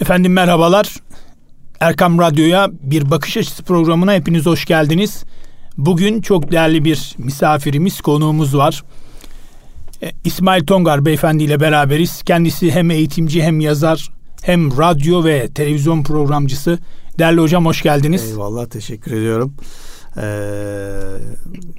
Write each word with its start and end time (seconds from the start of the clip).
Efendim 0.00 0.32
merhabalar. 0.32 0.94
Erkam 1.80 2.18
Radyo'ya 2.18 2.70
bir 2.82 3.10
bakış 3.10 3.36
açısı 3.36 3.62
programına 3.62 4.14
hepiniz 4.14 4.46
hoş 4.46 4.64
geldiniz. 4.64 5.24
Bugün 5.78 6.20
çok 6.20 6.52
değerli 6.52 6.84
bir 6.84 7.14
misafirimiz, 7.18 8.00
konuğumuz 8.00 8.56
var. 8.56 8.84
E, 10.02 10.12
İsmail 10.24 10.66
Tongar 10.66 11.04
beyefendi 11.04 11.44
ile 11.44 11.60
beraberiz. 11.60 12.22
Kendisi 12.22 12.70
hem 12.70 12.90
eğitimci 12.90 13.42
hem 13.42 13.60
yazar 13.60 14.08
hem 14.42 14.78
radyo 14.78 15.24
ve 15.24 15.48
televizyon 15.48 16.02
programcısı. 16.02 16.78
Değerli 17.18 17.40
hocam 17.40 17.66
hoş 17.66 17.82
geldiniz. 17.82 18.30
Eyvallah 18.30 18.66
teşekkür 18.66 19.12
ediyorum. 19.12 19.54
Ee, 20.16 20.90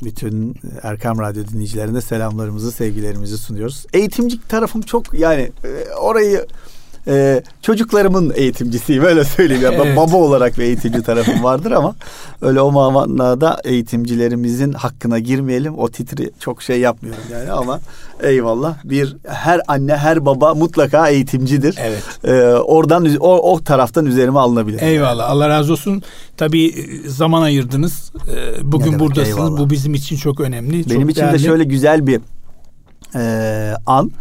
bütün 0.04 0.56
Erkam 0.84 1.20
Radyo 1.20 1.48
dinleyicilerine 1.48 2.02
selamlarımızı, 2.02 2.72
sevgilerimizi 2.72 3.38
sunuyoruz. 3.38 3.86
Eğitimci 3.94 4.48
tarafım 4.48 4.82
çok 4.82 5.14
yani 5.14 5.52
e, 5.64 5.94
orayı 5.94 6.46
e, 7.08 7.44
çocuklarımın 7.62 8.34
eğitimcisiyim 8.36 9.04
öyle 9.04 9.24
söyleyeyim. 9.24 9.64
Yani 9.64 9.76
evet. 9.76 9.98
Baba 9.98 10.18
olarak 10.18 10.58
bir 10.58 10.64
eğitimci 10.64 11.02
tarafım 11.04 11.44
vardır 11.44 11.72
ama 11.72 11.96
öyle 12.42 12.62
o 12.62 12.72
manada 12.72 13.62
eğitimcilerimizin 13.64 14.74
hakkına 14.74 15.20
girmeyelim. 15.20 15.78
O 15.78 15.90
titri 15.90 16.32
çok 16.40 16.64
şey 16.64 16.80
yapmıyorum 16.80 17.24
yani 17.32 17.52
ama 17.52 17.80
eyvallah. 18.24 18.76
Bir 18.84 19.16
her 19.28 19.62
anne 19.68 19.98
her 19.98 20.26
baba 20.26 20.54
mutlaka 20.54 21.10
eğitimcidir. 21.10 21.76
Evet. 21.80 22.04
E, 22.24 22.44
oradan 22.54 23.16
o, 23.20 23.54
o 23.54 23.64
taraftan 23.64 24.06
üzerime 24.06 24.40
alınabilir. 24.40 24.82
Eyvallah. 24.82 25.30
Allah 25.30 25.50
razı 25.50 25.74
olsun. 25.74 26.04
Tabii 26.38 26.68
e, 26.68 27.10
zaman 27.10 27.42
ayırdınız. 27.42 28.12
E, 28.36 28.72
bugün 28.72 28.86
demek, 28.86 29.00
buradasınız. 29.00 29.38
Eyvallah. 29.38 29.60
Bu 29.60 29.70
bizim 29.70 29.94
için 29.94 30.18
çok 30.18 30.40
önemli. 30.40 30.90
Benim 30.90 31.02
çok 31.02 31.12
için 31.12 31.22
değerli. 31.22 31.34
de 31.34 31.40
şöyle 31.40 31.64
güzel 31.64 32.08
bir 32.08 32.22
e, 33.16 33.76
an. 33.86 34.12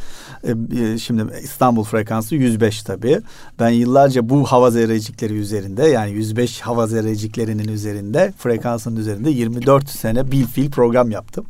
E, 0.48 0.98
şimdi 0.98 1.24
İstanbul 1.42 1.84
frekansı 1.84 2.34
105 2.34 2.82
tabii. 2.82 3.20
Ben 3.60 3.68
yıllarca 3.68 4.28
bu 4.28 4.44
hava 4.44 4.70
zerrecikleri 4.70 5.34
üzerinde 5.34 5.86
yani 5.86 6.10
105 6.10 6.60
hava 6.60 6.86
zerreciklerinin 6.86 7.68
üzerinde 7.68 8.32
frekansın 8.38 8.96
üzerinde 8.96 9.30
24 9.30 9.88
sene 9.88 10.32
bilfil 10.32 10.70
program 10.70 11.10
yaptım. 11.10 11.46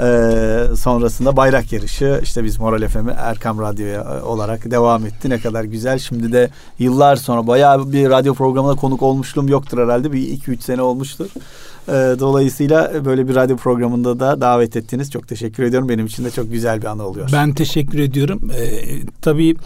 Ee, 0.00 0.62
sonrasında 0.76 1.36
bayrak 1.36 1.72
yarışı 1.72 2.20
işte 2.22 2.44
biz 2.44 2.60
Moral 2.60 2.88
FM 2.88 3.08
Erkam 3.16 3.58
Radyo'ya 3.58 4.00
e, 4.00 4.22
olarak 4.22 4.70
devam 4.70 5.06
etti. 5.06 5.30
Ne 5.30 5.38
kadar 5.40 5.64
güzel. 5.64 5.98
Şimdi 5.98 6.32
de 6.32 6.50
yıllar 6.78 7.16
sonra 7.16 7.46
bayağı 7.46 7.92
bir 7.92 8.10
radyo 8.10 8.34
programına 8.34 8.74
konuk 8.74 9.02
olmuşluğum 9.02 9.48
yoktur 9.48 9.78
herhalde. 9.78 10.12
Bir 10.12 10.38
2-3 10.38 10.60
sene 10.60 10.82
olmuştur. 10.82 11.26
Ee, 11.88 11.92
dolayısıyla 12.18 13.04
böyle 13.04 13.28
bir 13.28 13.34
radyo 13.34 13.56
programında 13.56 14.20
da 14.20 14.40
davet 14.40 14.76
ettiniz. 14.76 15.10
Çok 15.10 15.28
teşekkür 15.28 15.62
ediyorum. 15.62 15.88
Benim 15.88 16.06
için 16.06 16.24
de 16.24 16.30
çok 16.30 16.52
güzel 16.52 16.82
bir 16.82 16.86
anı 16.86 17.06
oluyor. 17.06 17.28
Ben 17.32 17.54
teşekkür 17.54 17.98
ediyorum. 17.98 18.50
Ee, 18.58 18.82
tabii 19.22 19.56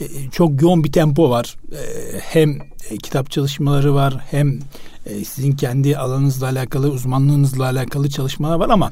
e, 0.00 0.04
çok 0.32 0.62
yoğun 0.62 0.84
bir 0.84 0.92
tempo 0.92 1.30
var. 1.30 1.56
Ee, 1.72 1.76
hem 2.20 2.50
e, 2.90 2.96
kitap 2.96 3.30
çalışmaları 3.30 3.94
var 3.94 4.24
hem 4.30 4.58
e, 5.06 5.24
sizin 5.24 5.52
kendi 5.52 5.96
alanınızla 5.96 6.46
alakalı, 6.46 6.90
uzmanlığınızla 6.90 7.64
alakalı 7.64 8.10
çalışmalar 8.10 8.56
var 8.56 8.68
ama 8.68 8.90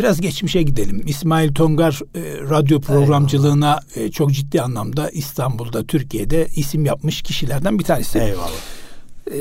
Biraz 0.00 0.20
geçmişe 0.20 0.62
gidelim. 0.62 1.02
İsmail 1.06 1.54
Tongar 1.54 2.00
e, 2.14 2.20
radyo 2.50 2.80
programcılığına 2.80 3.80
e, 3.94 4.10
çok 4.10 4.32
ciddi 4.32 4.62
anlamda 4.62 5.10
İstanbul'da, 5.10 5.84
Türkiye'de 5.84 6.48
isim 6.56 6.84
yapmış 6.84 7.22
kişilerden 7.22 7.78
bir 7.78 7.84
tanesi. 7.84 8.18
Eyvallah. 8.18 8.50
E, 9.30 9.38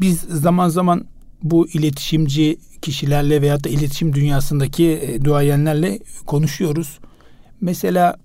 biz 0.00 0.20
zaman 0.20 0.68
zaman 0.68 1.04
bu 1.50 1.68
iletişimci 1.68 2.58
kişilerle 2.82 3.42
veyahut 3.42 3.64
da 3.64 3.68
iletişim 3.68 4.14
dünyasındaki 4.14 4.86
e, 4.86 5.24
duayenlerle 5.24 5.98
konuşuyoruz. 6.26 6.98
Mesela 7.60 8.16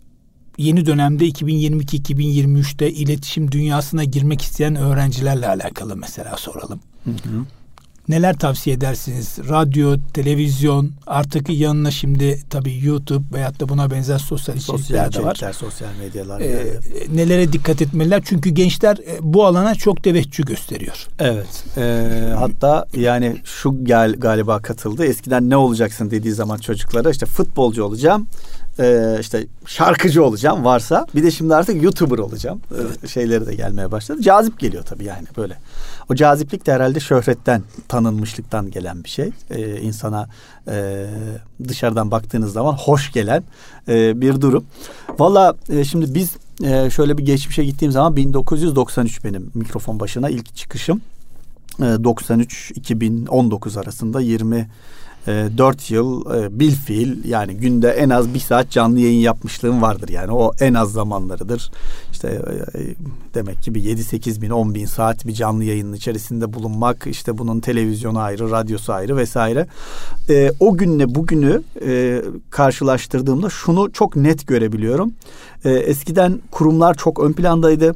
yeni 0.57 0.85
dönemde 0.85 1.27
2022-2023'te 1.27 2.91
iletişim 2.91 3.51
dünyasına 3.51 4.03
girmek 4.03 4.41
isteyen 4.41 4.75
öğrencilerle 4.75 5.47
alakalı 5.47 5.95
mesela 5.95 6.37
soralım. 6.37 6.79
Hı 7.03 7.11
hı. 7.11 7.45
Neler 8.07 8.37
tavsiye 8.37 8.75
edersiniz? 8.75 9.37
Radyo, 9.49 9.95
televizyon, 10.13 10.91
artık 11.07 11.49
yanına 11.49 11.91
şimdi 11.91 12.39
tabii 12.49 12.85
YouTube 12.85 13.37
veyahut 13.37 13.59
da 13.59 13.69
buna 13.69 13.91
benzer 13.91 14.17
sosyal 14.17 14.57
içerikler 14.57 14.77
sosyal 14.77 14.97
de 14.97 15.25
var. 15.25 15.35
Içerikler, 15.35 15.53
sosyal 15.53 15.89
medyalar. 15.99 16.41
Ee, 16.41 16.79
nelere 17.13 17.53
dikkat 17.53 17.81
etmeliler? 17.81 18.21
Çünkü 18.25 18.49
gençler 18.49 18.97
e, 18.97 19.17
bu 19.21 19.45
alana 19.45 19.75
çok 19.75 20.03
teveccüh 20.03 20.45
gösteriyor. 20.45 21.07
Evet. 21.19 21.65
E, 21.77 21.83
hatta 22.37 22.85
yani 22.97 23.37
şu 23.43 23.83
gel 23.83 24.13
galiba 24.13 24.59
katıldı. 24.61 25.05
Eskiden 25.05 25.49
ne 25.49 25.57
olacaksın 25.57 26.11
dediği 26.11 26.33
zaman 26.33 26.57
çocuklara 26.57 27.09
işte 27.09 27.25
futbolcu 27.25 27.83
olacağım 27.83 28.27
e, 28.79 29.17
işte 29.19 29.47
şarkıcı 29.65 30.23
olacağım 30.23 30.65
varsa 30.65 31.07
bir 31.15 31.23
de 31.23 31.31
şimdi 31.31 31.55
artık 31.55 31.83
YouTuber 31.83 32.17
olacağım. 32.17 32.61
Ee, 32.71 32.75
evet. 32.81 33.09
şeyleri 33.09 33.47
de 33.47 33.55
gelmeye 33.55 33.91
başladı. 33.91 34.21
Cazip 34.21 34.59
geliyor 34.59 34.83
tabii 34.83 35.03
yani 35.03 35.27
böyle. 35.37 35.57
O 36.09 36.15
caziplik 36.15 36.65
de 36.67 36.73
herhalde 36.73 36.99
şöhretten, 36.99 37.63
tanınmışlıktan 37.87 38.71
gelen 38.71 39.03
bir 39.03 39.09
şey. 39.09 39.31
Ee, 39.49 39.81
insana 39.81 40.29
e, 40.67 41.05
dışarıdan 41.67 42.11
baktığınız 42.11 42.53
zaman 42.53 42.73
hoş 42.73 43.11
gelen 43.11 43.43
e, 43.87 44.21
bir 44.21 44.41
durum. 44.41 44.65
Valla 45.19 45.55
e, 45.69 45.83
şimdi 45.83 46.15
biz 46.15 46.35
e, 46.63 46.89
şöyle 46.89 47.17
bir 47.17 47.25
geçmişe 47.25 47.65
gittiğim 47.65 47.91
zaman 47.91 48.15
1993 48.15 49.23
benim 49.23 49.51
mikrofon 49.53 49.99
başına 49.99 50.29
ilk 50.29 50.55
çıkışım. 50.55 51.01
E, 51.79 51.83
93-2019 51.83 53.79
arasında 53.79 54.21
20 54.21 54.55
e, 54.55 54.59
ee, 54.59 54.67
4 55.27 55.91
yıl 55.91 56.35
e, 56.35 56.59
bil 56.59 56.75
fiil 56.75 57.25
yani 57.25 57.57
günde 57.57 57.89
en 57.89 58.09
az 58.09 58.33
bir 58.33 58.39
saat 58.39 58.69
canlı 58.69 58.99
yayın 58.99 59.19
yapmışlığım 59.19 59.81
vardır 59.81 60.09
yani 60.09 60.31
o 60.31 60.51
en 60.59 60.73
az 60.73 60.91
zamanlarıdır. 60.91 61.71
İşte 62.11 62.27
e, 62.75 62.79
e 62.79 62.95
demek 63.33 63.61
ki 63.61 63.75
bir 63.75 63.83
7-8 63.83 64.41
bin 64.41 64.49
10 64.49 64.75
bin 64.75 64.85
saat 64.85 65.27
bir 65.27 65.33
canlı 65.33 65.63
yayının 65.63 65.93
içerisinde 65.93 66.53
bulunmak 66.53 67.07
işte 67.07 67.37
bunun 67.37 67.59
televizyonu 67.59 68.19
ayrı 68.19 68.51
radyosu 68.51 68.93
ayrı 68.93 69.17
vesaire. 69.17 69.67
E, 70.29 70.51
o 70.59 70.77
günle 70.77 71.15
bugünü 71.15 71.61
karşılaştırdığımda 72.49 73.49
şunu 73.49 73.91
çok 73.91 74.15
net 74.15 74.47
görebiliyorum. 74.47 75.13
E, 75.65 75.69
eskiden 75.69 76.39
kurumlar 76.51 76.93
çok 76.93 77.19
ön 77.19 77.33
plandaydı 77.33 77.95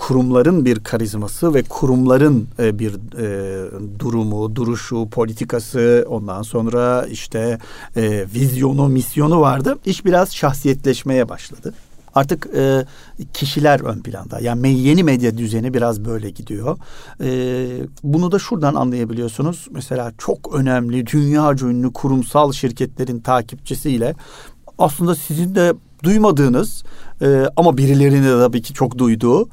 kurumların 0.00 0.64
bir 0.64 0.80
karizması 0.80 1.54
ve 1.54 1.62
kurumların 1.62 2.48
e, 2.58 2.78
bir 2.78 2.94
e, 3.18 3.98
durumu, 3.98 4.56
duruşu, 4.56 5.08
politikası, 5.10 6.04
ondan 6.08 6.42
sonra 6.42 7.06
işte 7.10 7.58
e, 7.96 8.24
vizyonu, 8.34 8.88
misyonu 8.88 9.40
vardı. 9.40 9.78
İş 9.84 10.04
biraz 10.04 10.34
şahsiyetleşmeye 10.34 11.28
başladı. 11.28 11.74
Artık 12.14 12.48
e, 12.56 12.84
kişiler 13.34 13.80
ön 13.80 14.00
planda. 14.02 14.40
Yani 14.40 14.78
yeni 14.78 15.04
medya 15.04 15.38
düzeni 15.38 15.74
biraz 15.74 16.04
böyle 16.04 16.30
gidiyor. 16.30 16.78
E, 17.20 17.28
bunu 18.02 18.32
da 18.32 18.38
şuradan 18.38 18.74
anlayabiliyorsunuz. 18.74 19.68
Mesela 19.70 20.12
çok 20.18 20.54
önemli, 20.54 21.06
dünyaca 21.06 21.66
ünlü 21.66 21.92
kurumsal 21.92 22.52
şirketlerin 22.52 23.20
takipçisiyle 23.20 24.14
aslında 24.78 25.14
sizin 25.14 25.54
de 25.54 25.74
duymadığınız 26.02 26.84
e, 27.22 27.44
ama 27.56 27.76
birilerinin 27.76 28.24
de 28.24 28.30
tabii 28.30 28.62
ki 28.62 28.74
çok 28.74 28.98
duyduğu 28.98 29.48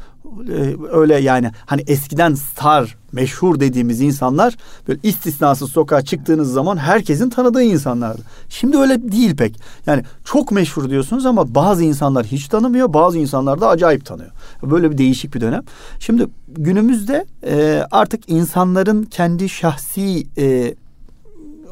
öyle 0.92 1.16
yani 1.16 1.52
hani 1.66 1.84
eskiden 1.88 2.34
star 2.36 2.98
meşhur 3.12 3.60
dediğimiz 3.60 4.02
insanlar 4.02 4.56
böyle 4.88 5.00
istisnasız 5.04 5.72
sokağa 5.72 6.02
çıktığınız 6.02 6.52
zaman 6.52 6.78
herkesin 6.78 7.30
tanıdığı 7.30 7.64
insanlardı. 7.64 8.22
Şimdi 8.50 8.78
öyle 8.78 9.12
değil 9.12 9.36
pek. 9.36 9.60
Yani 9.86 10.04
çok 10.26 10.52
meşhur 10.52 10.90
diyorsunuz 10.90 11.26
ama 11.26 11.56
bazı 11.56 11.84
insanlar 11.84 12.26
hiç 12.26 12.48
tanımıyor, 12.48 12.94
bazı 12.94 13.18
insanlar 13.18 13.62
da 13.62 13.70
acayip 13.70 14.06
tanıyor. 14.06 14.32
Böyle 14.64 14.92
bir 14.92 14.98
değişik 14.98 15.36
bir 15.36 15.42
dönem. 15.42 15.64
Şimdi 16.00 16.28
günümüzde 16.48 17.26
e, 17.44 17.84
artık 17.92 18.30
insanların 18.30 19.04
kendi 19.04 19.50
şahsi 19.50 20.28
e, 20.38 20.76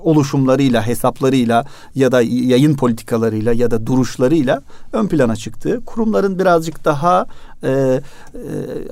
oluşumlarıyla, 0.06 0.88
hesaplarıyla 0.88 1.66
ya 1.96 2.12
da 2.12 2.22
yayın 2.22 2.76
politikalarıyla 2.76 3.54
ya 3.54 3.72
da 3.72 3.86
duruşlarıyla 3.88 4.62
ön 4.94 5.08
plana 5.08 5.36
çıktığı, 5.36 5.86
kurumların 5.86 6.40
birazcık 6.40 6.86
daha 6.86 7.26
e, 7.64 7.70
e, 7.70 8.02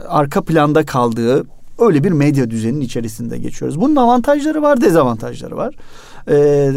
arka 0.08 0.42
planda 0.42 0.86
kaldığı 0.86 1.44
öyle 1.80 2.04
bir 2.04 2.12
medya 2.12 2.50
düzeninin 2.50 2.82
içerisinde 2.82 3.38
geçiyoruz. 3.38 3.82
Bunun 3.82 3.96
avantajları 3.96 4.62
var, 4.62 4.82
dezavantajları 4.82 5.58
var. 5.58 5.76
E, 6.30 6.72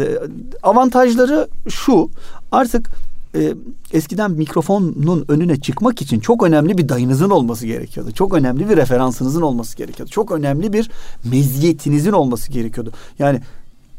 avantajları 0.63 1.47
şu, 1.69 2.09
artık 2.51 2.89
e, 3.35 3.53
eskiden 3.93 4.31
mikrofonun 4.31 5.25
önüne 5.27 5.59
çıkmak 5.59 6.01
için 6.01 6.19
çok 6.19 6.43
önemli 6.43 6.77
bir 6.77 6.89
dayınızın 6.89 7.29
olması 7.29 7.65
gerekiyordu. 7.65 8.11
Çok 8.11 8.33
önemli 8.33 8.69
bir 8.69 8.77
referansınızın 8.77 9.41
olması 9.41 9.77
gerekiyordu. 9.77 10.11
Çok 10.11 10.31
önemli 10.31 10.73
bir 10.73 10.89
meziyetinizin 11.23 12.11
olması 12.11 12.51
gerekiyordu. 12.51 12.91
Yani 13.19 13.41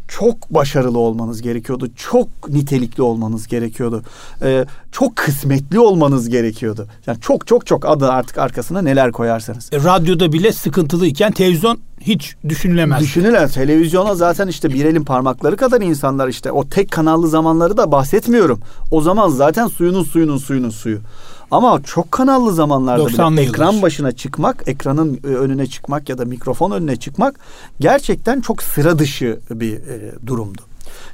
çok 0.09 0.51
başarılı 0.51 0.99
olmanız 0.99 1.43
gerekiyordu. 1.43 1.89
Çok 1.97 2.49
nitelikli 2.49 3.03
olmanız 3.03 3.47
gerekiyordu. 3.47 4.03
Ee, 4.43 4.65
çok 4.93 5.17
kısmetli 5.17 5.81
olmanız 5.81 6.29
gerekiyordu. 6.29 6.87
Yani 7.07 7.21
çok 7.21 7.47
çok 7.47 7.67
çok 7.67 7.87
adı 7.87 8.11
artık 8.11 8.39
arkasına 8.39 8.83
neler 8.83 9.13
koyarsanız. 9.13 9.71
E, 9.73 9.77
radyoda 9.77 10.33
bile 10.33 10.53
sıkıntılıyken 10.53 11.33
televizyon 11.33 11.79
hiç 12.01 12.37
düşünülemez. 12.49 13.01
Düşünülemez. 13.01 13.55
Televizyona 13.55 14.15
zaten 14.15 14.49
işte 14.49 14.69
bir 14.69 14.85
elin 14.85 15.05
parmakları 15.05 15.57
kadar 15.57 15.81
insanlar 15.81 16.29
işte 16.29 16.53
o 16.53 16.69
tek 16.69 16.91
kanallı 16.91 17.29
zamanları 17.29 17.77
da 17.77 17.93
bahsetmiyorum. 17.93 18.61
O 18.91 19.01
zaman 19.01 19.29
zaten 19.29 19.67
suyunun 19.67 20.05
suyunun 20.05 20.39
suyunun 20.39 20.71
suyu. 20.71 20.99
Ama 21.51 21.83
çok 21.83 22.13
kanallı 22.13 22.53
zamanlarda 22.53 23.33
bile 23.33 23.43
ekran 23.43 23.83
başına 23.83 24.13
çıkmak, 24.13 24.63
ekranın 24.67 25.21
e, 25.25 25.27
önüne 25.27 25.67
çıkmak 25.67 26.09
ya 26.09 26.19
da 26.19 26.25
mikrofon 26.25 26.71
önüne 26.71 26.97
çıkmak 26.97 27.41
gerçekten 27.81 28.41
çok 28.41 28.63
sıra 28.63 28.99
dışı 28.99 29.41
bir 29.51 29.75
e, 29.75 30.13
durumdu. 30.27 30.63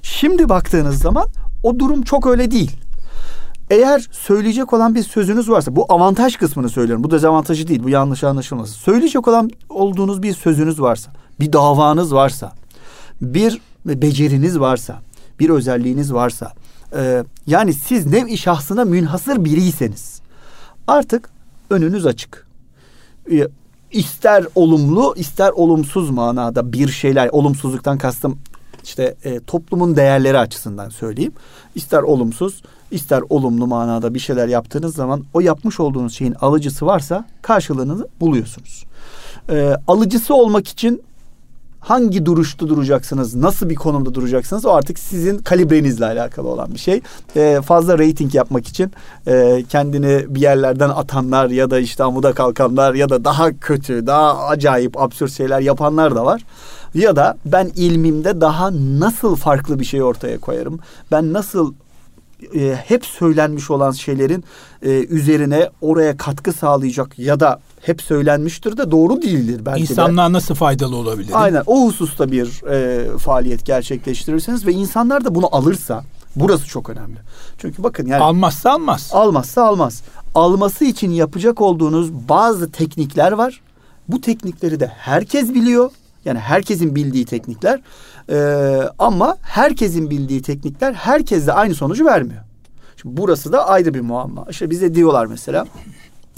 Şimdi 0.02 0.48
baktığınız 0.48 0.98
zaman 0.98 1.26
o 1.62 1.78
durum 1.78 2.02
çok 2.02 2.26
öyle 2.26 2.50
değil. 2.50 2.76
Eğer 3.70 4.08
söyleyecek 4.12 4.72
olan 4.72 4.94
bir 4.94 5.02
sözünüz 5.02 5.50
varsa 5.50 5.76
bu 5.76 5.86
avantaj 5.88 6.36
kısmını 6.36 6.68
söylüyorum. 6.68 7.04
Bu 7.04 7.10
dezavantajı 7.10 7.68
değil. 7.68 7.82
Bu 7.84 7.88
yanlış 7.88 8.24
anlaşılmasın. 8.24 8.74
Söyleyecek 8.74 9.28
olan 9.28 9.50
olduğunuz 9.68 10.22
bir 10.22 10.34
sözünüz 10.34 10.80
varsa, 10.80 11.10
bir 11.40 11.52
davanız 11.52 12.14
varsa, 12.14 12.52
bir 13.20 13.60
beceriniz 13.84 14.60
varsa, 14.60 15.02
bir 15.40 15.50
özelliğiniz 15.50 16.12
varsa, 16.12 16.52
e, 16.96 17.24
yani 17.46 17.72
siz 17.72 18.06
nev 18.06 18.36
şahsına 18.36 18.84
münhasır 18.84 19.44
biriyseniz 19.44 20.13
artık 20.86 21.28
önünüz 21.70 22.06
açık. 22.06 22.46
E, 23.32 23.48
ister 23.90 24.44
olumlu, 24.54 25.14
ister 25.16 25.50
olumsuz 25.50 26.10
manada 26.10 26.72
bir 26.72 26.88
şeyler, 26.88 27.28
olumsuzluktan 27.32 27.98
kastım 27.98 28.38
işte 28.84 29.14
e, 29.24 29.40
toplumun 29.40 29.96
değerleri 29.96 30.38
açısından 30.38 30.88
söyleyeyim. 30.88 31.32
İster 31.74 32.02
olumsuz, 32.02 32.62
ister 32.90 33.22
olumlu 33.28 33.66
manada 33.66 34.14
bir 34.14 34.18
şeyler 34.18 34.48
yaptığınız 34.48 34.94
zaman 34.94 35.24
o 35.34 35.40
yapmış 35.40 35.80
olduğunuz 35.80 36.14
şeyin 36.14 36.34
alıcısı 36.40 36.86
varsa 36.86 37.24
karşılığını 37.42 38.08
buluyorsunuz. 38.20 38.84
E, 39.50 39.76
alıcısı 39.88 40.34
olmak 40.34 40.68
için 40.68 41.02
hangi 41.84 42.26
duruşta 42.26 42.68
duracaksınız, 42.68 43.34
nasıl 43.34 43.68
bir 43.68 43.74
konumda 43.74 44.14
duracaksınız 44.14 44.66
o 44.66 44.70
artık 44.70 44.98
sizin 44.98 45.38
kalibrenizle 45.38 46.06
alakalı 46.06 46.48
olan 46.48 46.74
bir 46.74 46.78
şey. 46.78 47.00
Ee, 47.36 47.60
fazla 47.64 47.98
rating 47.98 48.34
yapmak 48.34 48.66
için 48.66 48.92
e, 49.26 49.64
kendini 49.68 50.34
bir 50.34 50.40
yerlerden 50.40 50.88
atanlar 50.88 51.50
ya 51.50 51.70
da 51.70 51.78
işte 51.78 52.04
amuda 52.04 52.32
kalkanlar 52.32 52.94
ya 52.94 53.08
da 53.08 53.24
daha 53.24 53.52
kötü, 53.52 54.06
daha 54.06 54.46
acayip, 54.46 55.00
absürt 55.00 55.32
şeyler 55.32 55.60
yapanlar 55.60 56.16
da 56.16 56.24
var. 56.24 56.42
Ya 56.94 57.16
da 57.16 57.36
ben 57.44 57.70
ilmimde 57.76 58.40
daha 58.40 58.70
nasıl 58.72 59.36
farklı 59.36 59.80
bir 59.80 59.84
şey 59.84 60.02
ortaya 60.02 60.38
koyarım? 60.38 60.78
Ben 61.10 61.32
nasıl 61.32 61.74
e, 62.54 62.74
hep 62.74 63.06
söylenmiş 63.06 63.70
olan 63.70 63.90
şeylerin 63.90 64.44
e, 64.82 64.88
üzerine 64.90 65.70
oraya 65.80 66.16
katkı 66.16 66.52
sağlayacak 66.52 67.18
ya 67.18 67.40
da 67.40 67.60
hep 67.80 68.02
söylenmiştir 68.02 68.76
de 68.76 68.90
doğru 68.90 69.22
değildir 69.22 69.60
belki 69.66 69.80
İnsanlığa 69.80 70.28
de. 70.28 70.32
nasıl 70.32 70.54
faydalı 70.54 70.96
olabilir? 70.96 71.32
Aynen 71.34 71.62
o 71.66 71.86
hususta 71.86 72.32
bir 72.32 72.66
e, 72.70 73.18
faaliyet 73.18 73.66
gerçekleştirirseniz 73.66 74.66
ve 74.66 74.72
insanlar 74.72 75.24
da 75.24 75.34
bunu 75.34 75.56
alırsa 75.56 76.04
burası 76.36 76.66
çok 76.66 76.90
önemli. 76.90 77.18
Çünkü 77.58 77.82
bakın 77.82 78.06
yani 78.06 78.22
almazsa 78.22 78.70
almaz. 78.70 79.10
Almazsa 79.12 79.62
almaz. 79.62 80.02
Alması 80.34 80.84
için 80.84 81.10
yapacak 81.10 81.60
olduğunuz 81.60 82.12
bazı 82.12 82.72
teknikler 82.72 83.32
var. 83.32 83.60
Bu 84.08 84.20
teknikleri 84.20 84.80
de 84.80 84.86
herkes 84.86 85.54
biliyor. 85.54 85.90
Yani 86.24 86.38
herkesin 86.38 86.94
bildiği 86.94 87.24
teknikler. 87.24 87.80
Ee, 88.30 88.82
ama 88.98 89.36
herkesin 89.42 90.10
bildiği 90.10 90.42
teknikler 90.42 90.92
herkes 90.92 91.46
de 91.46 91.52
aynı 91.52 91.74
sonucu 91.74 92.06
vermiyor. 92.06 92.42
Şimdi 92.96 93.16
burası 93.16 93.52
da 93.52 93.68
ayrı 93.68 93.94
bir 93.94 94.00
muamma. 94.00 94.46
İşte 94.50 94.70
bize 94.70 94.94
diyorlar 94.94 95.26
mesela 95.26 95.66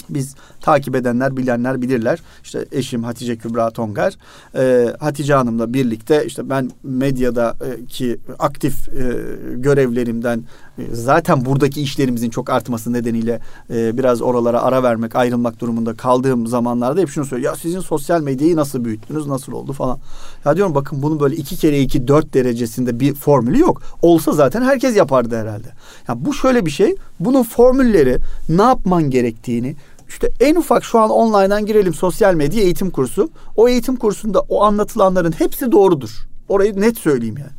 biz 0.09 0.35
takip 0.61 0.95
edenler, 0.95 1.37
bilenler 1.37 1.81
bilirler. 1.81 2.21
İşte 2.43 2.65
eşim 2.71 3.03
Hatice 3.03 3.37
Kübra 3.37 3.69
Tongar. 3.69 4.13
E, 4.55 4.93
Hatice 4.99 5.33
Hanım'la 5.33 5.73
birlikte 5.73 6.25
işte 6.25 6.49
ben 6.49 6.71
medyadaki 6.83 8.19
aktif 8.39 8.89
e, 8.89 9.13
görevlerimden 9.55 10.37
e, 10.39 10.43
zaten 10.91 11.45
buradaki 11.45 11.81
işlerimizin 11.81 12.29
çok 12.29 12.49
artması 12.49 12.93
nedeniyle 12.93 13.39
e, 13.69 13.97
biraz 13.97 14.21
oralara 14.21 14.61
ara 14.61 14.83
vermek, 14.83 15.15
ayrılmak 15.15 15.59
durumunda 15.59 15.93
kaldığım 15.93 16.47
zamanlarda 16.47 17.01
hep 17.01 17.09
şunu 17.09 17.25
söylüyor. 17.25 17.51
Ya 17.51 17.59
sizin 17.59 17.79
sosyal 17.79 18.21
medyayı 18.21 18.55
nasıl 18.55 18.85
büyüttünüz, 18.85 19.27
nasıl 19.27 19.51
oldu 19.51 19.73
falan. 19.73 19.97
Ya 20.45 20.55
diyorum 20.55 20.75
bakın 20.75 21.03
bunun 21.03 21.19
böyle 21.19 21.35
iki 21.35 21.57
kere 21.57 21.81
iki 21.81 22.07
dört 22.07 22.33
derecesinde 22.33 22.99
bir 22.99 23.13
formülü 23.13 23.59
yok. 23.59 23.81
Olsa 24.01 24.31
zaten 24.31 24.61
herkes 24.61 24.95
yapardı 24.95 25.37
herhalde. 25.37 25.67
Ya 26.07 26.25
bu 26.25 26.33
şöyle 26.33 26.65
bir 26.65 26.71
şey. 26.71 26.95
Bunun 27.19 27.43
formülleri 27.43 28.17
ne 28.49 28.61
yapman 28.61 29.09
gerektiğini, 29.09 29.75
işte 30.07 30.31
en 30.39 30.55
ufak 30.55 30.83
şu 30.83 30.99
an 30.99 31.09
online'dan 31.09 31.65
girelim 31.65 31.93
sosyal 31.93 32.33
medya 32.33 32.61
eğitim 32.63 32.89
kursu. 32.89 33.29
O 33.55 33.67
eğitim 33.67 33.95
kursunda 33.95 34.39
o 34.39 34.63
anlatılanların 34.63 35.31
hepsi 35.31 35.71
doğrudur. 35.71 36.09
Orayı 36.49 36.81
net 36.81 36.97
söyleyeyim 36.97 37.35
yani. 37.37 37.51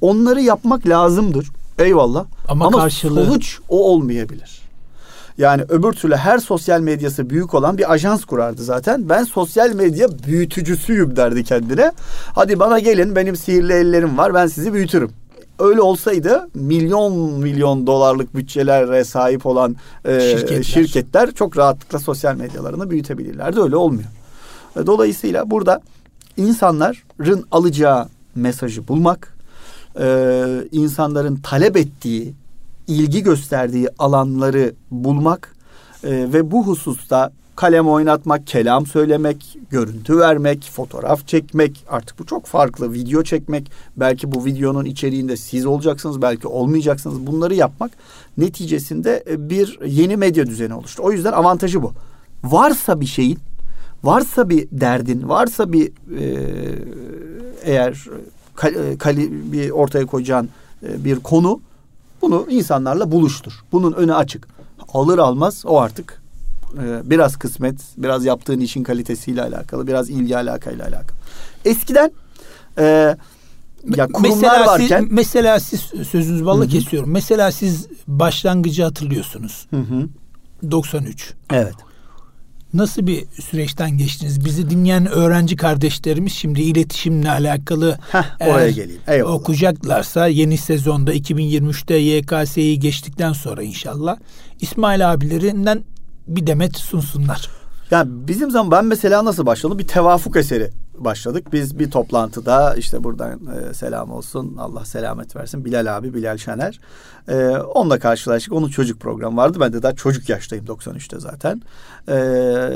Onları 0.00 0.40
yapmak 0.40 0.86
lazımdır. 0.86 1.46
Eyvallah. 1.78 2.24
Ama, 2.48 2.66
Ama 2.66 2.78
karşılığı... 2.78 3.24
sonuç 3.24 3.58
o 3.68 3.90
olmayabilir. 3.90 4.66
Yani 5.38 5.62
öbür 5.68 5.92
türlü 5.92 6.16
her 6.16 6.38
sosyal 6.38 6.80
medyası 6.80 7.30
büyük 7.30 7.54
olan 7.54 7.78
bir 7.78 7.92
ajans 7.92 8.24
kurardı 8.24 8.62
zaten. 8.62 9.08
Ben 9.08 9.24
sosyal 9.24 9.74
medya 9.74 10.08
büyütücüsüyüm 10.26 11.16
derdi 11.16 11.44
kendine. 11.44 11.92
Hadi 12.34 12.58
bana 12.58 12.78
gelin 12.78 13.16
benim 13.16 13.36
sihirli 13.36 13.72
ellerim 13.72 14.18
var 14.18 14.34
ben 14.34 14.46
sizi 14.46 14.72
büyütürüm 14.72 15.10
öyle 15.58 15.80
olsaydı 15.80 16.48
milyon 16.54 17.12
milyon 17.14 17.86
dolarlık 17.86 18.36
bütçelere 18.36 19.04
sahip 19.04 19.46
olan 19.46 19.76
e, 20.04 20.20
şirketler. 20.20 20.62
şirketler 20.62 21.30
çok 21.30 21.58
rahatlıkla 21.58 21.98
sosyal 21.98 22.36
medyalarını 22.36 22.90
büyütebilirlerdi. 22.90 23.60
Öyle 23.60 23.76
olmuyor. 23.76 24.08
E, 24.76 24.86
dolayısıyla 24.86 25.50
burada 25.50 25.80
insanların 26.36 27.46
alacağı 27.50 28.08
mesajı 28.34 28.88
bulmak, 28.88 29.35
e, 30.00 30.46
insanların 30.72 31.36
talep 31.36 31.76
ettiği, 31.76 32.34
ilgi 32.86 33.22
gösterdiği 33.22 33.88
alanları 33.98 34.74
bulmak 34.90 35.56
e, 36.04 36.10
ve 36.10 36.50
bu 36.50 36.66
hususta 36.66 37.32
kalem 37.56 37.88
oynatmak, 37.88 38.46
kelam 38.46 38.86
söylemek, 38.86 39.58
görüntü 39.70 40.18
vermek, 40.18 40.70
fotoğraf 40.72 41.28
çekmek 41.28 41.84
artık 41.88 42.18
bu 42.18 42.26
çok 42.26 42.46
farklı. 42.46 42.92
Video 42.92 43.22
çekmek 43.22 43.70
belki 43.96 44.32
bu 44.32 44.44
videonun 44.44 44.84
içeriğinde 44.84 45.36
siz 45.36 45.66
olacaksınız 45.66 46.22
belki 46.22 46.48
olmayacaksınız. 46.48 47.26
Bunları 47.26 47.54
yapmak 47.54 47.90
neticesinde 48.38 49.24
e, 49.30 49.50
bir 49.50 49.80
yeni 49.86 50.16
medya 50.16 50.46
düzeni 50.46 50.74
oluştu. 50.74 51.02
O 51.02 51.12
yüzden 51.12 51.32
avantajı 51.32 51.82
bu. 51.82 51.92
Varsa 52.44 53.00
bir 53.00 53.06
şeyin, 53.06 53.38
varsa 54.04 54.48
bir 54.48 54.68
derdin, 54.72 55.28
varsa 55.28 55.72
bir 55.72 55.86
e, 56.18 56.48
eğer 57.62 58.06
kali, 58.56 58.98
kali, 58.98 59.52
bir 59.52 59.70
ortaya 59.70 60.06
koyacağın 60.06 60.48
e, 60.82 61.04
bir 61.04 61.16
konu 61.16 61.60
bunu 62.22 62.46
insanlarla 62.50 63.12
buluştur. 63.12 63.52
Bunun 63.72 63.92
önü 63.92 64.14
açık. 64.14 64.48
Alır 64.92 65.18
almaz 65.18 65.62
o 65.66 65.80
artık 65.80 66.22
ee, 66.74 67.10
biraz 67.10 67.36
kısmet, 67.36 67.80
biraz 67.96 68.24
yaptığın 68.24 68.60
işin 68.60 68.82
kalitesiyle 68.82 69.42
alakalı, 69.42 69.86
biraz 69.86 70.10
ilgi 70.10 70.36
alakayla 70.36 70.84
alakalı. 70.84 71.16
Eskiden 71.64 72.12
e, 72.78 72.84
ya 73.96 74.06
kurumlar 74.06 74.36
mesela 74.36 74.66
varken 74.66 75.02
siz, 75.02 75.12
mesela 75.12 75.60
siz 75.60 75.80
sözünüzü 75.80 76.46
balla 76.46 76.66
kesiyorum. 76.66 77.10
Mesela 77.10 77.52
siz 77.52 77.86
başlangıcı 78.08 78.82
hatırlıyorsunuz. 78.82 79.66
Hı 79.70 79.76
hı. 79.76 80.08
93. 80.70 81.34
Evet. 81.52 81.74
Nasıl 82.76 83.06
bir 83.06 83.24
süreçten 83.42 83.98
geçtiniz? 83.98 84.44
Bizi 84.44 84.70
dinleyen 84.70 85.06
öğrenci 85.06 85.56
kardeşlerimiz 85.56 86.32
şimdi 86.32 86.62
iletişimle 86.62 87.30
alakalı 87.30 87.98
Heh, 88.12 88.48
oraya 88.48 88.70
geleyim. 88.70 89.00
Eyvallah. 89.08 89.34
okuyacaklarsa 89.34 90.26
yeni 90.26 90.58
sezonda 90.58 91.14
2023'te 91.14 91.94
YKS'yi 91.94 92.78
geçtikten 92.80 93.32
sonra 93.32 93.62
inşallah 93.62 94.16
İsmail 94.60 95.12
abilerinden 95.12 95.84
bir 96.28 96.46
demet 96.46 96.76
sunsunlar. 96.76 97.48
Ya 97.90 98.04
bizim 98.06 98.50
zaman 98.50 98.70
ben 98.70 98.84
mesela 98.84 99.24
nasıl 99.24 99.46
başladım? 99.46 99.78
Bir 99.78 99.86
tevafuk 99.86 100.36
eseri 100.36 100.70
başladık. 100.98 101.52
Biz 101.52 101.78
bir 101.78 101.90
toplantıda 101.90 102.74
işte 102.74 103.04
buradan 103.04 103.40
e, 103.70 103.74
selam 103.74 104.10
olsun 104.10 104.56
Allah 104.56 104.84
selamet 104.84 105.36
versin 105.36 105.64
Bilal 105.64 105.96
abi 105.96 106.14
Bilal 106.14 106.36
Şener. 106.36 106.80
E, 107.28 107.48
onunla 107.48 107.98
karşılaştık. 107.98 108.52
Onun 108.52 108.68
çocuk 108.68 109.00
programı 109.00 109.36
vardı. 109.36 109.58
Ben 109.60 109.72
de 109.72 109.82
daha 109.82 109.94
çocuk 109.94 110.28
yaştayım 110.28 110.64
93'te 110.64 111.20
zaten. 111.20 111.62
E, 112.08 112.16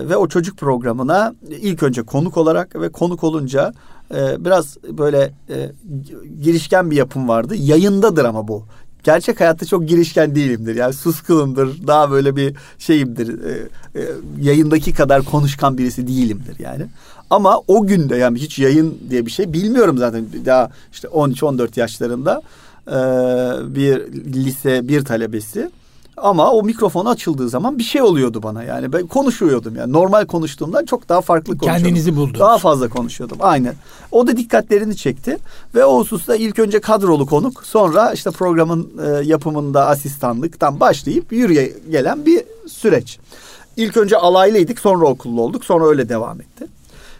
ve 0.09 0.17
o 0.17 0.29
çocuk 0.29 0.59
programına 0.59 1.35
ilk 1.49 1.83
önce 1.83 2.03
konuk 2.03 2.37
olarak 2.37 2.77
ve 2.77 2.89
konuk 2.89 3.25
olunca 3.25 3.73
e, 4.15 4.45
biraz 4.45 4.77
böyle 4.83 5.33
e, 5.49 5.71
girişken 6.43 6.91
bir 6.91 6.97
yapım 6.97 7.29
vardı. 7.29 7.55
Yayındadır 7.57 8.25
ama 8.25 8.49
bu 8.49 8.65
gerçek 9.03 9.41
hayatta 9.41 9.67
çok 9.67 9.89
girişken 9.89 10.35
değilimdir. 10.35 10.75
Yani 10.75 10.93
suskunumdur. 10.93 11.87
Daha 11.87 12.11
böyle 12.11 12.37
bir 12.37 12.57
şeyimdir. 12.79 13.45
E, 13.45 13.69
e, 14.01 14.09
yayındaki 14.41 14.93
kadar 14.93 15.23
konuşkan 15.23 15.79
birisi 15.79 16.07
değilimdir 16.07 16.59
yani. 16.59 16.87
Ama 17.31 17.61
o 17.69 17.87
günde 17.87 18.17
yani 18.17 18.39
hiç 18.39 18.59
yayın 18.59 18.99
diye 19.11 19.27
bir 19.27 19.31
şey 19.31 19.53
bilmiyorum 19.53 19.99
zaten. 19.99 20.25
Daha 20.47 20.71
işte 20.93 21.09
13-14 21.09 21.81
yaşlarında 21.81 22.43
e, 22.87 22.95
bir 23.75 24.13
lise 24.13 24.89
bir 24.89 25.05
talebesi 25.05 25.71
Ama 26.17 26.51
o 26.51 26.63
mikrofon 26.63 27.07
açıldığı 27.07 27.49
zaman 27.49 27.79
bir 27.79 27.83
şey 27.83 28.03
oluyordu 28.03 28.43
bana 28.43 28.63
yani. 28.63 28.93
Ben 28.93 29.07
konuşuyordum 29.07 29.77
yani. 29.77 29.93
Normal 29.93 30.27
konuştuğumdan 30.27 30.85
çok 30.85 31.09
daha 31.09 31.21
farklı 31.21 31.59
konuşuyordum. 31.59 31.85
Kendinizi 31.85 32.17
buldunuz. 32.17 32.41
Daha 32.41 32.59
fazla 32.59 32.89
konuşuyordum. 32.89 33.39
Aynen. 33.41 33.75
O 34.13 34.27
da 34.27 34.37
dikkatlerini 34.37 34.97
çekti. 34.97 35.39
Ve 35.75 35.85
o 35.85 35.99
hususta 35.99 36.37
ilk 36.37 36.59
önce 36.59 36.81
kadrolu 36.81 37.27
konuk. 37.27 37.67
Sonra 37.67 38.13
işte 38.13 38.31
programın 38.31 38.91
e, 39.07 39.25
yapımında 39.25 39.87
asistanlıktan 39.87 40.81
başlayıp 40.81 41.33
yürüye 41.33 41.73
gelen 41.91 42.27
bir 42.27 42.43
süreç. 42.69 43.19
İlk 43.77 43.97
önce 43.97 44.17
alaylıydık 44.17 44.79
sonra 44.79 45.07
okullu 45.07 45.43
olduk. 45.43 45.65
Sonra 45.65 45.87
öyle 45.87 46.09
devam 46.09 46.41
etti. 46.41 46.67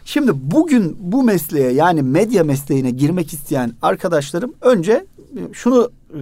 Şimdi 0.05 0.31
bugün 0.33 0.97
bu 0.99 1.23
mesleğe 1.23 1.71
yani 1.71 2.01
medya 2.01 2.43
mesleğine 2.43 2.91
girmek 2.91 3.33
isteyen 3.33 3.73
arkadaşlarım 3.81 4.53
önce 4.61 5.05
şunu 5.53 5.91
e, 6.09 6.17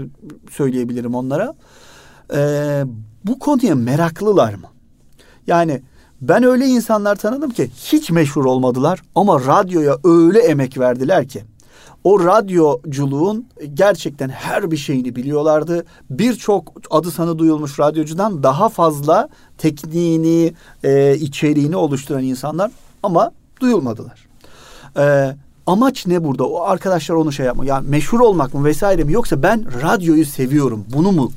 söyleyebilirim 0.51 1.15
onlara. 1.15 1.53
Ee, 2.33 2.83
bu 3.25 3.39
konuya 3.39 3.75
meraklılar 3.75 4.53
mı? 4.53 4.67
Yani 5.47 5.81
ben 6.21 6.43
öyle 6.43 6.65
insanlar 6.65 7.15
tanıdım 7.15 7.51
ki 7.51 7.69
hiç 7.75 8.11
meşhur 8.11 8.45
olmadılar 8.45 9.01
ama 9.15 9.39
radyoya 9.39 9.97
öyle 10.03 10.39
emek 10.39 10.77
verdiler 10.79 11.27
ki 11.27 11.43
o 12.03 12.25
radyoculuğun 12.25 13.47
gerçekten 13.73 14.29
her 14.29 14.71
bir 14.71 14.77
şeyini 14.77 15.15
biliyorlardı. 15.15 15.85
Birçok 16.09 16.73
adı 16.89 17.11
sanı 17.11 17.39
duyulmuş 17.39 17.79
radyocudan 17.79 18.43
daha 18.43 18.69
fazla 18.69 19.29
tekniğini, 19.57 20.53
e, 20.83 21.15
içeriğini 21.15 21.75
oluşturan 21.75 22.23
insanlar 22.23 22.71
ama 23.03 23.31
duyulmadılar. 23.61 24.27
E, 24.97 25.35
amaç 25.67 26.07
ne 26.07 26.23
burada? 26.23 26.47
O 26.47 26.61
arkadaşlar 26.61 27.15
onu 27.15 27.31
şey 27.31 27.45
yapma. 27.45 27.65
Yani 27.65 27.89
meşhur 27.89 28.19
olmak 28.19 28.53
mı 28.53 28.65
vesaire 28.65 29.03
mi 29.03 29.13
yoksa 29.13 29.43
ben 29.43 29.81
radyoyu 29.81 30.25
seviyorum. 30.25 30.85
Bunu 30.93 31.11
mu 31.11 31.31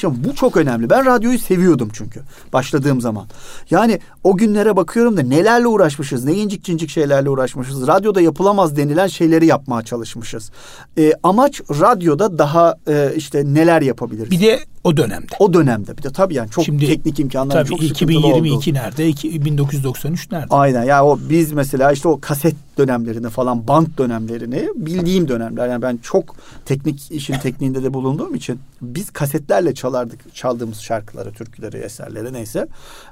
Şimdi 0.00 0.28
bu 0.28 0.34
çok 0.34 0.56
önemli. 0.56 0.90
Ben 0.90 1.06
radyoyu 1.06 1.38
seviyordum 1.38 1.90
çünkü 1.92 2.20
başladığım 2.52 3.00
zaman. 3.00 3.26
Yani 3.70 4.00
o 4.24 4.36
günlere 4.36 4.76
bakıyorum 4.76 5.16
da 5.16 5.22
nelerle 5.22 5.66
uğraşmışız, 5.66 6.24
ne 6.24 6.32
incik 6.32 6.64
cincik 6.64 6.90
şeylerle 6.90 7.30
uğraşmışız. 7.30 7.86
Radyoda 7.86 8.20
yapılamaz 8.20 8.76
denilen 8.76 9.06
şeyleri 9.06 9.46
yapmaya 9.46 9.82
çalışmışız. 9.82 10.50
E, 10.98 11.12
amaç 11.22 11.60
radyoda 11.60 12.38
daha 12.38 12.76
e, 12.88 13.12
işte 13.16 13.42
neler 13.46 13.82
yapabiliriz. 13.82 14.30
Bir 14.30 14.40
de 14.40 14.60
o 14.88 14.96
dönemde. 14.96 15.36
O 15.38 15.52
dönemde 15.52 15.98
bir 15.98 16.02
de 16.02 16.10
tabii 16.10 16.34
yani 16.34 16.50
çok 16.50 16.64
Şimdi, 16.64 16.86
teknik 16.86 17.20
imkanlar 17.20 17.54
tabii 17.54 17.68
çok 17.68 17.82
2022 17.82 18.70
oldu. 18.70 18.78
nerede? 18.78 19.44
1993 19.44 20.32
nerede? 20.32 20.46
Aynen 20.50 20.84
ya 20.84 21.04
o 21.04 21.18
biz 21.30 21.52
mesela 21.52 21.92
işte 21.92 22.08
o 22.08 22.20
kaset 22.20 22.54
dönemlerini 22.78 23.30
falan 23.30 23.68
bant 23.68 23.98
dönemlerini 23.98 24.68
bildiğim 24.76 25.28
dönemler 25.28 25.68
yani 25.68 25.82
ben 25.82 25.96
çok 25.96 26.36
teknik 26.64 27.10
işin 27.10 27.34
tekniğinde 27.34 27.82
de 27.82 27.94
bulunduğum 27.94 28.34
için 28.34 28.60
biz 28.82 29.10
kasetlerle 29.10 29.74
çalardık 29.74 30.34
çaldığımız 30.34 30.80
şarkıları, 30.80 31.32
türküleri, 31.32 31.76
eserleri 31.76 32.32
neyse. 32.32 32.66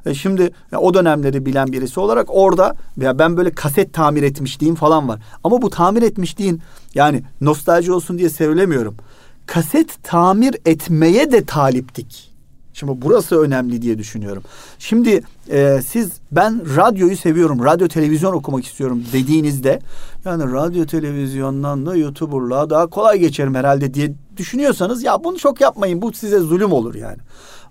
E 0.06 0.14
şimdi 0.14 0.42
yani 0.42 0.82
o 0.82 0.94
dönemleri 0.94 1.46
bilen 1.46 1.72
birisi 1.72 2.00
olarak 2.00 2.26
orada 2.28 2.76
ya 3.00 3.18
ben 3.18 3.36
böyle 3.36 3.50
kaset 3.50 3.94
tamir 3.94 4.22
etmişliğim 4.22 4.74
falan 4.74 5.08
var. 5.08 5.20
Ama 5.44 5.62
bu 5.62 5.70
tamir 5.70 6.02
etmişliğin 6.02 6.62
yani 6.94 7.22
nostalji 7.40 7.92
olsun 7.92 8.18
diye 8.18 8.30
söylemiyorum 8.30 8.96
kaset 9.46 10.02
tamir 10.02 10.56
etmeye 10.64 11.32
de 11.32 11.44
taliptik. 11.44 12.36
Şimdi 12.76 12.92
burası 13.02 13.40
önemli 13.40 13.82
diye 13.82 13.98
düşünüyorum. 13.98 14.42
Şimdi 14.78 15.22
e, 15.50 15.80
siz 15.86 16.12
ben 16.32 16.76
radyoyu 16.76 17.16
seviyorum, 17.16 17.64
radyo 17.64 17.88
televizyon 17.88 18.32
okumak 18.32 18.64
istiyorum 18.64 19.04
dediğinizde 19.12 19.80
yani 20.24 20.52
radyo 20.52 20.86
televizyondan 20.86 21.86
da 21.86 21.96
YouTuber'lığa 21.96 22.70
daha 22.70 22.86
kolay 22.86 23.18
geçerim 23.18 23.54
herhalde 23.54 23.94
diye 23.94 24.12
düşünüyorsanız 24.36 25.02
ya 25.02 25.24
bunu 25.24 25.38
çok 25.38 25.60
yapmayın. 25.60 26.02
Bu 26.02 26.12
size 26.12 26.38
zulüm 26.38 26.72
olur 26.72 26.94
yani. 26.94 27.18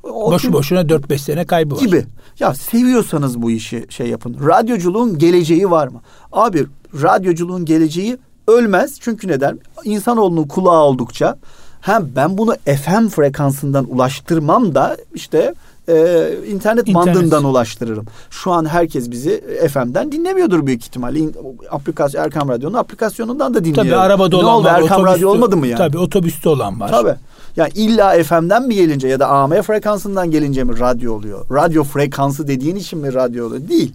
O 0.03 0.31
Boşu 0.31 0.53
boşuna 0.53 0.81
4-5 0.81 1.17
sene 1.17 1.45
kaybı 1.45 1.75
var. 1.75 1.79
Gibi. 1.79 2.05
Ya 2.39 2.53
seviyorsanız 2.53 3.41
bu 3.41 3.51
işi 3.51 3.85
şey 3.89 4.07
yapın. 4.07 4.37
Radyoculuğun 4.47 5.17
geleceği 5.17 5.71
var 5.71 5.87
mı? 5.87 6.01
Abi 6.31 6.65
radyoculuğun 7.01 7.65
geleceği 7.65 8.17
ölmez. 8.47 8.97
Çünkü 8.99 9.27
neden? 9.27 9.59
İnsanoğlunun 9.83 10.47
kulağı 10.47 10.83
oldukça 10.83 11.37
hem 11.85 12.09
ben 12.15 12.37
bunu 12.37 12.55
FM 12.65 13.07
frekansından 13.07 13.85
ulaştırmam 13.89 14.75
da 14.75 14.97
işte 15.13 15.53
e, 15.87 15.93
internet, 16.47 16.87
internet 16.87 16.95
bandından 16.95 17.43
ulaştırırım. 17.43 18.05
Şu 18.29 18.51
an 18.51 18.65
herkes 18.65 19.11
bizi 19.11 19.43
FM'den 19.73 20.11
dinlemiyordur 20.11 20.65
büyük 20.65 20.83
ihtimalle. 20.83 21.19
Aplikasyon 21.71 22.23
Erkam 22.23 22.49
Radyo'nun 22.49 22.73
aplikasyonundan 22.73 23.53
da 23.53 23.65
dinliyor. 23.65 23.85
Tabii 23.85 23.95
arabada 23.95 24.37
olan 24.37 24.47
ne 24.47 24.51
oldu? 24.51 24.67
var. 24.67 24.81
Erkam 24.81 25.05
Radyo 25.05 25.29
olmadı 25.29 25.57
mı 25.57 25.67
yani? 25.67 25.77
Tabii 25.77 25.97
otobüste 25.97 26.49
olan 26.49 26.79
var. 26.79 26.89
Tabii. 26.89 27.15
Yani 27.55 27.71
illa 27.75 28.23
FM'den 28.23 28.67
mi 28.67 28.75
gelince 28.75 29.07
ya 29.07 29.19
da 29.19 29.27
AM 29.27 29.61
frekansından 29.61 30.31
gelince 30.31 30.63
mi 30.63 30.79
radyo 30.79 31.13
oluyor? 31.13 31.45
Radyo 31.51 31.83
frekansı 31.83 32.47
dediğin 32.47 32.75
için 32.75 32.99
mi 32.99 33.13
radyo 33.13 33.45
oluyor? 33.45 33.69
Değil. 33.69 33.93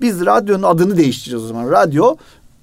Biz 0.00 0.26
radyonun 0.26 0.62
adını 0.62 0.96
değiştireceğiz 0.96 1.44
o 1.44 1.48
zaman. 1.48 1.70
Radyo 1.70 2.16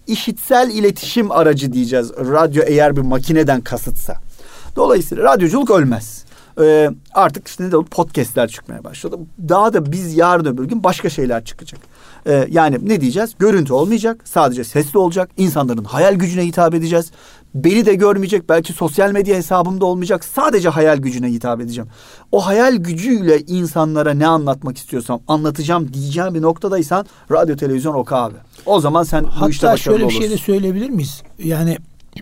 işitsel 0.07 0.69
iletişim 0.69 1.31
aracı 1.31 1.73
diyeceğiz. 1.73 2.11
Radyo 2.11 2.63
eğer 2.67 2.95
bir 2.95 3.01
makineden 3.01 3.61
kasıtsa. 3.61 4.28
Dolayısıyla 4.75 5.23
radyoculuk 5.23 5.71
ölmez. 5.71 6.25
Ee, 6.61 6.89
artık 7.13 7.47
işte 7.47 7.63
ne 7.63 7.71
de 7.71 7.77
podcastler 7.91 8.47
çıkmaya 8.47 8.83
başladı. 8.83 9.17
Daha 9.49 9.73
da 9.73 9.91
biz 9.91 10.17
yarın 10.17 10.45
öbür 10.45 10.65
gün 10.65 10.83
başka 10.83 11.09
şeyler 11.09 11.45
çıkacak. 11.45 11.79
Ee, 12.27 12.47
yani 12.51 12.77
ne 12.81 13.01
diyeceğiz? 13.01 13.35
Görüntü 13.39 13.73
olmayacak. 13.73 14.21
Sadece 14.25 14.63
sesli 14.63 14.99
olacak. 14.99 15.29
İnsanların 15.37 15.83
hayal 15.83 16.15
gücüne 16.15 16.45
hitap 16.45 16.73
edeceğiz. 16.73 17.11
Beni 17.55 17.85
de 17.85 17.95
görmeyecek. 17.95 18.49
Belki 18.49 18.73
sosyal 18.73 19.11
medya 19.11 19.35
hesabımda 19.35 19.85
olmayacak. 19.85 20.25
Sadece 20.25 20.69
hayal 20.69 20.97
gücüne 20.97 21.27
hitap 21.27 21.61
edeceğim. 21.61 21.89
O 22.31 22.45
hayal 22.45 22.75
gücüyle 22.75 23.39
insanlara 23.41 24.13
ne 24.13 24.27
anlatmak 24.27 24.77
istiyorsam 24.77 25.21
anlatacağım 25.27 25.93
diyeceğim 25.93 26.33
bir 26.33 26.41
noktadaysan 26.41 27.05
radyo 27.31 27.55
televizyon 27.55 27.93
oku 27.93 28.15
abi. 28.15 28.35
O 28.65 28.79
zaman 28.79 29.03
sen 29.03 29.23
Hatta 29.23 29.45
bu 29.45 29.49
işte 29.49 29.67
başarılı 29.67 30.03
olursun. 30.03 30.07
Hatta 30.07 30.21
şöyle 30.21 30.29
bir 30.29 30.29
şey 30.29 30.37
de 30.37 30.43
söyleyebilir 30.43 30.89
miyiz? 30.89 31.21
Yani 31.43 31.77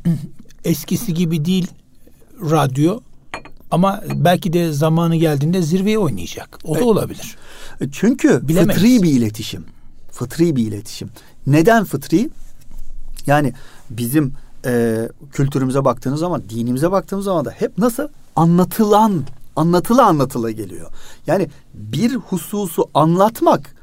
eskisi 0.63 1.13
gibi 1.13 1.45
değil 1.45 1.67
radyo 2.41 2.99
ama 3.71 4.03
belki 4.15 4.53
de 4.53 4.71
zamanı 4.71 5.15
geldiğinde 5.15 5.61
zirveye 5.61 5.99
oynayacak. 5.99 6.59
O 6.63 6.75
da 6.75 6.85
olabilir. 6.85 7.37
E, 7.81 7.85
çünkü 7.91 8.47
Bilemeyiz. 8.47 8.81
fıtri 8.81 9.03
bir 9.03 9.11
iletişim. 9.11 9.65
Fıtri 10.11 10.55
bir 10.55 10.67
iletişim. 10.67 11.09
Neden 11.47 11.83
fıtri? 11.85 12.29
Yani 13.25 13.53
bizim 13.89 14.33
e, 14.65 15.01
kültürümüze 15.31 15.85
baktığınız 15.85 16.19
zaman, 16.19 16.43
dinimize 16.49 16.91
baktığımız 16.91 17.25
zaman 17.25 17.45
da 17.45 17.51
hep 17.51 17.77
nasıl 17.77 18.07
anlatılan, 18.35 19.23
anlatıla 19.55 20.05
anlatıla 20.05 20.51
geliyor. 20.51 20.91
Yani 21.27 21.49
bir 21.73 22.15
hususu 22.15 22.89
anlatmak 22.93 23.75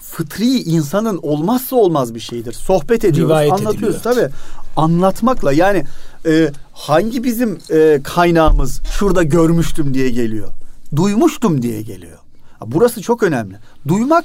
fıtri 0.00 0.62
insanın 0.62 1.18
olmazsa 1.22 1.76
olmaz 1.76 2.14
bir 2.14 2.20
şeydir. 2.20 2.52
Sohbet 2.52 3.04
ediyoruz, 3.04 3.30
Rivayet 3.30 3.52
anlatıyoruz 3.52 4.02
tabii. 4.02 4.28
Anlatmakla 4.76 5.52
yani 5.52 5.84
e, 6.26 6.50
hangi 6.72 7.24
bizim 7.24 7.58
e, 7.70 8.00
kaynağımız 8.04 8.80
şurada 8.98 9.22
görmüştüm 9.22 9.94
diye 9.94 10.10
geliyor. 10.10 10.48
Duymuştum 10.96 11.62
diye 11.62 11.82
geliyor. 11.82 12.18
Burası 12.66 13.02
çok 13.02 13.22
önemli. 13.22 13.56
Duymak 13.88 14.24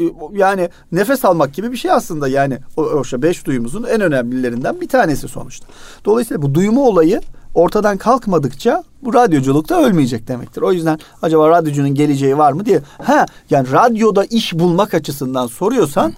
e, 0.00 0.02
yani 0.32 0.68
nefes 0.92 1.24
almak 1.24 1.54
gibi 1.54 1.72
bir 1.72 1.76
şey 1.76 1.90
aslında 1.90 2.28
yani 2.28 2.58
o, 2.76 2.82
o 2.82 3.02
işte 3.02 3.22
beş 3.22 3.46
duyumuzun 3.46 3.84
en 3.84 4.00
önemlilerinden 4.00 4.80
bir 4.80 4.88
tanesi 4.88 5.28
sonuçta. 5.28 5.66
Dolayısıyla 6.04 6.42
bu 6.42 6.54
duyma 6.54 6.80
olayı 6.80 7.20
ortadan 7.54 7.96
kalkmadıkça 7.96 8.84
bu 9.02 9.14
radyoculuk 9.14 9.68
da 9.68 9.82
ölmeyecek 9.82 10.28
demektir. 10.28 10.62
O 10.62 10.72
yüzden 10.72 10.98
acaba 11.22 11.50
radyocunun 11.50 11.94
geleceği 11.94 12.38
var 12.38 12.52
mı 12.52 12.66
diye. 12.66 12.80
Ha 13.02 13.26
yani 13.50 13.72
radyoda 13.72 14.24
iş 14.24 14.54
bulmak 14.54 14.94
açısından 14.94 15.46
soruyorsan 15.46 16.12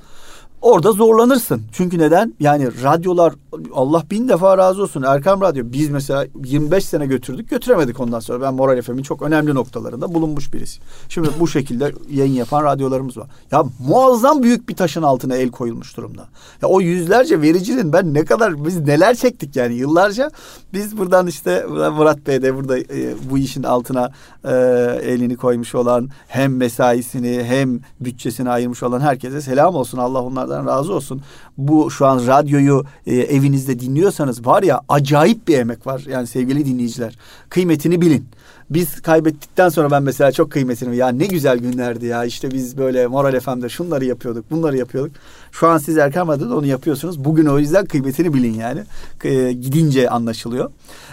orada 0.63 0.93
zorlanırsın. 0.93 1.63
Çünkü 1.73 1.99
neden? 1.99 2.35
Yani 2.41 2.83
radyolar 2.83 3.35
Allah 3.73 4.03
bin 4.11 4.29
defa 4.29 4.59
razı 4.59 4.83
olsun. 4.83 5.03
Erkam 5.03 5.41
Radyo 5.41 5.65
biz 5.67 5.91
mesela 5.91 6.27
25 6.45 6.85
sene 6.85 7.07
götürdük 7.07 7.51
götüremedik 7.51 8.01
ondan 8.01 8.21
sonra. 8.21 8.41
Ben 8.41 8.55
Moral 8.55 8.83
FM'in 8.83 9.03
çok 9.03 9.23
önemli 9.23 9.55
noktalarında 9.55 10.15
bulunmuş 10.15 10.53
birisi. 10.53 10.81
Şimdi 11.09 11.29
bu 11.41 11.49
şekilde 11.49 11.93
yayın 12.11 12.33
yapan 12.33 12.65
radyolarımız 12.65 13.17
var. 13.17 13.27
Ya 13.51 13.65
muazzam 13.89 14.43
büyük 14.43 14.69
bir 14.69 14.77
taşın 14.77 15.03
altına 15.03 15.37
el 15.37 15.51
koyulmuş 15.51 15.97
durumda. 15.97 16.29
Ya 16.63 16.69
o 16.69 16.81
yüzlerce 16.81 17.43
vericinin 17.43 17.93
ben 17.93 18.15
ne 18.15 18.25
kadar 18.25 18.65
biz 18.65 18.81
neler 18.81 19.15
çektik 19.15 19.57
yani 19.57 19.75
yıllarca. 19.75 20.31
Biz 20.73 20.99
buradan 20.99 21.27
işte 21.27 21.67
Murat 21.69 22.27
Bey 22.27 22.43
de 22.43 22.55
burada 22.57 22.79
e, 22.79 23.15
bu 23.31 23.39
işin 23.39 23.63
altına 23.63 24.11
e, 24.45 24.55
elini 25.03 25.37
koymuş 25.37 25.75
olan 25.75 26.09
hem 26.29 26.57
mesaisini 26.57 27.45
hem 27.45 27.81
bütçesini 28.01 28.51
ayırmış 28.51 28.83
olan 28.83 29.01
herkese 29.01 29.41
selam 29.41 29.75
olsun. 29.75 29.99
Allah 29.99 30.23
onlardan 30.49 30.67
razı 30.67 30.95
olsun. 30.95 31.23
Bu 31.59 31.91
şu 31.91 32.07
an 32.07 32.27
radyoyu 32.27 32.85
e, 33.07 33.17
evinizde 33.17 33.81
dinliyorsanız 33.81 34.47
var 34.47 34.63
ya 34.63 34.81
acayip 34.89 35.49
bir 35.49 35.59
emek 35.59 35.87
var. 35.87 36.05
Yani 36.09 36.27
sevgili 36.27 36.67
dinleyiciler 36.67 37.19
kıymetini 37.49 38.01
bilin. 38.01 38.27
Biz 38.71 39.01
kaybettikten 39.03 39.69
sonra 39.69 39.91
ben 39.91 40.03
mesela 40.03 40.33
çok 40.33 40.51
kıymetini 40.51 40.97
ya 40.97 41.09
ne 41.09 41.27
güzel 41.27 41.59
günlerdi 41.59 42.07
ya. 42.07 42.25
İşte 42.25 42.51
biz 42.51 42.79
böyle 42.79 43.07
Moral 43.07 43.41
FM'de 43.41 43.69
şunları 43.69 44.05
yapıyorduk, 44.05 44.51
bunları 44.51 44.77
yapıyorduk. 44.77 45.13
Şu 45.53 45.69
an 45.69 45.79
siz 45.79 45.99
Erkan 45.99 46.29
Radyo'da 46.29 46.57
onu 46.57 46.67
yapıyorsunuz. 46.67 47.25
Bugün 47.25 47.47
o 47.47 47.59
yüzden 47.59 47.87
kıymetini 47.87 48.35
bilin 48.35 48.55
yani. 48.55 48.81
E, 49.25 49.53
gidince 49.53 50.11
anlaşılıyor. 50.11 50.71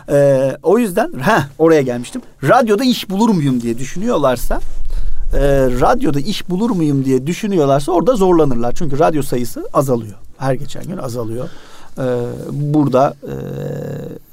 E, 0.10 0.52
o 0.64 0.80
yüzden 0.80 1.12
heh, 1.22 1.42
oraya 1.58 1.82
gelmiştim. 1.82 2.22
Radyoda 2.44 2.84
iş 2.84 3.10
bulur 3.10 3.30
muyum 3.30 3.62
diye 3.62 3.78
düşünüyorlarsa 3.78 4.60
e, 5.34 5.40
radyoda 5.82 6.20
iş 6.20 6.50
bulur 6.50 6.70
muyum 6.70 7.06
diye 7.06 7.28
düşünüyorlarsa 7.28 7.92
orada 7.92 8.16
zorlanırlar. 8.16 8.74
Çünkü 8.76 9.00
radyo 9.00 9.24
sayısı 9.24 9.68
azalıyor. 9.74 10.16
Her 10.38 10.54
geçen 10.54 10.84
gün 10.84 10.98
azalıyor. 10.98 11.50
E, 11.98 12.06
burada 12.52 13.14
e, 13.24 13.34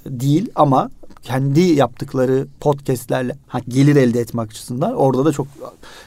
değil 0.06 0.50
ama 0.54 0.90
kendi 1.22 1.60
yaptıkları 1.60 2.46
podcastlerle 2.60 3.36
ha, 3.48 3.60
gelir 3.68 3.96
elde 3.96 4.20
etmek 4.20 4.50
açısından 4.50 4.94
orada 4.94 5.24
da 5.24 5.32
çok 5.32 5.46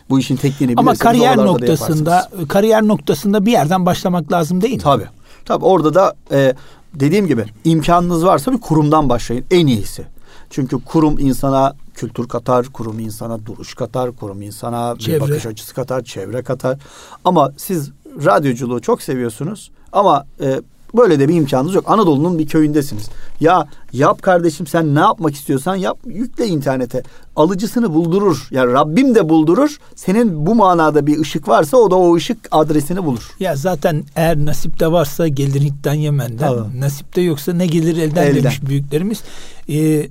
bu 0.09 0.19
işin 0.19 0.35
tekniğini 0.35 0.73
Ama 0.77 0.95
kariyer 0.95 1.37
noktasında 1.37 2.29
kariyer 2.47 2.83
noktasında 2.83 3.45
bir 3.45 3.51
yerden 3.51 3.85
başlamak 3.85 4.31
lazım 4.31 4.61
değil 4.61 4.73
mi? 4.73 4.79
Tabii. 4.79 5.07
Tabii 5.45 5.65
orada 5.65 5.93
da 5.93 6.13
e, 6.31 6.53
dediğim 6.93 7.27
gibi 7.27 7.45
imkanınız 7.63 8.25
varsa 8.25 8.51
bir 8.51 8.61
kurumdan 8.61 9.09
başlayın 9.09 9.45
en 9.51 9.67
iyisi. 9.67 10.14
Çünkü 10.49 10.83
kurum 10.85 11.19
insana 11.19 11.75
kültür 11.93 12.27
katar, 12.27 12.65
kurum 12.65 12.99
insana 12.99 13.45
duruş 13.45 13.73
katar, 13.73 14.11
kurum 14.11 14.41
insana 14.41 14.95
çevre. 14.99 15.15
bir 15.15 15.21
bakış 15.21 15.45
açısı 15.45 15.73
katar, 15.73 16.03
çevre 16.03 16.41
katar. 16.43 16.77
Ama 17.25 17.51
siz 17.57 17.91
radyoculuğu 18.25 18.81
çok 18.81 19.01
seviyorsunuz 19.01 19.71
ama 19.91 20.25
e, 20.41 20.61
böyle 20.97 21.19
de 21.19 21.29
bir 21.29 21.35
imkanınız 21.35 21.73
yok. 21.73 21.83
Anadolu'nun 21.87 22.39
bir 22.39 22.47
köyündesiniz. 22.47 23.09
Ya 23.39 23.67
yap 23.93 24.21
kardeşim 24.21 24.67
sen 24.67 24.95
ne 24.95 24.99
yapmak 24.99 25.35
istiyorsan 25.35 25.75
yap 25.75 25.97
yükle 26.05 26.47
internete. 26.47 27.03
Alıcısını 27.35 27.93
buldurur. 27.93 28.47
Yani 28.51 28.73
Rabbim 28.73 29.15
de 29.15 29.29
buldurur. 29.29 29.77
Senin 29.95 30.45
bu 30.45 30.55
manada 30.55 31.07
bir 31.07 31.19
ışık 31.19 31.47
varsa 31.47 31.77
o 31.77 31.91
da 31.91 31.95
o 31.95 32.15
ışık 32.15 32.37
adresini 32.51 33.05
bulur. 33.05 33.31
Ya 33.39 33.55
zaten 33.55 34.03
eğer 34.15 34.37
nasipte 34.37 34.91
varsa 34.91 35.27
gelir 35.27 35.61
Hint'ten 35.61 35.93
Yemen'den. 35.93 36.37
Tabii. 36.37 36.79
Nasipte 36.79 37.21
yoksa 37.21 37.53
ne 37.53 37.67
gelir 37.67 37.97
elden, 37.97 38.23
elden. 38.23 38.43
demiş 38.43 38.61
büyüklerimiz. 38.65 39.23
Ee, 39.69 40.07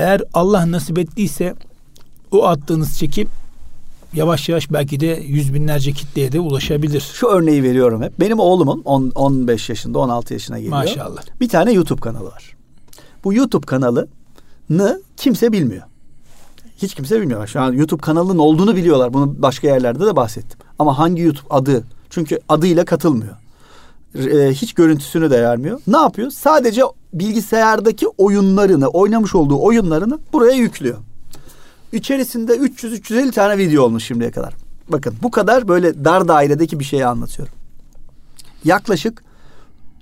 eğer 0.00 0.22
Allah 0.34 0.70
nasip 0.70 0.98
ettiyse 0.98 1.54
o 2.32 2.46
attığınız 2.46 2.98
çekip 2.98 3.28
yavaş 4.14 4.48
yavaş 4.48 4.72
belki 4.72 5.00
de 5.00 5.06
yüz 5.26 5.54
binlerce 5.54 5.92
kitleye 5.92 6.32
de 6.32 6.40
ulaşabilir. 6.40 7.00
Şu 7.00 7.26
örneği 7.26 7.62
veriyorum 7.62 8.02
hep. 8.02 8.20
Benim 8.20 8.38
oğlumun 8.38 8.82
10, 8.84 9.12
15 9.14 9.68
yaşında 9.68 9.98
16 9.98 10.34
yaşına 10.34 10.58
geliyor. 10.58 10.76
Maşallah. 10.76 11.22
Bir 11.40 11.48
tane 11.48 11.72
YouTube 11.72 12.00
kanalı 12.00 12.26
var. 12.26 12.56
Bu 13.24 13.34
YouTube 13.34 13.66
kanalını 13.66 15.02
kimse 15.16 15.52
bilmiyor. 15.52 15.82
Hiç 16.82 16.94
kimse 16.94 17.20
bilmiyor. 17.20 17.46
Şu 17.46 17.60
an 17.60 17.72
YouTube 17.72 18.00
kanalının 18.00 18.38
olduğunu 18.38 18.76
biliyorlar. 18.76 19.12
Bunu 19.12 19.42
başka 19.42 19.66
yerlerde 19.66 20.06
de 20.06 20.16
bahsettim. 20.16 20.58
Ama 20.78 20.98
hangi 20.98 21.22
YouTube 21.22 21.46
adı? 21.50 21.84
Çünkü 22.10 22.38
adıyla 22.48 22.84
katılmıyor. 22.84 23.36
Ee, 24.14 24.50
hiç 24.52 24.72
görüntüsünü 24.72 25.30
de 25.30 25.42
vermiyor. 25.42 25.80
Ne 25.86 25.96
yapıyor? 25.96 26.30
Sadece 26.30 26.82
bilgisayardaki 27.12 28.08
oyunlarını, 28.08 28.88
oynamış 28.88 29.34
olduğu 29.34 29.62
oyunlarını 29.62 30.18
buraya 30.32 30.56
yüklüyor. 30.56 30.98
İçerisinde 31.92 32.56
300-350 32.56 33.30
tane 33.30 33.58
video 33.58 33.84
olmuş 33.84 34.04
şimdiye 34.04 34.30
kadar. 34.30 34.54
Bakın 34.88 35.14
bu 35.22 35.30
kadar 35.30 35.68
böyle 35.68 36.04
dar 36.04 36.28
dairedeki 36.28 36.78
bir 36.78 36.84
şeyi 36.84 37.06
anlatıyorum. 37.06 37.54
Yaklaşık 38.64 39.22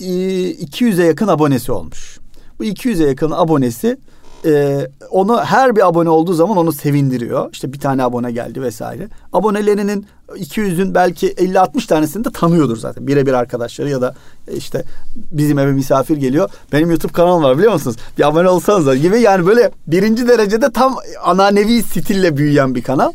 200'e 0.00 1.06
yakın 1.06 1.28
abonesi 1.28 1.72
olmuş. 1.72 2.18
Bu 2.58 2.64
200'e 2.64 3.06
yakın 3.06 3.30
abonesi 3.30 3.98
e, 4.44 4.86
onu 5.10 5.40
her 5.44 5.76
bir 5.76 5.88
abone 5.88 6.08
olduğu 6.08 6.34
zaman 6.34 6.56
onu 6.56 6.72
sevindiriyor. 6.72 7.52
İşte 7.52 7.72
bir 7.72 7.80
tane 7.80 8.02
abone 8.02 8.32
geldi 8.32 8.62
vesaire. 8.62 9.08
Abonelerinin 9.32 10.06
200'ün 10.28 10.94
belki 10.94 11.32
50-60 11.32 11.86
tanesini 11.86 12.24
de 12.24 12.30
tanıyordur 12.30 12.76
zaten. 12.76 13.06
Birebir 13.06 13.32
arkadaşları 13.32 13.90
ya 13.90 14.00
da 14.00 14.14
işte 14.56 14.84
bizim 15.16 15.58
eve 15.58 15.72
misafir 15.72 16.16
geliyor. 16.16 16.50
Benim 16.72 16.90
YouTube 16.90 17.12
kanalım 17.12 17.42
var 17.42 17.58
biliyor 17.58 17.72
musunuz? 17.72 17.96
Bir 18.18 18.28
abone 18.28 18.48
olsanız 18.48 18.86
da 18.86 18.96
gibi 18.96 19.20
yani 19.20 19.46
böyle 19.46 19.70
birinci 19.86 20.28
derecede 20.28 20.70
tam 20.70 20.96
ananevi 21.22 21.82
stille 21.82 22.36
büyüyen 22.36 22.74
bir 22.74 22.82
kanal. 22.82 23.12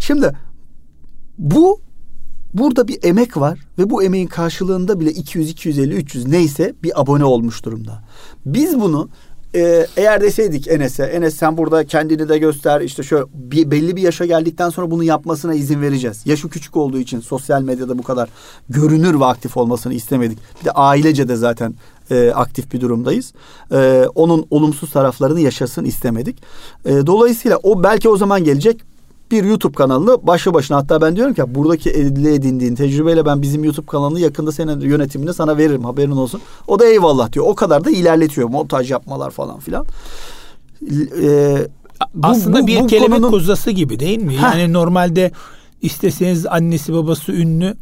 Şimdi 0.00 0.32
bu 1.38 1.80
burada 2.54 2.88
bir 2.88 2.98
emek 3.02 3.36
var 3.36 3.58
ve 3.78 3.90
bu 3.90 4.02
emeğin 4.02 4.26
karşılığında 4.26 5.00
bile 5.00 5.10
200, 5.10 5.50
250, 5.50 5.94
300 5.94 6.26
neyse 6.26 6.74
bir 6.82 7.00
abone 7.00 7.24
olmuş 7.24 7.64
durumda. 7.64 8.02
Biz 8.46 8.80
bunu 8.80 9.08
e, 9.54 9.86
eğer 9.96 10.20
deseydik 10.20 10.68
Enes'e 10.68 11.04
Enes 11.04 11.36
sen 11.36 11.56
burada 11.56 11.86
kendini 11.86 12.28
de 12.28 12.38
göster 12.38 12.80
işte 12.80 13.02
şöyle 13.02 13.24
bir, 13.34 13.70
belli 13.70 13.96
bir 13.96 14.02
yaşa 14.02 14.26
geldikten 14.26 14.70
sonra 14.70 14.90
bunu 14.90 15.04
yapmasına 15.04 15.54
izin 15.54 15.82
vereceğiz. 15.82 16.22
Yaşı 16.26 16.48
küçük 16.48 16.76
olduğu 16.76 16.98
için 16.98 17.20
sosyal 17.20 17.62
medyada 17.62 17.98
bu 17.98 18.02
kadar 18.02 18.28
görünür 18.68 19.20
ve 19.20 19.24
aktif 19.24 19.56
olmasını 19.56 19.94
istemedik. 19.94 20.38
Bir 20.60 20.64
de 20.64 20.70
ailece 20.70 21.28
de 21.28 21.36
zaten 21.36 21.74
e, 22.10 22.30
aktif 22.30 22.72
bir 22.72 22.80
durumdayız. 22.80 23.32
E, 23.72 24.06
onun 24.14 24.46
olumsuz 24.50 24.90
taraflarını 24.90 25.40
yaşasın 25.40 25.84
istemedik. 25.84 26.42
E, 26.84 27.06
dolayısıyla 27.06 27.58
o 27.62 27.82
belki 27.82 28.08
o 28.08 28.16
zaman 28.16 28.44
gelecek 28.44 28.80
bir 29.30 29.44
YouTube 29.44 29.74
kanalını 29.74 30.26
başlı 30.26 30.54
başına 30.54 30.76
hatta 30.76 31.00
ben 31.00 31.16
diyorum 31.16 31.34
ki 31.34 31.42
buradaki 31.46 31.90
elde 31.90 32.34
edindiğin 32.34 32.74
tecrübeyle 32.74 33.26
ben 33.26 33.42
bizim 33.42 33.64
YouTube 33.64 33.86
kanalını 33.86 34.20
yakında 34.20 34.52
senin 34.52 34.80
yönetimini 34.80 35.34
sana 35.34 35.58
veririm 35.58 35.84
haberin 35.84 36.10
olsun. 36.10 36.40
O 36.66 36.78
da 36.78 36.86
eyvallah 36.86 37.32
diyor. 37.32 37.46
O 37.48 37.54
kadar 37.54 37.84
da 37.84 37.90
ilerletiyor 37.90 38.48
montaj 38.48 38.90
yapmalar 38.90 39.30
falan 39.30 39.58
filan. 39.60 39.86
Ee, 41.22 41.68
Aslında 42.22 42.62
bu, 42.62 42.66
bir 42.66 42.80
bu 42.80 42.86
kelebek 42.86 43.08
konunun... 43.08 43.30
kozası 43.30 43.70
gibi 43.70 44.00
değil 44.00 44.22
mi? 44.22 44.36
Heh. 44.36 44.42
Yani 44.42 44.72
normalde 44.72 45.32
isteseniz 45.82 46.46
annesi 46.46 46.94
babası 46.94 47.32
ünlü 47.32 47.76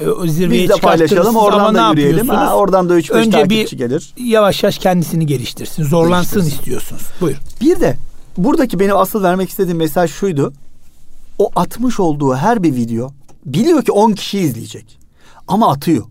e, 0.00 0.08
o 0.08 0.26
zirveye 0.26 0.62
Biz 0.62 0.70
de 0.70 0.74
paylaşalım 0.74 1.36
oradan 1.36 1.74
da 1.74 1.90
yürüyelim. 1.90 2.28
Ha, 2.28 2.56
oradan 2.56 2.88
da 2.88 3.00
3-5 3.00 3.30
takipçi 3.30 3.76
bir 3.76 3.78
gelir. 3.78 4.14
Yavaş 4.16 4.62
yavaş 4.62 4.78
kendisini 4.78 5.26
geliştirsin. 5.26 5.84
Zorlansın 5.84 6.40
istiyorsunuz. 6.40 7.02
Buyur. 7.20 7.36
Bir 7.60 7.80
de 7.80 7.96
buradaki 8.36 8.80
benim 8.80 8.96
asıl 8.96 9.22
vermek 9.22 9.48
istediğim 9.48 9.78
mesaj 9.78 10.10
şuydu 10.10 10.52
o 11.38 11.50
atmış 11.56 12.00
olduğu 12.00 12.34
her 12.34 12.62
bir 12.62 12.74
video 12.74 13.10
biliyor 13.46 13.82
ki 13.84 13.92
10 13.92 14.12
kişi 14.12 14.38
izleyecek. 14.38 14.98
Ama 15.48 15.72
atıyor. 15.72 16.04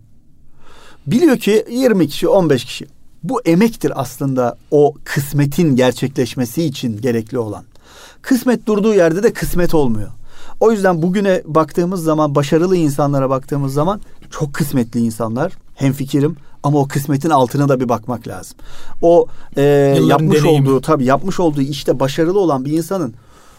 Biliyor 1.06 1.38
ki 1.38 1.64
20 1.70 2.08
kişi 2.08 2.28
15 2.28 2.64
kişi. 2.64 2.86
Bu 3.22 3.40
emektir 3.40 4.00
aslında 4.00 4.56
o 4.70 4.94
kısmetin 5.04 5.76
gerçekleşmesi 5.76 6.64
için 6.64 7.00
gerekli 7.00 7.38
olan. 7.38 7.64
Kısmet 8.22 8.66
durduğu 8.66 8.94
yerde 8.94 9.22
de 9.22 9.32
kısmet 9.32 9.74
olmuyor. 9.74 10.08
O 10.60 10.72
yüzden 10.72 11.02
bugüne 11.02 11.42
baktığımız 11.44 12.02
zaman 12.02 12.34
başarılı 12.34 12.76
insanlara 12.76 13.30
baktığımız 13.30 13.74
zaman 13.74 14.00
çok 14.30 14.54
kısmetli 14.54 15.00
insanlar. 15.00 15.52
Hem 15.74 15.92
fikrim 15.92 16.36
ama 16.62 16.78
o 16.78 16.88
kısmetin 16.88 17.30
altına 17.30 17.68
da 17.68 17.80
bir 17.80 17.88
bakmak 17.88 18.28
lazım. 18.28 18.56
O 19.02 19.26
e, 19.56 19.62
yapmış 20.08 20.42
deneyimi. 20.42 20.68
olduğu 20.68 20.80
tabii 20.80 21.04
yapmış 21.04 21.40
olduğu 21.40 21.60
işte 21.60 22.00
başarılı 22.00 22.40
olan 22.40 22.64
bir 22.64 22.72
insanın 22.72 23.14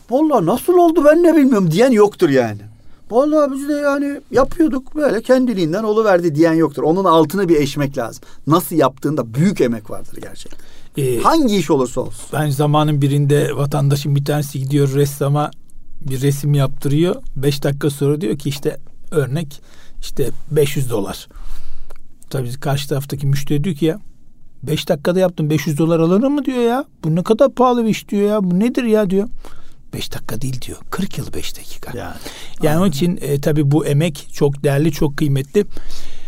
Vallahi 0.10 0.46
nasıl 0.46 0.74
oldu 0.74 1.06
ben 1.06 1.24
ne 1.24 1.36
bilmiyorum 1.36 1.72
diyen 1.72 1.92
yoktur 1.92 2.30
yani. 2.30 2.62
Vallahi 3.12 3.52
biz 3.52 3.70
de 3.70 3.74
yani 3.74 4.22
yapıyorduk 4.32 4.96
böyle 4.96 5.22
kendiliğinden 5.22 6.06
verdi 6.06 6.36
diyen 6.36 6.54
yoktur. 6.54 6.84
Onun 6.84 7.06
altına 7.06 7.50
bir 7.50 7.56
eşmek 7.56 7.98
lazım. 7.98 8.24
Nasıl 8.48 8.76
yaptığında 8.76 9.34
büyük 9.34 9.62
emek 9.62 9.90
vardır 9.90 10.18
gerçekten. 10.22 10.60
Ee, 10.98 11.20
Hangi 11.20 11.58
iş 11.58 11.72
olursa 11.72 12.02
olsun. 12.02 12.26
Ben 12.34 12.50
zamanın 12.50 13.02
birinde 13.02 13.56
vatandaşın 13.56 14.16
bir 14.16 14.26
tanesi 14.26 14.60
gidiyor 14.60 14.94
ressama 14.96 15.52
bir 16.02 16.22
resim 16.22 16.54
yaptırıyor. 16.54 17.16
Beş 17.36 17.64
dakika 17.64 17.90
sonra 17.90 18.22
diyor 18.22 18.38
ki 18.38 18.50
işte 18.50 18.78
örnek 19.12 19.62
işte 20.02 20.30
500 20.52 20.92
dolar. 20.92 21.28
Tabii 22.30 22.54
karşı 22.54 22.90
taraftaki 22.90 23.28
müşteri 23.28 23.64
diyor 23.64 23.76
ki 23.76 23.86
ya 23.86 24.00
beş 24.64 24.90
dakikada 24.90 25.20
yaptım 25.20 25.50
500 25.50 25.78
dolar 25.78 26.00
alır 26.00 26.28
mı 26.28 26.46
diyor 26.46 26.64
ya. 26.64 26.86
Bu 27.04 27.16
ne 27.16 27.24
kadar 27.24 27.52
pahalı 27.52 27.84
bir 27.84 27.90
iş 27.90 28.10
diyor 28.10 28.30
ya. 28.30 28.44
Bu 28.44 28.60
nedir 28.60 28.84
ya 28.84 29.10
diyor. 29.10 29.28
5 29.94 30.14
dakika 30.14 30.42
değil 30.42 30.62
diyor. 30.62 30.78
40 30.92 31.18
yıl 31.18 31.34
5 31.34 31.58
dakika. 31.58 31.98
Yani, 31.98 32.14
yani 32.62 32.80
onun 32.80 32.90
için 32.90 33.20
e, 33.22 33.42
tabii 33.42 33.72
bu 33.72 33.86
emek 33.86 34.28
çok 34.34 34.64
değerli, 34.64 34.92
çok 34.92 35.18
kıymetli. 35.18 35.66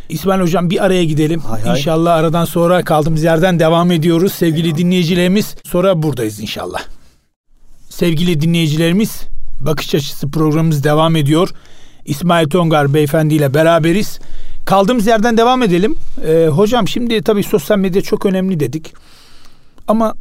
İsmail 0.09 0.41
Hocam 0.41 0.69
bir 0.69 0.85
araya 0.85 1.05
gidelim. 1.05 1.39
Hay 1.39 1.61
hay. 1.61 1.79
İnşallah 1.79 2.15
aradan 2.15 2.45
sonra 2.45 2.83
kaldığımız 2.83 3.23
yerden 3.23 3.59
devam 3.59 3.91
ediyoruz. 3.91 4.33
Sevgili 4.33 4.65
Eyvallah. 4.65 4.77
dinleyicilerimiz 4.77 5.55
sonra 5.63 6.03
buradayız 6.03 6.39
inşallah. 6.39 6.81
Sevgili 7.89 8.41
dinleyicilerimiz 8.41 9.21
Bakış 9.59 9.95
Açısı 9.95 10.31
programımız 10.31 10.83
devam 10.83 11.15
ediyor. 11.15 11.49
İsmail 12.05 12.49
Tongar 12.49 12.93
beyefendi 12.93 13.35
ile 13.35 13.53
beraberiz. 13.53 14.19
Kaldığımız 14.65 15.07
yerden 15.07 15.37
devam 15.37 15.63
edelim. 15.63 15.95
Ee, 16.27 16.47
hocam 16.47 16.87
şimdi 16.87 17.21
tabii 17.21 17.43
sosyal 17.43 17.77
medya 17.77 18.01
çok 18.01 18.25
önemli 18.25 18.59
dedik. 18.59 18.93
Ama 19.87 20.15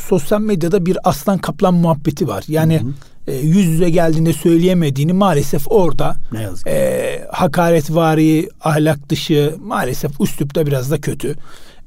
sosyal 0.00 0.40
medyada 0.40 0.86
bir 0.86 0.98
aslan 1.04 1.38
kaplan 1.38 1.74
muhabbeti 1.74 2.28
var. 2.28 2.44
Yani 2.48 2.80
hı 2.80 2.86
hı. 2.86 2.92
E, 3.26 3.36
yüz 3.36 3.66
yüze 3.66 3.90
geldiğinde 3.90 4.32
söyleyemediğini 4.32 5.12
maalesef 5.12 5.72
orada 5.72 6.16
ne 6.32 6.42
yazık. 6.42 6.66
E, 6.66 7.26
hakaretvari, 7.32 8.48
ahlak 8.60 9.08
dışı 9.08 9.54
maalesef 9.60 10.20
üslupta 10.20 10.66
biraz 10.66 10.90
da 10.90 11.00
kötü. 11.00 11.34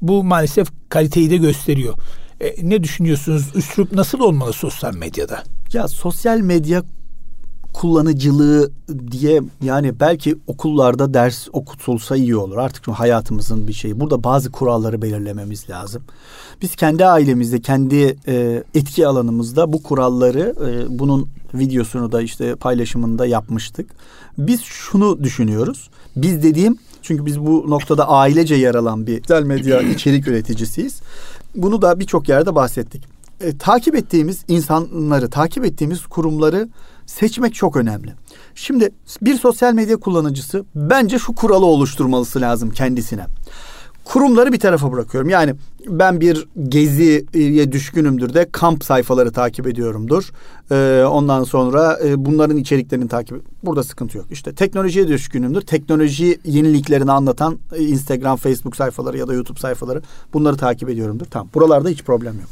Bu 0.02 0.24
maalesef 0.24 0.68
kaliteyi 0.88 1.30
de 1.30 1.36
gösteriyor. 1.36 1.94
E, 2.40 2.68
ne 2.68 2.82
düşünüyorsunuz? 2.82 3.46
Üslup 3.54 3.92
nasıl 3.92 4.20
olmalı 4.20 4.52
sosyal 4.52 4.94
medyada? 4.94 5.42
Ya 5.72 5.88
sosyal 5.88 6.38
medya 6.38 6.82
kullanıcılığı 7.78 8.70
diye 9.10 9.42
yani 9.62 10.00
belki 10.00 10.36
okullarda 10.46 11.14
ders 11.14 11.48
okutulsa 11.52 12.16
iyi 12.16 12.36
olur. 12.36 12.56
Artık 12.56 12.88
hayatımızın 12.88 13.68
bir 13.68 13.72
şeyi. 13.72 14.00
Burada 14.00 14.24
bazı 14.24 14.52
kuralları 14.52 15.02
belirlememiz 15.02 15.70
lazım. 15.70 16.02
Biz 16.62 16.76
kendi 16.76 17.06
ailemizde, 17.06 17.60
kendi 17.60 18.16
e, 18.28 18.62
etki 18.74 19.06
alanımızda 19.06 19.72
bu 19.72 19.82
kuralları, 19.82 20.54
e, 20.66 20.98
bunun 20.98 21.28
videosunu 21.54 22.12
da 22.12 22.22
işte 22.22 22.54
paylaşımında 22.54 23.26
yapmıştık. 23.26 23.90
Biz 24.38 24.60
şunu 24.62 25.24
düşünüyoruz. 25.24 25.90
Biz 26.16 26.42
dediğim 26.42 26.78
çünkü 27.02 27.26
biz 27.26 27.40
bu 27.40 27.64
noktada 27.68 28.08
ailece 28.08 28.54
yer 28.54 28.74
alan 28.74 29.06
bir 29.06 29.20
sosyal 29.20 29.42
medya 29.42 29.80
içerik 29.94 30.28
üreticisiyiz. 30.28 31.00
Bunu 31.54 31.82
da 31.82 32.00
birçok 32.00 32.28
yerde 32.28 32.54
bahsettik. 32.54 33.04
E, 33.40 33.58
takip 33.58 33.94
ettiğimiz 33.94 34.44
insanları, 34.48 35.30
takip 35.30 35.64
ettiğimiz 35.64 36.06
kurumları 36.06 36.68
seçmek 37.08 37.54
çok 37.54 37.76
önemli. 37.76 38.14
Şimdi 38.54 38.90
bir 39.22 39.34
sosyal 39.34 39.74
medya 39.74 39.96
kullanıcısı 39.96 40.64
bence 40.74 41.18
şu 41.18 41.34
kuralı 41.34 41.66
oluşturmalısı 41.66 42.40
lazım 42.40 42.70
kendisine. 42.70 43.26
Kurumları 44.04 44.52
bir 44.52 44.60
tarafa 44.60 44.92
bırakıyorum. 44.92 45.30
Yani 45.30 45.54
ben 45.86 46.20
bir 46.20 46.48
geziye 46.68 47.72
düşkünümdür 47.72 48.34
de 48.34 48.48
kamp 48.52 48.84
sayfaları 48.84 49.32
takip 49.32 49.66
ediyorumdur. 49.66 50.30
Ee, 50.70 51.04
ondan 51.10 51.44
sonra 51.44 51.98
e, 52.04 52.24
bunların 52.24 52.56
içeriklerini 52.56 53.08
takip 53.08 53.42
Burada 53.64 53.82
sıkıntı 53.82 54.18
yok. 54.18 54.26
İşte 54.30 54.54
teknolojiye 54.54 55.08
düşkünümdür. 55.08 55.60
Teknoloji 55.60 56.38
yeniliklerini 56.44 57.12
anlatan 57.12 57.58
e, 57.76 57.82
Instagram, 57.82 58.36
Facebook 58.36 58.76
sayfaları 58.76 59.18
ya 59.18 59.28
da 59.28 59.34
YouTube 59.34 59.60
sayfaları 59.60 60.02
bunları 60.32 60.56
takip 60.56 60.90
ediyorumdur. 60.90 61.26
Tamam. 61.26 61.48
Buralarda 61.54 61.88
hiç 61.88 62.02
problem 62.02 62.34
yok. 62.34 62.48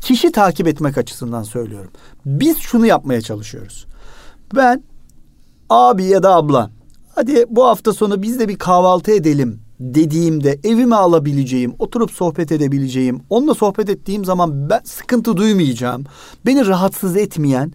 Kişi 0.00 0.32
takip 0.32 0.68
etmek 0.68 0.98
açısından 0.98 1.42
söylüyorum. 1.42 1.90
Biz 2.26 2.58
şunu 2.58 2.86
yapmaya 2.86 3.20
çalışıyoruz. 3.20 3.86
Ben 4.54 4.82
abi 5.70 6.04
ya 6.04 6.22
da 6.22 6.34
abla 6.34 6.70
hadi 7.14 7.44
bu 7.48 7.64
hafta 7.64 7.92
sonu 7.92 8.22
biz 8.22 8.38
de 8.38 8.48
bir 8.48 8.58
kahvaltı 8.58 9.10
edelim 9.10 9.60
dediğimde 9.80 10.58
evime 10.64 10.96
alabileceğim, 10.96 11.74
oturup 11.78 12.10
sohbet 12.10 12.52
edebileceğim, 12.52 13.20
onunla 13.30 13.54
sohbet 13.54 13.88
ettiğim 13.88 14.24
zaman 14.24 14.70
ben 14.70 14.80
sıkıntı 14.84 15.36
duymayacağım, 15.36 16.04
beni 16.46 16.66
rahatsız 16.66 17.16
etmeyen 17.16 17.72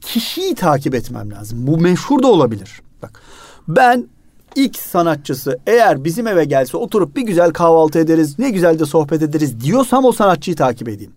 kişiyi 0.00 0.54
takip 0.54 0.94
etmem 0.94 1.30
lazım. 1.30 1.66
Bu 1.66 1.78
meşhur 1.78 2.22
da 2.22 2.26
olabilir. 2.26 2.82
Bak 3.02 3.20
ben 3.68 4.08
X 4.56 4.80
sanatçısı 4.80 5.58
eğer 5.66 6.04
bizim 6.04 6.26
eve 6.26 6.44
gelse 6.44 6.76
oturup 6.76 7.16
bir 7.16 7.22
güzel 7.22 7.50
kahvaltı 7.50 7.98
ederiz, 7.98 8.38
ne 8.38 8.50
güzel 8.50 8.78
de 8.78 8.86
sohbet 8.86 9.22
ederiz 9.22 9.60
diyorsam 9.60 10.04
o 10.04 10.12
sanatçıyı 10.12 10.56
takip 10.56 10.88
edeyim. 10.88 11.12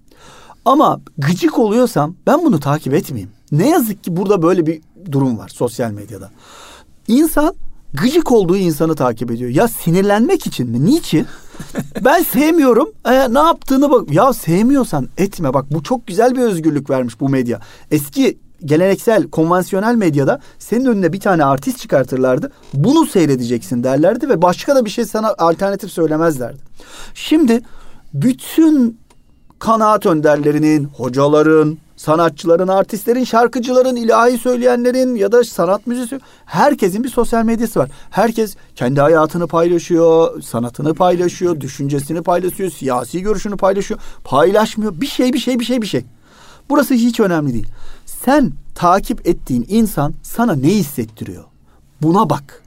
Ama 0.66 1.02
gıcık 1.18 1.60
oluyorsam 1.60 2.16
ben 2.28 2.46
bunu 2.46 2.60
takip 2.60 2.94
etmeyeyim. 2.94 3.32
Ne 3.52 3.70
yazık 3.70 4.04
ki 4.04 4.18
burada 4.18 4.42
böyle 4.42 4.66
bir 4.66 4.82
durum 5.12 5.38
var 5.38 5.50
sosyal 5.50 5.92
medyada. 5.92 6.30
İnsan 7.08 7.56
gıcık 7.94 8.32
olduğu 8.32 8.58
insanı 8.58 8.96
takip 8.96 9.32
ediyor. 9.32 9.50
Ya 9.50 9.68
sinirlenmek 9.68 10.48
için 10.48 10.70
mi? 10.70 10.86
Niçin? 10.86 11.28
ben 12.06 12.24
sevmiyorum. 12.24 12.92
E, 13.06 13.34
ne 13.34 13.40
yaptığını 13.40 13.92
bak. 13.92 14.12
Ya 14.12 14.34
sevmiyorsan 14.34 15.08
etme. 15.18 15.54
Bak 15.54 15.66
bu 15.72 15.84
çok 15.84 16.08
güzel 16.08 16.36
bir 16.36 16.42
özgürlük 16.42 16.90
vermiş 16.90 17.20
bu 17.20 17.30
medya. 17.30 17.60
Eski 17.92 18.38
geleneksel, 18.66 19.30
konvansiyonel 19.30 19.96
medyada 19.96 20.40
senin 20.60 20.86
önüne 20.86 21.14
bir 21.14 21.20
tane 21.20 21.46
artist 21.46 21.80
çıkartırlardı. 21.80 22.52
Bunu 22.74 23.06
seyredeceksin 23.06 23.84
derlerdi 23.84 24.30
ve 24.30 24.42
başka 24.42 24.76
da 24.76 24.86
bir 24.86 24.90
şey 24.90 25.06
sana 25.06 25.36
alternatif 25.38 25.92
söylemezlerdi. 25.92 26.60
Şimdi 27.14 27.62
bütün 28.14 29.00
kanaat 29.60 30.06
önderlerinin, 30.06 30.84
hocaların, 30.84 31.78
sanatçıların, 32.06 32.68
artistlerin, 32.68 33.24
şarkıcıların, 33.24 33.96
ilahi 33.96 34.38
söyleyenlerin 34.38 35.16
ya 35.16 35.32
da 35.32 35.44
sanat 35.44 35.88
müziği 35.88 36.20
herkesin 36.46 37.04
bir 37.04 37.10
sosyal 37.10 37.44
medyası 37.44 37.80
var. 37.80 37.90
Herkes 38.10 38.56
kendi 38.76 39.02
hayatını 39.02 39.48
paylaşıyor, 39.48 40.42
sanatını 40.42 40.94
paylaşıyor, 40.94 41.62
düşüncesini 41.62 42.22
paylaşıyor, 42.22 42.72
siyasi 42.72 43.22
görüşünü 43.22 43.58
paylaşıyor. 43.58 44.00
Paylaşmıyor. 44.24 45.02
Bir 45.02 45.08
şey, 45.08 45.34
bir 45.34 45.40
şey, 45.40 45.60
bir 45.60 45.66
şey, 45.66 45.82
bir 45.82 45.88
şey. 45.88 46.06
Burası 46.70 46.94
hiç 46.94 47.20
önemli 47.20 47.54
değil. 47.54 47.68
Sen 48.06 48.52
takip 48.76 49.28
ettiğin 49.28 49.66
insan 49.70 50.14
sana 50.24 50.56
ne 50.56 50.68
hissettiriyor? 50.68 51.44
Buna 52.02 52.30
bak. 52.30 52.64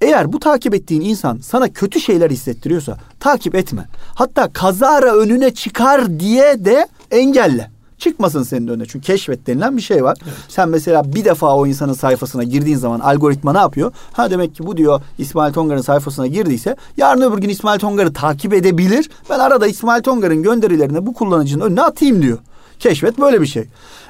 Eğer 0.00 0.32
bu 0.32 0.38
takip 0.38 0.74
ettiğin 0.74 1.00
insan 1.00 1.38
sana 1.38 1.68
kötü 1.68 2.00
şeyler 2.00 2.30
hissettiriyorsa 2.30 2.98
takip 3.20 3.54
etme. 3.54 3.88
Hatta 4.14 4.52
kazara 4.52 5.14
önüne 5.16 5.54
çıkar 5.54 6.20
diye 6.20 6.64
de 6.64 6.88
engelle. 7.10 7.71
Çıkmasın 8.02 8.42
senin 8.42 8.68
önüne. 8.68 8.86
Çünkü 8.86 9.06
keşfet 9.06 9.46
denilen 9.46 9.76
bir 9.76 9.82
şey 9.82 10.04
var. 10.04 10.18
Evet. 10.24 10.34
Sen 10.48 10.68
mesela 10.68 11.14
bir 11.14 11.24
defa 11.24 11.56
o 11.56 11.66
insanın 11.66 11.92
sayfasına 11.92 12.44
girdiğin 12.44 12.76
zaman 12.76 13.00
algoritma 13.00 13.52
ne 13.52 13.58
yapıyor? 13.58 13.92
Ha 14.12 14.30
demek 14.30 14.54
ki 14.54 14.66
bu 14.66 14.76
diyor 14.76 15.00
İsmail 15.18 15.52
Tongar'ın 15.52 15.80
sayfasına 15.80 16.26
girdiyse 16.26 16.76
yarın 16.96 17.20
öbür 17.20 17.38
gün 17.38 17.48
İsmail 17.48 17.78
Tongar'ı 17.78 18.12
takip 18.12 18.54
edebilir. 18.54 19.10
Ben 19.30 19.38
arada 19.38 19.66
İsmail 19.66 20.02
Tongar'ın 20.02 20.42
gönderilerini 20.42 21.06
bu 21.06 21.14
kullanıcının 21.14 21.64
önüne 21.64 21.82
atayım 21.82 22.22
diyor. 22.22 22.38
Keşfet 22.78 23.20
böyle 23.20 23.40
bir 23.40 23.46
şey. 23.46 23.64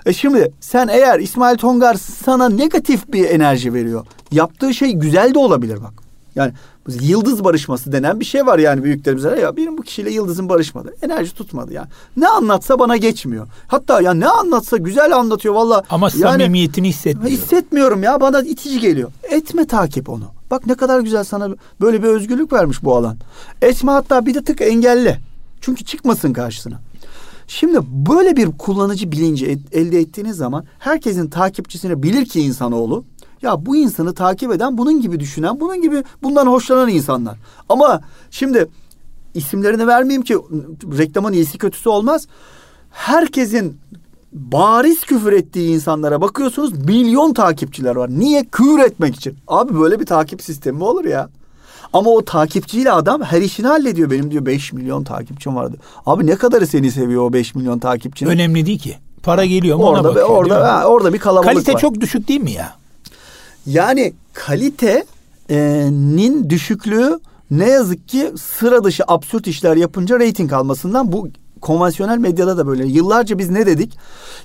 E 0.06 0.12
şimdi 0.12 0.52
sen 0.60 0.88
eğer 0.88 1.20
İsmail 1.20 1.56
Tongar 1.56 1.94
sana 1.94 2.48
negatif 2.48 3.12
bir 3.12 3.30
enerji 3.30 3.74
veriyor. 3.74 4.06
Yaptığı 4.30 4.74
şey 4.74 4.92
güzel 4.92 5.34
de 5.34 5.38
olabilir 5.38 5.78
bak. 5.82 6.01
Yani 6.34 6.52
yıldız 7.00 7.44
barışması 7.44 7.92
denen 7.92 8.20
bir 8.20 8.24
şey 8.24 8.46
var 8.46 8.58
yani 8.58 8.84
büyüklerimize. 8.84 9.40
Ya 9.40 9.56
benim 9.56 9.78
bu 9.78 9.82
kişiyle 9.82 10.10
yıldızın 10.10 10.48
barışmadı. 10.48 10.94
Enerji 11.02 11.34
tutmadı 11.34 11.72
yani. 11.72 11.88
Ne 12.16 12.28
anlatsa 12.28 12.78
bana 12.78 12.96
geçmiyor. 12.96 13.48
Hatta 13.66 14.00
ya 14.00 14.14
ne 14.14 14.28
anlatsa 14.28 14.76
güzel 14.76 15.16
anlatıyor 15.16 15.54
valla. 15.54 15.82
Ama 15.90 16.08
yani, 16.14 16.20
samimiyetini 16.20 16.88
hissetmiyorum. 16.88 17.36
Hissetmiyorum 17.36 18.02
ya 18.02 18.20
bana 18.20 18.42
itici 18.42 18.80
geliyor. 18.80 19.10
Etme 19.22 19.66
takip 19.66 20.08
onu. 20.08 20.24
Bak 20.50 20.66
ne 20.66 20.74
kadar 20.74 21.00
güzel 21.00 21.24
sana 21.24 21.48
böyle 21.80 22.02
bir 22.02 22.08
özgürlük 22.08 22.52
vermiş 22.52 22.84
bu 22.84 22.96
alan. 22.96 23.16
Etme 23.62 23.92
hatta 23.92 24.26
bir 24.26 24.34
de 24.34 24.44
tık 24.44 24.60
engelle. 24.60 25.20
Çünkü 25.60 25.84
çıkmasın 25.84 26.32
karşısına. 26.32 26.80
Şimdi 27.48 27.78
böyle 27.82 28.36
bir 28.36 28.46
kullanıcı 28.46 29.12
bilinci 29.12 29.58
elde 29.72 29.98
ettiğiniz 29.98 30.36
zaman 30.36 30.64
herkesin 30.78 31.30
takipçisine 31.30 32.02
bilir 32.02 32.24
ki 32.24 32.40
insanoğlu 32.40 33.04
ya 33.42 33.66
bu 33.66 33.76
insanı 33.76 34.14
takip 34.14 34.52
eden 34.52 34.78
bunun 34.78 35.00
gibi 35.00 35.20
düşünen, 35.20 35.60
bunun 35.60 35.82
gibi 35.82 36.04
bundan 36.22 36.46
hoşlanan 36.46 36.88
insanlar. 36.88 37.38
Ama 37.68 38.00
şimdi 38.30 38.68
isimlerini 39.34 39.86
vermeyeyim 39.86 40.22
ki 40.22 40.36
reklamın 40.98 41.32
iyisi 41.32 41.58
kötüsü 41.58 41.88
olmaz. 41.88 42.26
Herkesin 42.90 43.78
bariz 44.32 45.00
küfür 45.00 45.32
ettiği 45.32 45.74
insanlara 45.74 46.20
bakıyorsunuz 46.20 46.72
milyon 46.86 47.32
takipçiler 47.34 47.96
var. 47.96 48.10
Niye? 48.10 48.44
Küfür 48.44 48.78
etmek 48.78 49.16
için. 49.16 49.36
Abi 49.48 49.80
böyle 49.80 50.00
bir 50.00 50.06
takip 50.06 50.42
sistemi 50.42 50.78
mi 50.78 50.84
olur 50.84 51.04
ya? 51.04 51.28
Ama 51.92 52.10
o 52.10 52.24
takipçiyle 52.24 52.92
adam 52.92 53.22
her 53.22 53.42
işini 53.42 53.66
hallediyor. 53.66 54.10
Benim 54.10 54.30
diyor 54.30 54.46
5 54.46 54.72
milyon 54.72 55.04
takipçim 55.04 55.56
vardı. 55.56 55.76
Abi 56.06 56.26
ne 56.26 56.36
kadarı 56.36 56.66
seni 56.66 56.90
seviyor 56.90 57.22
o 57.22 57.32
5 57.32 57.54
milyon 57.54 57.78
takipçinin? 57.78 58.30
Önemli 58.30 58.66
değil 58.66 58.78
ki. 58.78 58.96
Para 59.22 59.44
geliyor 59.44 59.76
mu 59.76 59.84
orada, 59.84 60.00
ona 60.00 60.08
bakıyor. 60.08 60.28
Orada, 60.28 60.72
ha, 60.72 60.86
orada 60.86 61.12
bir 61.12 61.18
kalabalık 61.18 61.52
Kalite 61.54 61.72
var. 61.74 61.80
çok 61.80 62.00
düşük 62.00 62.28
değil 62.28 62.40
mi 62.40 62.52
ya? 62.52 62.74
Yani 63.66 64.12
kalitenin 64.32 65.10
düşüklüğü 66.50 67.20
ne 67.50 67.70
yazık 67.70 68.08
ki 68.08 68.32
sıra 68.40 68.84
dışı 68.84 69.04
absürt 69.08 69.46
işler 69.46 69.76
yapınca 69.76 70.18
reyting 70.18 70.52
almasından 70.52 71.12
bu 71.12 71.28
konvansiyonel 71.60 72.18
medyada 72.18 72.56
da 72.56 72.66
böyle. 72.66 72.86
Yıllarca 72.86 73.38
biz 73.38 73.50
ne 73.50 73.66
dedik? 73.66 73.98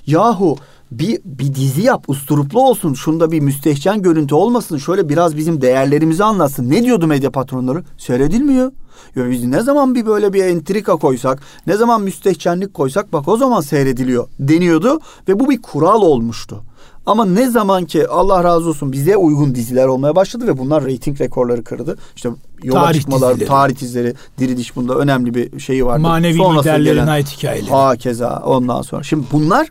Yahu 0.06 0.56
bir, 0.90 1.20
bir 1.24 1.54
dizi 1.54 1.82
yap 1.82 2.04
usturuplu 2.08 2.60
olsun. 2.60 2.94
Şunda 2.94 3.32
bir 3.32 3.40
müstehcen 3.40 4.02
görüntü 4.02 4.34
olmasın. 4.34 4.78
Şöyle 4.78 5.08
biraz 5.08 5.36
bizim 5.36 5.60
değerlerimizi 5.60 6.24
anlatsın. 6.24 6.70
Ne 6.70 6.84
diyordu 6.84 7.06
medya 7.06 7.30
patronları? 7.30 7.84
Seyredilmiyor. 7.98 8.72
Ya 9.16 9.30
biz 9.30 9.44
ne 9.44 9.62
zaman 9.62 9.94
bir 9.94 10.06
böyle 10.06 10.32
bir 10.32 10.44
entrika 10.44 10.96
koysak, 10.96 11.42
ne 11.66 11.76
zaman 11.76 12.02
müstehcenlik 12.02 12.74
koysak 12.74 13.12
bak 13.12 13.28
o 13.28 13.36
zaman 13.36 13.60
seyrediliyor 13.60 14.28
deniyordu 14.40 15.00
ve 15.28 15.40
bu 15.40 15.50
bir 15.50 15.62
kural 15.62 16.02
olmuştu. 16.02 16.62
Ama 17.08 17.24
ne 17.24 17.50
zaman 17.50 17.84
ki 17.84 18.08
Allah 18.08 18.44
razı 18.44 18.68
olsun 18.68 18.92
bize 18.92 19.16
uygun 19.16 19.54
diziler 19.54 19.86
olmaya 19.86 20.16
başladı 20.16 20.46
ve 20.46 20.58
bunlar 20.58 20.84
reyting 20.84 21.20
rekorları 21.20 21.64
kırdı. 21.64 21.98
İşte 22.16 22.28
yola 22.62 22.82
tarih 22.82 23.00
çıkmalar, 23.00 23.30
dizileri. 23.30 23.48
tarih 23.48 23.80
dizileri, 23.80 24.14
Diriliş 24.38 24.76
bunda 24.76 24.94
önemli 24.94 25.34
bir 25.34 25.60
şeyi 25.60 25.86
vardı. 25.86 26.00
Manevi 26.00 26.36
Sonrası 26.36 26.68
liderlerin 26.68 26.94
gelen, 26.94 27.06
ait 27.06 27.28
hikayeleri. 27.28 27.70
Ha 27.70 27.96
keza 27.96 28.42
ondan 28.46 28.82
sonra. 28.82 29.02
Şimdi 29.02 29.26
bunlar 29.32 29.68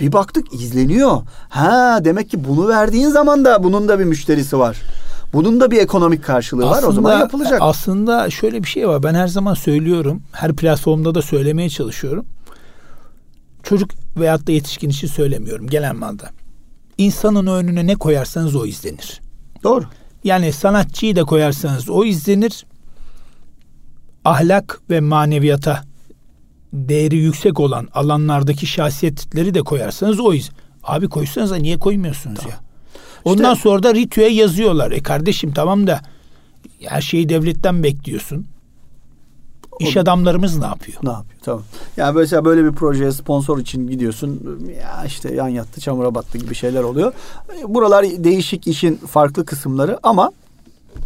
bir 0.00 0.12
baktık 0.12 0.54
izleniyor. 0.54 1.22
Ha 1.48 2.00
demek 2.04 2.30
ki 2.30 2.44
bunu 2.48 2.68
verdiğin 2.68 3.08
zaman 3.08 3.44
da 3.44 3.62
bunun 3.64 3.88
da 3.88 3.98
bir 3.98 4.04
müşterisi 4.04 4.58
var. 4.58 4.76
Bunun 5.32 5.60
da 5.60 5.70
bir 5.70 5.78
ekonomik 5.78 6.24
karşılığı 6.24 6.70
aslında, 6.70 6.86
var. 6.86 6.88
O 6.88 6.92
zaman 6.92 7.18
yapılacak. 7.18 7.58
Aslında 7.62 8.30
şöyle 8.30 8.62
bir 8.62 8.68
şey 8.68 8.88
var. 8.88 9.02
Ben 9.02 9.14
her 9.14 9.28
zaman 9.28 9.54
söylüyorum. 9.54 10.22
Her 10.32 10.52
platformda 10.52 11.14
da 11.14 11.22
söylemeye 11.22 11.70
çalışıyorum. 11.70 12.26
Çocuk 13.62 13.90
veyahut 14.16 14.46
da 14.46 14.52
yetişkin 14.52 14.90
için 14.90 15.08
söylemiyorum. 15.08 15.66
Genel 15.66 15.94
manada 15.94 16.30
insanın 17.00 17.46
önüne 17.46 17.86
ne 17.86 17.94
koyarsanız 17.94 18.56
o 18.56 18.66
izlenir. 18.66 19.20
Doğru. 19.62 19.84
Yani 20.24 20.52
sanatçıyı 20.52 21.16
da 21.16 21.24
koyarsanız 21.24 21.90
o 21.90 22.04
izlenir. 22.04 22.66
Ahlak 24.24 24.80
ve 24.90 25.00
maneviyata 25.00 25.84
değeri 26.72 27.16
yüksek 27.16 27.60
olan 27.60 27.88
alanlardaki 27.94 28.66
şahsiyetleri 28.66 29.54
de 29.54 29.62
koyarsanız 29.62 30.20
o 30.20 30.34
iz. 30.34 30.50
Abi 30.82 31.08
koysanız 31.08 31.50
da 31.50 31.56
niye 31.56 31.78
koymuyorsunuz 31.78 32.38
tamam. 32.38 32.50
ya? 32.50 32.60
Ondan 33.24 33.54
işte, 33.54 33.62
sonra 33.62 33.82
da 33.82 33.94
ritüye 33.94 34.28
yazıyorlar. 34.28 34.90
E 34.90 35.02
kardeşim 35.02 35.52
tamam 35.52 35.86
da 35.86 36.00
her 36.84 37.00
şeyi 37.00 37.28
devletten 37.28 37.82
bekliyorsun. 37.82 38.46
İş 39.80 39.96
adamlarımız 39.96 40.58
ne 40.58 40.66
yapıyor? 40.66 40.98
Ne 41.02 41.10
yapıyor? 41.10 41.40
Tamam. 41.42 41.62
Yani 41.96 42.16
mesela 42.16 42.44
böyle 42.44 42.64
bir 42.64 42.72
projeye 42.72 43.12
sponsor 43.12 43.58
için 43.58 43.86
gidiyorsun. 43.86 44.60
Ya 44.80 45.04
işte 45.06 45.34
yan 45.34 45.48
yattı, 45.48 45.80
çamura 45.80 46.14
battı 46.14 46.38
gibi 46.38 46.54
şeyler 46.54 46.82
oluyor. 46.82 47.12
Buralar 47.68 48.04
değişik 48.04 48.66
işin 48.66 48.96
farklı 48.96 49.44
kısımları 49.44 49.98
ama 50.02 50.30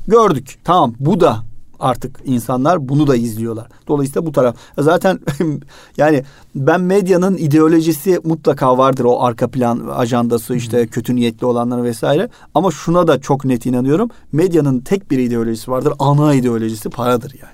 gördük. 0.08 0.58
Tamam 0.64 0.94
bu 1.00 1.20
da 1.20 1.42
artık 1.80 2.20
insanlar 2.24 2.88
bunu 2.88 3.06
da 3.06 3.16
izliyorlar. 3.16 3.66
Dolayısıyla 3.88 4.26
bu 4.26 4.32
taraf 4.32 4.56
zaten 4.78 5.20
yani 5.96 6.24
ben 6.54 6.80
medyanın 6.80 7.36
ideolojisi 7.36 8.20
mutlaka 8.24 8.78
vardır 8.78 9.04
o 9.04 9.22
arka 9.22 9.48
plan 9.48 9.88
ajandası 9.94 10.54
işte 10.54 10.80
hmm. 10.80 10.86
kötü 10.86 11.16
niyetli 11.16 11.46
olanlar 11.46 11.82
vesaire 11.82 12.28
ama 12.54 12.70
şuna 12.70 13.06
da 13.06 13.20
çok 13.20 13.44
net 13.44 13.66
inanıyorum. 13.66 14.10
Medyanın 14.32 14.80
tek 14.80 15.10
bir 15.10 15.18
ideolojisi 15.18 15.70
vardır. 15.70 15.92
Ana 15.98 16.34
ideolojisi 16.34 16.90
paradır 16.90 17.34
yani. 17.42 17.53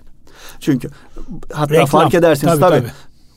Çünkü 0.60 0.90
hatta 1.52 1.74
Reklam. 1.74 1.86
fark 1.86 2.14
edersiniz 2.14 2.52
tabii, 2.52 2.60
tabii. 2.60 2.80
tabii. 2.80 2.90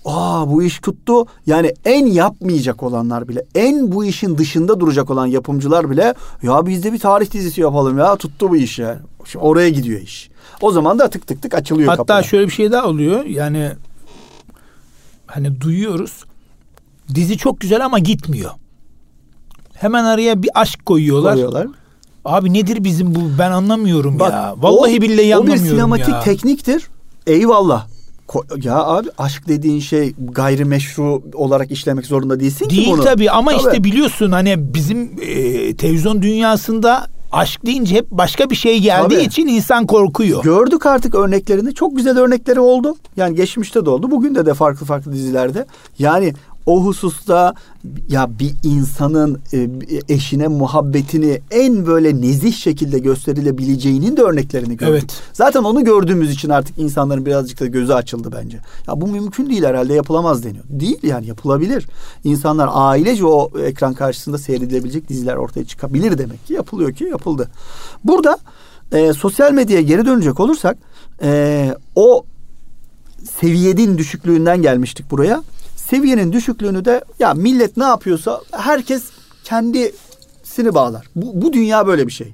Aa 0.06 0.50
bu 0.50 0.64
iş 0.64 0.80
tuttu. 0.80 1.26
Yani 1.46 1.74
en 1.86 2.06
yapmayacak 2.06 2.84
olanlar 2.84 3.28
bile, 3.28 3.46
en 3.56 3.92
bu 3.92 4.06
işin 4.06 4.38
dışında 4.38 4.80
duracak 4.80 5.10
olan 5.10 5.26
yapımcılar 5.26 5.90
bile 5.90 6.14
ya 6.42 6.66
biz 6.66 6.84
de 6.84 6.94
bir 6.94 7.00
tarih 7.00 7.32
dizisi 7.32 7.62
yapalım 7.62 7.98
ya 7.98 8.16
tuttu 8.16 8.50
bu 8.50 8.56
iş. 8.56 8.80
Şimdi 9.26 9.46
oraya 9.46 9.70
gidiyor 9.70 10.02
iş. 10.02 10.30
O 10.62 10.72
zaman 10.72 11.00
da 11.00 11.10
tık 11.10 11.28
tık 11.28 11.42
tık 11.42 11.54
açılıyor 11.54 11.88
Hatta 11.88 11.98
kapılar. 11.98 12.24
şöyle 12.24 12.46
bir 12.46 12.52
şey 12.52 12.72
daha 12.72 12.88
oluyor. 12.88 13.26
Yani 13.26 13.72
hani 15.28 15.62
duyuyoruz. 15.62 16.24
Dizi 17.16 17.38
çok 17.38 17.60
güzel 17.60 17.86
ama 17.86 18.00
gitmiyor. 18.00 18.52
Hemen 19.74 20.04
araya 20.04 20.44
bir 20.44 20.50
aşk 20.54 20.86
koyuyorlar. 20.86 21.34
Koyuyorlar. 21.34 21.68
Abi 22.26 22.54
nedir 22.54 22.84
bizim 22.84 23.16
bu 23.16 23.20
ben 23.40 23.52
anlamıyorum 23.52 24.20
Bak, 24.20 24.34
ya. 24.34 24.56
Vallahi 24.58 24.98
o, 24.98 25.02
billahi 25.02 25.36
anlamıyorum 25.36 25.48
ya. 25.48 25.54
O 25.54 25.66
bir 25.66 25.70
sinematik 25.70 26.14
ya. 26.14 26.20
tekniktir. 26.20 26.90
Eyvallah. 27.28 27.88
Ya 28.64 28.76
abi 28.78 29.08
aşk 29.18 29.48
dediğin 29.48 29.80
şey 29.80 30.14
gayrimeşru 30.32 31.22
olarak 31.34 31.72
işlemek 31.72 32.06
zorunda 32.06 32.40
değilsin 32.40 32.70
Değil 32.70 32.84
ki 32.84 32.88
bunu. 32.92 32.98
Değil 32.98 33.14
tabii 33.14 33.32
ama 33.32 33.52
tabii. 33.52 33.62
işte 33.62 33.84
biliyorsun 33.84 34.32
hani 34.32 34.74
bizim 34.74 35.12
e, 35.22 35.76
televizyon 35.76 36.22
dünyasında 36.22 37.08
aşk 37.32 37.66
deyince 37.66 37.96
hep 37.96 38.12
başka 38.12 38.50
bir 38.50 38.56
şey 38.56 38.80
geldiği 38.80 39.16
Tabii. 39.16 39.24
için 39.24 39.48
insan 39.48 39.88
korkuyor. 39.88 40.44
Gördük 40.44 40.86
artık 40.86 41.16
örneklerini. 41.16 41.74
Çok 41.74 41.96
güzel 41.96 42.20
örnekleri 42.20 42.60
oldu. 42.60 42.96
Yani 43.18 43.36
geçmişte 43.36 43.86
de 43.86 43.90
oldu. 43.90 44.12
Bugün 44.12 44.36
de 44.36 44.46
de 44.46 44.54
farklı 44.54 44.86
farklı 44.86 45.14
dizilerde. 45.14 45.66
Yani 46.00 46.34
o 46.66 46.86
hususta 46.86 47.54
ya 48.10 48.40
bir 48.40 48.54
insanın 48.64 49.42
e, 49.54 49.70
eşine 50.10 50.48
muhabbetini 50.48 51.42
en 51.52 51.86
böyle 51.86 52.22
nezih 52.22 52.54
şekilde 52.54 53.00
gösterilebileceğinin 53.00 54.18
de 54.18 54.22
örneklerini 54.22 54.78
gördük. 54.78 54.96
Evet. 55.00 55.22
Zaten 55.34 55.64
onu 55.64 55.84
gördüğümüz 55.84 56.32
için 56.32 56.50
artık 56.50 56.78
insanların 56.78 57.26
birazcık 57.26 57.60
da 57.60 57.66
gözü 57.66 57.94
açıldı 57.94 58.30
bence. 58.32 58.58
Ya 58.88 59.02
bu 59.02 59.08
mümkün 59.08 59.50
değil 59.50 59.64
herhalde 59.64 59.94
yapılamaz 59.94 60.44
deniyor. 60.44 60.64
Değil 60.70 61.00
yani 61.04 61.28
yapılabilir. 61.28 61.88
İnsanlar 62.24 62.70
ailece 62.72 63.26
o 63.26 63.60
ekran 63.60 63.94
karşısında 63.94 64.38
seyredilebilecek 64.38 65.10
diziler 65.10 65.36
ortaya 65.36 65.66
çıkabilir 65.66 66.18
demek 66.18 66.48
ki 66.48 66.54
yapılıyor 66.54 66.94
ki 66.94 67.04
yapıldı. 67.04 67.50
Burada 68.04 68.38
e, 68.92 69.14
sosyal 69.14 69.52
medyaya 69.52 69.82
geri 69.82 70.06
dönecek 70.06 70.40
olursak 70.40 70.78
e, 71.24 71.76
o 71.96 72.26
seviyenin 73.40 73.98
düşüklüğünden 73.98 74.62
gelmiştik 74.62 75.12
buraya 75.12 75.44
seviyenin 75.90 76.34
düşüklüğünü 76.34 76.86
de 76.86 77.04
ya 77.20 77.34
millet 77.34 77.78
ne 77.78 77.84
yapıyorsa 77.84 78.42
herkes 78.52 79.04
kendisini 79.44 80.74
bağlar. 80.74 81.08
Bu, 81.16 81.42
bu 81.42 81.54
dünya 81.54 81.88
böyle 81.88 82.08
bir 82.08 82.12
şey. 82.12 82.34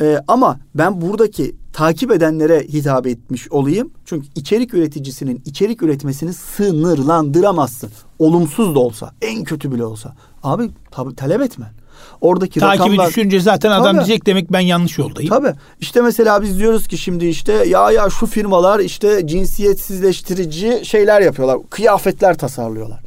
Ee, 0.00 0.20
ama 0.28 0.58
ben 0.74 1.00
buradaki 1.00 1.56
takip 1.72 2.12
edenlere 2.12 2.60
hitap 2.60 3.06
etmiş 3.06 3.52
olayım. 3.52 3.90
Çünkü 4.04 4.26
içerik 4.34 4.74
üreticisinin 4.74 5.42
içerik 5.44 5.82
üretmesini 5.82 6.32
sınırlandıramazsın. 6.32 7.90
Olumsuz 8.18 8.74
da 8.74 8.78
olsa, 8.78 9.12
en 9.22 9.44
kötü 9.44 9.72
bile 9.72 9.84
olsa. 9.84 10.16
Abi 10.42 10.70
tabii 10.90 11.14
talep 11.14 11.40
etme. 11.40 11.72
Oradaki 12.20 12.60
Takibi 12.60 12.82
rakamlar... 12.82 13.08
düşünce 13.08 13.40
zaten 13.40 13.70
tabii, 13.70 13.80
adam 13.82 13.96
diyecek 13.96 14.26
demek 14.26 14.52
ben 14.52 14.60
yanlış 14.60 14.98
yoldayım. 14.98 15.30
Tabii. 15.30 15.54
İşte 15.80 16.00
mesela 16.00 16.42
biz 16.42 16.58
diyoruz 16.58 16.88
ki 16.88 16.98
şimdi 16.98 17.26
işte 17.26 17.52
ya 17.52 17.90
ya 17.90 18.10
şu 18.10 18.26
firmalar 18.26 18.80
işte 18.80 19.26
cinsiyetsizleştirici 19.26 20.80
şeyler 20.84 21.20
yapıyorlar. 21.20 21.58
Kıyafetler 21.70 22.38
tasarlıyorlar. 22.38 23.00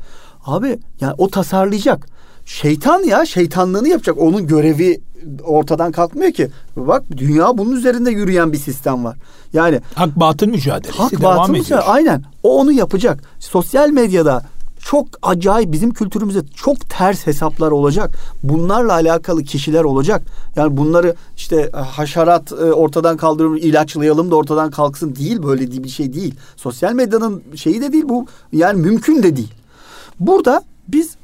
Abi 0.46 0.80
yani 1.02 1.14
o 1.18 1.30
tasarlayacak. 1.30 2.08
Şeytan 2.46 3.04
ya 3.04 3.26
şeytanlığını 3.26 3.88
yapacak. 3.88 4.18
Onun 4.18 4.48
görevi 4.48 5.02
ortadan 5.44 5.92
kalkmıyor 5.92 6.32
ki. 6.32 6.50
Bak 6.76 7.04
dünya 7.18 7.58
bunun 7.58 7.76
üzerinde 7.76 8.12
yürüyen 8.12 8.54
bir 8.54 8.58
sistem 8.58 9.06
var. 9.06 9.18
Yani 9.54 9.80
hak 9.96 10.20
batıl 10.20 10.48
mücadelesi 10.48 10.98
hak 10.98 11.12
devam 11.12 11.38
batıl 11.38 11.54
ediyor. 11.54 11.66
Mücadele, 11.66 11.86
aynen. 11.86 12.24
O 12.44 12.60
onu 12.60 12.72
yapacak. 12.72 13.24
Sosyal 13.40 13.90
medyada 13.90 14.44
çok 14.90 15.08
acayip 15.22 15.72
bizim 15.72 15.92
kültürümüzde 15.92 16.40
çok 16.56 16.90
ters 16.90 17.28
hesaplar 17.28 17.72
olacak. 17.72 18.16
Bunlarla 18.44 18.94
alakalı 18.94 19.44
kişiler 19.44 19.84
olacak. 19.84 20.22
Yani 20.56 20.78
bunları 20.78 21.16
işte 21.38 21.72
e, 21.74 21.78
haşerat 21.78 22.52
e, 22.52 22.56
ortadan 22.56 23.18
kaldıralım, 23.18 23.58
ilaçlayalım 23.58 24.32
da 24.32 24.36
ortadan 24.36 24.72
kalksın 24.72 25.16
değil 25.16 25.44
böyle 25.44 25.84
bir 25.84 25.90
şey 25.90 26.14
değil. 26.14 26.36
Sosyal 26.56 26.94
medyanın 26.94 27.44
şeyi 27.56 27.82
de 27.82 27.94
değil 27.94 28.04
bu. 28.10 28.26
Yani 28.52 28.82
mümkün 28.82 29.24
de 29.24 29.36
değil. 29.36 29.54
Burada 30.20 30.64
biz 30.88 31.16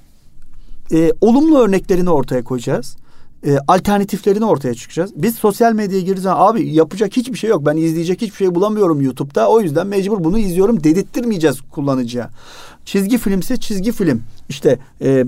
e, 0.91 1.11
olumlu 1.21 1.59
örneklerini 1.59 2.09
ortaya 2.09 2.43
koyacağız. 2.43 2.95
E, 3.45 3.57
alternatiflerini 3.67 4.45
ortaya 4.45 4.73
çıkacağız. 4.73 5.11
Biz 5.15 5.35
sosyal 5.35 5.73
medyaya 5.73 5.99
girdiğimiz 5.99 6.23
zaman 6.23 6.47
abi 6.47 6.73
yapacak 6.73 7.17
hiçbir 7.17 7.37
şey 7.37 7.49
yok. 7.49 7.65
Ben 7.65 7.77
izleyecek 7.77 8.21
hiçbir 8.21 8.35
şey 8.35 8.55
bulamıyorum 8.55 9.01
YouTube'da. 9.01 9.49
O 9.49 9.61
yüzden 9.61 9.87
mecbur 9.87 10.23
bunu 10.23 10.39
izliyorum 10.39 10.83
dedirttirmeyeceğiz 10.83 11.61
kullanıcıya. 11.71 12.29
Çizgi 12.85 13.17
filmse 13.17 13.57
çizgi 13.57 13.91
film. 13.91 14.23
İşte 14.49 14.79
e, 15.01 15.25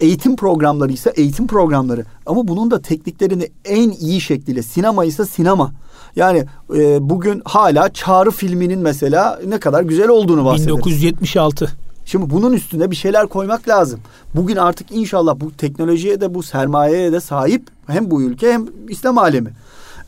eğitim 0.00 0.36
programları 0.36 0.92
ise 0.92 1.12
eğitim 1.16 1.46
programları. 1.46 2.04
Ama 2.26 2.48
bunun 2.48 2.70
da 2.70 2.82
tekniklerini 2.82 3.48
en 3.64 3.90
iyi 3.90 4.20
şekliyle 4.20 4.62
sinema 4.62 5.04
ise 5.04 5.26
sinema. 5.26 5.72
Yani 6.16 6.44
e, 6.74 7.08
bugün 7.10 7.42
hala 7.44 7.92
Çağrı 7.92 8.30
filminin 8.30 8.78
mesela 8.78 9.40
ne 9.46 9.60
kadar 9.60 9.82
güzel 9.82 10.08
olduğunu 10.08 10.44
bahsederiz. 10.44 10.76
1976. 10.76 11.87
Şimdi 12.08 12.30
bunun 12.30 12.52
üstüne 12.52 12.90
bir 12.90 12.96
şeyler 12.96 13.26
koymak 13.26 13.68
lazım. 13.68 14.00
Bugün 14.34 14.56
artık 14.56 14.90
inşallah 14.90 15.40
bu 15.40 15.52
teknolojiye 15.52 16.20
de 16.20 16.34
bu 16.34 16.42
sermayeye 16.42 17.12
de 17.12 17.20
sahip 17.20 17.62
hem 17.86 18.10
bu 18.10 18.22
ülke 18.22 18.52
hem 18.52 18.66
İslam 18.88 19.18
alemi. 19.18 19.50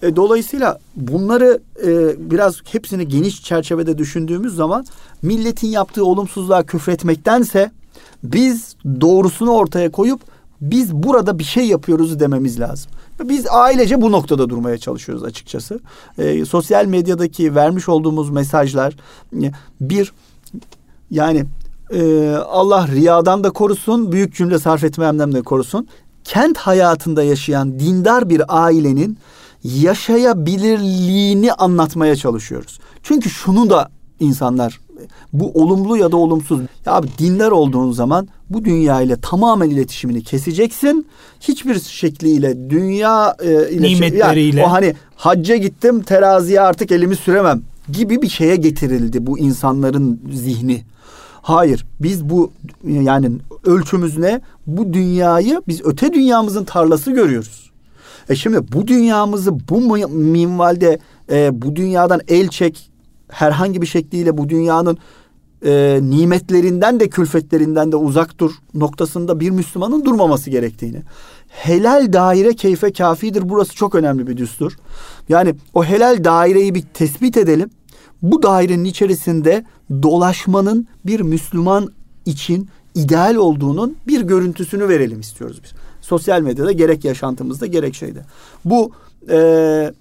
E, 0.02 0.16
dolayısıyla 0.16 0.78
bunları 0.96 1.60
e, 1.86 1.90
biraz 2.30 2.62
hepsini 2.72 3.08
geniş 3.08 3.42
çerçevede 3.42 3.98
düşündüğümüz 3.98 4.54
zaman 4.54 4.84
milletin 5.22 5.68
yaptığı 5.68 6.04
olumsuzluğa 6.04 6.62
küfretmektense 6.62 7.70
biz 8.22 8.76
doğrusunu 9.00 9.50
ortaya 9.50 9.90
koyup 9.90 10.20
biz 10.60 10.94
burada 10.94 11.38
bir 11.38 11.44
şey 11.44 11.66
yapıyoruz 11.66 12.20
dememiz 12.20 12.60
lazım. 12.60 12.90
Biz 13.24 13.46
ailece 13.50 14.02
bu 14.02 14.12
noktada 14.12 14.48
durmaya 14.50 14.78
çalışıyoruz 14.78 15.24
açıkçası. 15.24 15.80
E, 16.18 16.44
sosyal 16.44 16.86
medyadaki 16.86 17.54
vermiş 17.54 17.88
olduğumuz 17.88 18.30
mesajlar 18.30 18.96
e, 19.42 19.52
bir 19.80 20.12
yani 21.10 21.46
e, 21.94 22.30
Allah 22.36 22.88
riyadan 22.88 23.44
da 23.44 23.50
korusun, 23.50 24.12
büyük 24.12 24.34
cümle 24.34 24.58
sarf 24.58 24.84
etmemden 24.84 25.32
de 25.32 25.42
korusun. 25.42 25.88
Kent 26.24 26.58
hayatında 26.58 27.22
yaşayan 27.22 27.78
dindar 27.78 28.30
bir 28.30 28.42
ailenin 28.48 29.18
yaşayabilirliğini 29.64 31.52
anlatmaya 31.52 32.16
çalışıyoruz. 32.16 32.78
Çünkü 33.02 33.30
şunu 33.30 33.70
da 33.70 33.88
insanlar 34.20 34.80
bu 35.32 35.52
olumlu 35.54 35.96
ya 35.96 36.12
da 36.12 36.16
olumsuz. 36.16 36.60
Ya 36.60 36.92
abi 36.92 37.08
dindar 37.18 37.50
olduğun 37.50 37.92
zaman 37.92 38.28
bu 38.50 38.64
dünya 38.64 39.00
ile 39.00 39.16
tamamen 39.16 39.70
iletişimini 39.70 40.22
keseceksin. 40.22 41.06
Hiçbir 41.40 41.80
şekliyle 41.80 42.70
dünya 42.70 43.36
e, 43.42 43.70
ile 43.70 43.88
nimetleriyle. 43.88 44.52
Şey, 44.52 44.60
yani 44.60 44.68
o 44.68 44.72
hani 44.72 44.94
hacca 45.16 45.56
gittim 45.56 46.02
teraziye 46.02 46.60
artık 46.60 46.92
elimi 46.92 47.16
süremem 47.16 47.62
gibi 47.92 48.22
bir 48.22 48.28
şeye 48.28 48.56
getirildi 48.56 49.26
bu 49.26 49.38
insanların 49.38 50.20
zihni. 50.32 50.82
Hayır 51.42 51.86
biz 52.00 52.30
bu 52.30 52.52
yani 52.84 53.30
ölçümüz 53.64 54.18
ne? 54.18 54.40
Bu 54.66 54.92
dünyayı 54.92 55.62
biz 55.68 55.80
öte 55.84 56.12
dünyamızın 56.12 56.64
tarlası 56.64 57.10
görüyoruz. 57.10 57.70
E 58.28 58.36
şimdi 58.36 58.72
bu 58.72 58.86
dünyamızı 58.86 59.68
bu 59.68 59.80
minvalde 60.08 60.98
e, 61.32 61.62
bu 61.62 61.76
dünyadan 61.76 62.20
el 62.28 62.48
çek 62.48 62.90
herhangi 63.28 63.82
bir 63.82 63.86
şekliyle 63.86 64.36
bu 64.38 64.48
dünyanın 64.48 64.98
e, 65.64 66.00
nimetlerinden 66.02 67.00
de 67.00 67.08
külfetlerinden 67.08 67.92
de 67.92 67.96
uzak 67.96 68.38
dur 68.38 68.50
noktasında 68.74 69.40
bir 69.40 69.50
Müslümanın 69.50 70.04
durmaması 70.04 70.50
gerektiğini. 70.50 71.02
Helal 71.48 72.12
daire 72.12 72.54
keyfe 72.54 72.92
kafidir. 72.92 73.48
Burası 73.48 73.74
çok 73.74 73.94
önemli 73.94 74.26
bir 74.26 74.36
düstur. 74.36 74.76
Yani 75.28 75.54
o 75.74 75.84
helal 75.84 76.24
daireyi 76.24 76.74
bir 76.74 76.82
tespit 76.94 77.36
edelim. 77.36 77.70
Bu 78.22 78.42
dairenin 78.42 78.84
içerisinde 78.84 79.64
dolaşmanın 80.02 80.88
bir 81.06 81.20
Müslüman 81.20 81.92
için 82.26 82.68
ideal 82.94 83.34
olduğunun 83.34 83.96
bir 84.06 84.20
görüntüsünü 84.20 84.88
verelim 84.88 85.20
istiyoruz 85.20 85.60
biz. 85.64 85.70
Sosyal 86.00 86.40
medyada 86.40 86.72
gerek 86.72 87.04
yaşantımızda 87.04 87.66
gerek 87.66 87.94
şeyde. 87.94 88.24
Bu 88.64 88.92
e, 89.30 89.92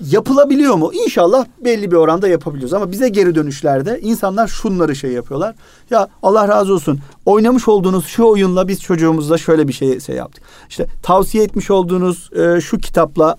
yapılabiliyor 0.00 0.74
mu? 0.74 0.90
İnşallah 0.94 1.46
belli 1.64 1.90
bir 1.90 1.96
oranda 1.96 2.28
yapabiliyoruz. 2.28 2.74
Ama 2.74 2.92
bize 2.92 3.08
geri 3.08 3.34
dönüşlerde 3.34 4.00
insanlar 4.02 4.48
şunları 4.48 4.96
şey 4.96 5.12
yapıyorlar. 5.12 5.54
Ya 5.90 6.08
Allah 6.22 6.48
razı 6.48 6.74
olsun 6.74 7.00
oynamış 7.26 7.68
olduğunuz 7.68 8.06
şu 8.06 8.24
oyunla 8.24 8.68
biz 8.68 8.80
çocuğumuzla 8.80 9.38
şöyle 9.38 9.68
bir 9.68 9.72
şey, 9.72 10.00
şey 10.00 10.16
yaptık. 10.16 10.42
İşte 10.68 10.86
tavsiye 11.02 11.44
etmiş 11.44 11.70
olduğunuz 11.70 12.30
e, 12.32 12.60
şu 12.60 12.78
kitapla 12.78 13.36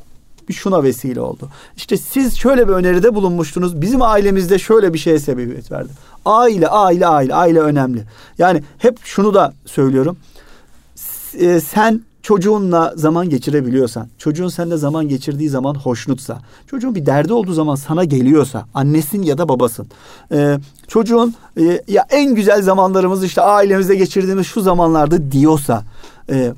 bir 0.49 0.53
şuna 0.53 0.83
vesile 0.83 1.21
oldu. 1.21 1.49
İşte 1.77 1.97
siz 1.97 2.37
şöyle 2.37 2.67
bir 2.67 2.73
öneride 2.73 3.15
bulunmuştunuz. 3.15 3.81
Bizim 3.81 4.01
ailemizde 4.01 4.59
şöyle 4.59 4.93
bir 4.93 4.99
şeye 4.99 5.19
sebebiyet 5.19 5.71
verdi. 5.71 5.89
Aile, 6.25 6.67
aile, 6.67 7.07
aile, 7.07 7.35
aile 7.35 7.59
önemli. 7.59 8.03
Yani 8.37 8.63
hep 8.77 8.99
şunu 9.03 9.33
da 9.33 9.53
söylüyorum. 9.65 10.17
E, 11.33 11.59
sen 11.59 12.01
çocuğunla 12.27 12.93
zaman 12.95 13.29
geçirebiliyorsan, 13.29 14.07
çocuğun 14.17 14.47
seninle 14.47 14.77
zaman 14.77 15.07
geçirdiği 15.07 15.49
zaman 15.49 15.75
hoşnutsa, 15.75 16.41
çocuğun 16.67 16.95
bir 16.95 17.05
derdi 17.05 17.33
olduğu 17.33 17.53
zaman 17.53 17.75
sana 17.75 18.03
geliyorsa, 18.03 18.65
annesin 18.73 19.23
ya 19.23 19.37
da 19.37 19.49
babasın. 19.49 19.87
Ee, 20.31 20.59
çocuğun 20.87 21.35
e, 21.59 21.81
ya 21.87 22.05
en 22.09 22.35
güzel 22.35 22.61
zamanlarımız 22.61 23.23
işte 23.23 23.41
ailemizde 23.41 23.95
geçirdiğimiz 23.95 24.47
şu 24.47 24.61
zamanlarda 24.61 25.31
diyorsa, 25.31 25.83
e, 26.29 26.53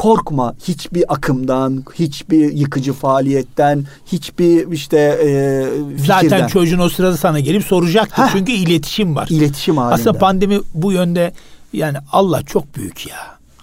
korkma 0.00 0.54
hiçbir 0.64 1.12
akımdan, 1.12 1.84
hiçbir 1.94 2.52
yıkıcı 2.52 2.92
faaliyetten, 2.92 3.84
hiçbir 4.06 4.72
işte 4.72 4.98
e, 4.98 5.64
fikirden. 5.96 6.20
Zaten 6.20 6.46
çocuğun 6.46 6.78
o 6.78 6.88
sırada 6.88 7.16
sana 7.16 7.40
gelip 7.40 7.64
soracaktır. 7.64 8.22
Heh, 8.22 8.28
Çünkü 8.32 8.52
iletişim 8.52 9.16
var. 9.16 9.26
İletişim 9.30 9.76
halinde. 9.76 9.94
Aslında 9.94 10.18
pandemi 10.18 10.60
bu 10.74 10.92
yönde 10.92 11.32
yani 11.72 11.98
Allah 12.12 12.42
çok 12.42 12.76
büyük 12.76 13.06
ya. 13.06 13.16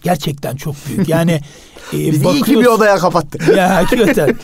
Gerçekten 0.04 0.56
çok 0.56 0.76
büyük. 0.88 1.10
Yani 1.10 1.32
e, 1.93 2.12
Biz 2.12 2.23
iyi 2.23 2.41
ki 2.41 2.60
bir 2.60 2.65
odaya 2.65 2.97
kapattık. 2.97 3.58
Ya 3.58 3.76
hakikaten. 3.76 4.36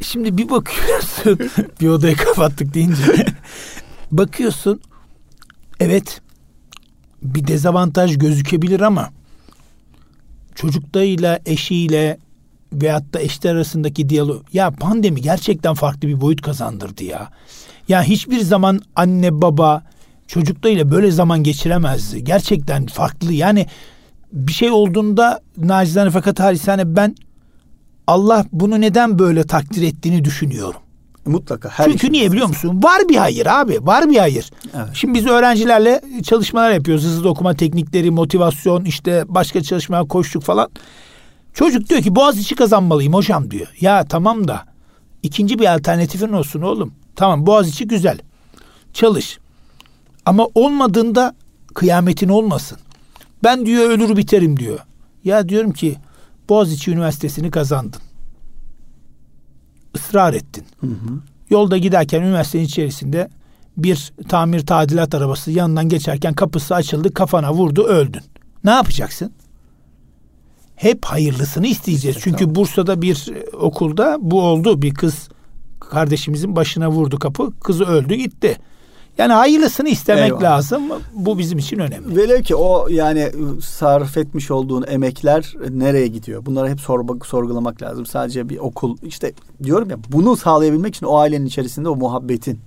Şimdi 0.00 0.38
bir 0.38 0.50
bakıyorsun 0.50 1.38
bir 1.80 1.88
odaya 1.88 2.14
kapattık 2.14 2.74
deyince. 2.74 3.02
bakıyorsun 4.10 4.80
evet 5.80 6.20
bir 7.22 7.46
dezavantaj 7.46 8.18
gözükebilir 8.18 8.80
ama 8.80 9.10
çocuklarıyla, 10.54 11.40
eşiyle 11.46 12.18
veyahut 12.72 13.14
da 13.14 13.20
eşler 13.20 13.54
arasındaki 13.54 14.08
diyalog. 14.08 14.42
Ya 14.52 14.70
pandemi 14.70 15.22
gerçekten 15.22 15.74
farklı 15.74 16.08
bir 16.08 16.20
boyut 16.20 16.42
kazandırdı 16.42 17.04
ya. 17.04 17.28
Ya 17.88 18.02
hiçbir 18.02 18.40
zaman 18.40 18.80
anne 18.96 19.42
baba 19.42 19.82
çocuklarıyla 20.26 20.90
böyle 20.90 21.10
zaman 21.10 21.42
geçiremezdi. 21.42 22.24
Gerçekten 22.24 22.86
farklı. 22.86 23.32
Yani 23.32 23.66
bir 24.32 24.52
şey 24.52 24.70
olduğunda 24.70 25.40
nacizane 25.58 26.10
fakat 26.10 26.40
halisane 26.40 26.96
ben 26.96 27.14
Allah 28.06 28.46
bunu 28.52 28.80
neden 28.80 29.18
böyle 29.18 29.46
takdir 29.46 29.82
ettiğini 29.82 30.24
düşünüyorum. 30.24 30.80
Mutlaka. 31.26 31.68
Her 31.68 31.84
Çünkü 31.84 32.12
niye 32.12 32.32
biliyor 32.32 32.46
musun? 32.46 32.80
Var 32.82 33.08
bir 33.08 33.16
hayır 33.16 33.46
abi. 33.46 33.86
Var 33.86 34.10
bir 34.10 34.16
hayır. 34.16 34.50
Evet. 34.74 34.88
Şimdi 34.94 35.14
biz 35.18 35.26
öğrencilerle 35.26 36.02
çalışmalar 36.22 36.70
yapıyoruz. 36.70 37.04
Hızlı 37.04 37.28
okuma 37.28 37.54
teknikleri, 37.54 38.10
motivasyon, 38.10 38.84
işte 38.84 39.24
başka 39.28 39.62
çalışmalar 39.62 40.08
koştuk 40.08 40.42
falan. 40.42 40.70
Çocuk 41.54 41.88
diyor 41.88 42.02
ki 42.02 42.16
Boğaziçi 42.16 42.54
kazanmalıyım 42.54 43.14
hocam 43.14 43.50
diyor. 43.50 43.66
Ya 43.80 44.04
tamam 44.04 44.48
da 44.48 44.64
ikinci 45.22 45.58
bir 45.58 45.74
alternatifin 45.74 46.32
olsun 46.32 46.62
oğlum. 46.62 46.94
Tamam 47.16 47.46
Boğaziçi 47.46 47.88
güzel. 47.88 48.18
Çalış. 48.92 49.38
Ama 50.26 50.48
olmadığında 50.54 51.34
kıyametin 51.74 52.28
olmasın. 52.28 52.78
Ben 53.44 53.66
diyor 53.66 53.90
ölür 53.90 54.16
biterim 54.16 54.58
diyor. 54.58 54.78
Ya 55.24 55.48
diyorum 55.48 55.72
ki 55.72 55.96
Boğaziçi 56.48 56.90
Üniversitesi'ni 56.90 57.50
kazandın. 57.50 58.00
Israr 59.94 60.34
ettin. 60.34 60.64
Hı 60.80 60.86
hı. 60.86 61.20
Yolda 61.50 61.78
giderken 61.78 62.22
üniversitenin 62.22 62.64
içerisinde 62.64 63.28
bir 63.76 64.12
tamir 64.28 64.66
tadilat 64.66 65.14
arabası 65.14 65.50
yanından 65.50 65.88
geçerken 65.88 66.34
kapısı 66.34 66.74
açıldı 66.74 67.14
kafana 67.14 67.54
vurdu 67.54 67.84
öldün. 67.84 68.22
Ne 68.64 68.70
yapacaksın? 68.70 69.32
Hep 70.76 71.04
hayırlısını 71.04 71.66
isteyeceğiz. 71.66 72.16
İşte, 72.16 72.30
Çünkü 72.30 72.44
tamam. 72.44 72.54
Bursa'da 72.54 73.02
bir 73.02 73.28
okulda 73.52 74.18
bu 74.20 74.42
oldu. 74.42 74.82
Bir 74.82 74.94
kız 74.94 75.28
kardeşimizin 75.80 76.56
başına 76.56 76.90
vurdu 76.90 77.18
kapı. 77.18 77.60
Kızı 77.60 77.84
öldü 77.84 78.14
gitti. 78.14 78.56
Yani 79.18 79.32
hayırlısını 79.32 79.88
istemek 79.88 80.24
Eyvallah. 80.24 80.42
lazım. 80.42 80.82
Bu 81.14 81.38
bizim 81.38 81.58
için 81.58 81.78
önemli. 81.78 82.16
Velev 82.16 82.42
ki 82.42 82.56
o 82.56 82.88
yani 82.88 83.30
sarf 83.64 84.16
etmiş 84.16 84.50
olduğun 84.50 84.84
emekler 84.88 85.54
nereye 85.70 86.06
gidiyor? 86.06 86.46
Bunları 86.46 86.68
hep 86.68 86.80
sor, 86.80 87.04
sorgulamak 87.24 87.82
lazım. 87.82 88.06
Sadece 88.06 88.48
bir 88.48 88.58
okul 88.58 88.96
işte 89.02 89.32
diyorum 89.62 89.90
ya 89.90 89.96
bunu 90.08 90.36
sağlayabilmek 90.36 90.94
için 90.96 91.06
o 91.06 91.16
ailenin 91.16 91.46
içerisinde 91.46 91.88
o 91.88 91.96
muhabbetin 91.96 92.60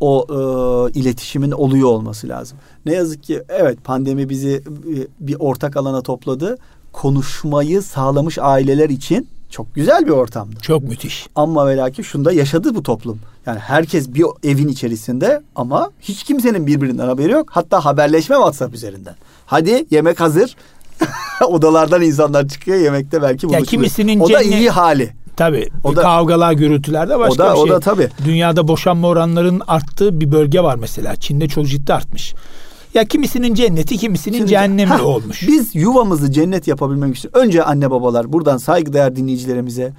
o 0.00 0.26
e, 0.30 0.98
iletişimin 0.98 1.50
oluyor 1.50 1.88
olması 1.88 2.28
lazım. 2.28 2.58
Ne 2.86 2.92
yazık 2.94 3.22
ki 3.22 3.42
evet 3.48 3.84
pandemi 3.84 4.28
bizi 4.28 4.50
e, 4.50 5.26
bir 5.26 5.36
ortak 5.38 5.76
alana 5.76 6.02
topladı. 6.02 6.58
Konuşmayı 6.92 7.82
sağlamış 7.82 8.38
aileler 8.38 8.88
için 8.88 9.28
çok 9.50 9.74
güzel 9.74 10.06
bir 10.06 10.10
ortamdı. 10.10 10.56
Çok 10.62 10.82
müthiş. 10.82 11.28
Ama 11.34 11.66
ve 11.66 11.76
lakin 11.76 12.02
şunda 12.02 12.32
yaşadı 12.32 12.74
bu 12.74 12.82
toplum. 12.82 13.18
Yani 13.48 13.58
herkes 13.58 14.14
bir 14.14 14.24
evin 14.44 14.68
içerisinde 14.68 15.42
ama 15.56 15.90
hiç 16.00 16.22
kimsenin 16.22 16.66
birbirinden 16.66 17.06
haberi 17.06 17.32
yok. 17.32 17.48
Hatta 17.50 17.84
haberleşme 17.84 18.36
WhatsApp 18.36 18.74
üzerinden. 18.74 19.14
Hadi 19.46 19.86
yemek 19.90 20.20
hazır. 20.20 20.56
Odalardan 21.46 22.02
insanlar 22.02 22.48
çıkıyor 22.48 22.78
yemekte 22.78 23.22
belki 23.22 23.42
buluşuyor. 23.42 23.60
Ya 23.60 23.70
kimisinin 23.70 24.20
o 24.20 24.28
da 24.28 24.42
iyi 24.42 24.70
hali. 24.70 25.12
Tabii. 25.36 25.68
O 25.84 25.96
da, 25.96 26.02
kavgalar, 26.02 26.52
gürültüler 26.52 27.08
de 27.08 27.18
başka 27.18 27.44
o 27.44 27.46
da, 27.46 27.50
bir 27.50 27.56
şey. 27.56 27.64
O 27.64 27.68
da 27.68 27.80
tabii. 27.80 28.08
Dünyada 28.24 28.68
boşanma 28.68 29.08
oranlarının 29.08 29.62
arttığı 29.68 30.20
bir 30.20 30.32
bölge 30.32 30.60
var 30.60 30.76
mesela. 30.76 31.16
Çin'de 31.16 31.48
çok 31.48 31.66
ciddi 31.66 31.94
artmış. 31.94 32.34
Ya 32.94 33.04
kimisinin 33.04 33.54
cenneti, 33.54 33.96
kimisinin 33.96 34.36
Şimdi, 34.36 34.50
cehennemi 34.50 34.90
heh, 34.90 35.06
olmuş. 35.06 35.48
Biz 35.48 35.74
yuvamızı 35.74 36.32
cennet 36.32 36.68
yapabilmek 36.68 37.16
için 37.16 37.30
önce 37.32 37.64
anne 37.64 37.90
babalar 37.90 38.32
buradan 38.32 38.56
saygıdeğer 38.56 39.16
dinleyicilerimize 39.16 39.92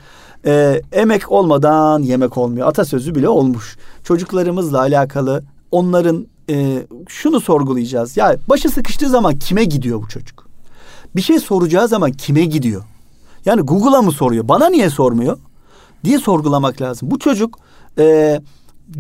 e, 0.46 0.82
emek 0.92 1.32
olmadan 1.32 2.02
yemek 2.02 2.38
olmuyor. 2.38 2.68
Atasözü 2.68 3.16
bile 3.16 3.30
olmuş. 3.30 3.78
Çocuklarımızla 4.04 4.80
alakalı 4.80 5.44
onların 5.72 6.28
e, 6.50 6.86
şunu 7.08 7.40
sorgulayacağız. 7.40 8.18
Ya 8.18 8.36
başı 8.50 8.70
sıkıştığı 8.70 9.10
zaman 9.10 9.36
kime 9.36 9.64
gidiyor 9.64 10.02
bu 10.02 10.08
çocuk? 10.08 10.48
Bir 11.16 11.22
şey 11.22 11.40
soracağı 11.40 11.88
zaman 11.88 12.12
kime 12.12 12.46
gidiyor? 12.46 12.84
Yani 13.46 13.62
Google'a 13.62 14.02
mı 14.02 14.12
soruyor? 14.12 14.48
Bana 14.48 14.70
niye 14.70 14.90
sormuyor? 14.90 15.38
diye 16.04 16.20
sorgulamak 16.20 16.82
lazım. 16.82 17.12
Bu 17.12 17.20
çocuk 17.20 17.60
e, 17.98 18.40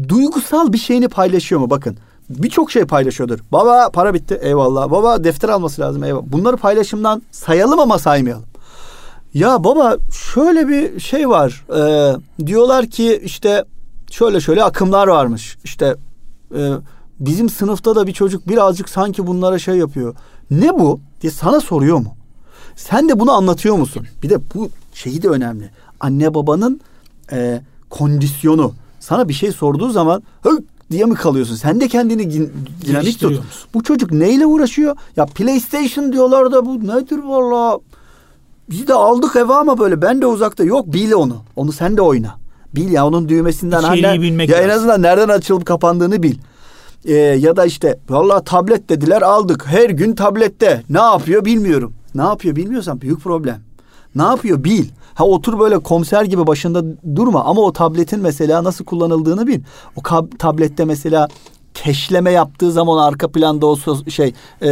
duygusal 0.08 0.73
bir 0.73 0.78
şeyini 0.78 1.08
paylaşıyor 1.08 1.62
mu? 1.62 1.69
Bakın 1.69 1.97
birçok 2.30 2.71
şey 2.71 2.86
paylaşıyordur. 2.86 3.39
Baba 3.52 3.89
para 3.93 4.13
bitti 4.13 4.39
eyvallah. 4.41 4.91
Baba 4.91 5.23
defter 5.23 5.49
alması 5.49 5.82
lazım 5.82 6.04
eyvallah. 6.04 6.23
Bunları 6.25 6.58
paylaşımdan 6.58 7.21
sayalım 7.32 7.80
ama 7.80 7.99
saymayalım. 7.99 8.45
Ya 9.34 9.63
baba 9.63 9.98
şöyle 10.34 10.68
bir 10.68 11.00
şey 11.00 11.30
var. 11.30 11.65
Ee, 11.76 12.15
diyorlar 12.46 12.88
ki 12.88 13.22
işte 13.24 13.65
şöyle 14.12 14.42
şöyle 14.42 14.63
akımlar 14.63 15.08
varmış. 15.08 15.58
İşte 15.63 15.96
e, 16.56 16.72
bizim 17.20 17.50
sınıfta 17.50 17.96
da 17.96 18.08
bir 18.08 18.13
çocuk 18.13 18.48
birazcık 18.48 18.89
sanki 18.89 19.28
bunlara 19.28 19.60
şey 19.60 19.76
yapıyor. 19.76 20.15
Ne 20.52 20.80
bu 20.80 21.00
diye 21.22 21.32
sana 21.32 21.62
soruyor 21.62 21.98
mu? 21.98 22.15
Sen 22.76 23.10
de 23.10 23.20
bunu 23.20 23.32
anlatıyor 23.32 23.76
musun? 23.76 24.08
Bir 24.24 24.30
de 24.30 24.38
bu 24.56 24.70
şeyi 24.94 25.22
de 25.22 25.28
önemli. 25.28 25.70
Anne 26.00 26.34
babanın 26.34 26.82
e, 27.32 27.62
kondisyonu. 27.89 28.74
Sana 29.00 29.30
bir 29.30 29.34
şey 29.34 29.52
sorduğu 29.52 29.89
zaman 29.89 30.24
Hı! 30.44 30.50
diye 30.92 31.06
mi 31.06 31.15
kalıyorsun? 31.15 31.56
Sen 31.56 31.82
de 31.82 31.88
kendini 31.88 32.32
dinamik 32.86 33.20
tut. 33.20 33.42
Bu 33.74 33.84
çocuk 33.84 34.12
neyle 34.12 34.46
uğraşıyor? 34.46 34.98
Ya 35.18 35.26
PlayStation 35.26 36.13
diyorlar 36.13 36.52
da 36.52 36.65
bu 36.65 36.88
nedir 36.88 37.18
valla? 37.18 37.80
Biz 38.70 38.88
de 38.88 38.94
aldık 38.94 39.36
eve 39.36 39.54
ama 39.54 39.80
böyle 39.80 40.02
ben 40.02 40.22
de 40.22 40.26
uzakta 40.26 40.64
yok 40.64 40.94
bil 40.94 41.12
onu. 41.12 41.38
Onu 41.56 41.72
sen 41.72 41.98
de 41.98 42.02
oyna. 42.02 42.36
Bil 42.76 42.92
ya 42.92 43.08
onun 43.08 43.30
düğmesinden 43.30 43.84
hani, 43.84 44.22
bilmek 44.22 44.50
ya 44.50 44.58
en 44.58 44.70
azından 44.70 45.02
nereden 45.02 45.30
açılıp 45.30 45.66
kapandığını 45.66 46.24
bil. 46.24 46.36
Ee, 47.06 47.14
ya 47.14 47.56
da 47.56 47.66
işte 47.66 48.00
valla 48.10 48.44
tablet 48.44 48.90
dediler 48.90 49.22
aldık. 49.22 49.68
Her 49.68 49.90
gün 49.90 50.16
tablette. 50.16 50.84
Ne 50.90 51.02
yapıyor 51.02 51.46
bilmiyorum. 51.46 51.94
Ne 52.16 52.22
yapıyor 52.22 52.56
bilmiyorsan 52.56 53.02
büyük 53.02 53.22
problem. 53.22 53.62
Ne 54.16 54.24
yapıyor 54.24 54.64
bil. 54.64 54.86
Ha 55.14 55.26
otur 55.26 55.60
böyle 55.60 55.80
komiser 55.80 56.24
gibi 56.24 56.48
başında 56.48 56.84
durma 57.16 57.44
ama 57.44 57.62
o 57.62 57.74
tabletin 57.74 58.20
mesela 58.20 58.64
nasıl 58.64 58.86
kullanıldığını 58.86 59.48
bil. 59.48 59.60
O 59.96 60.02
tablette 60.40 60.86
mesela 60.86 61.28
keşleme 61.84 62.32
yaptığı 62.32 62.72
zaman 62.72 62.98
arka 62.98 63.28
planda 63.28 63.65
o 63.65 63.78
şey 64.10 64.34
e, 64.62 64.70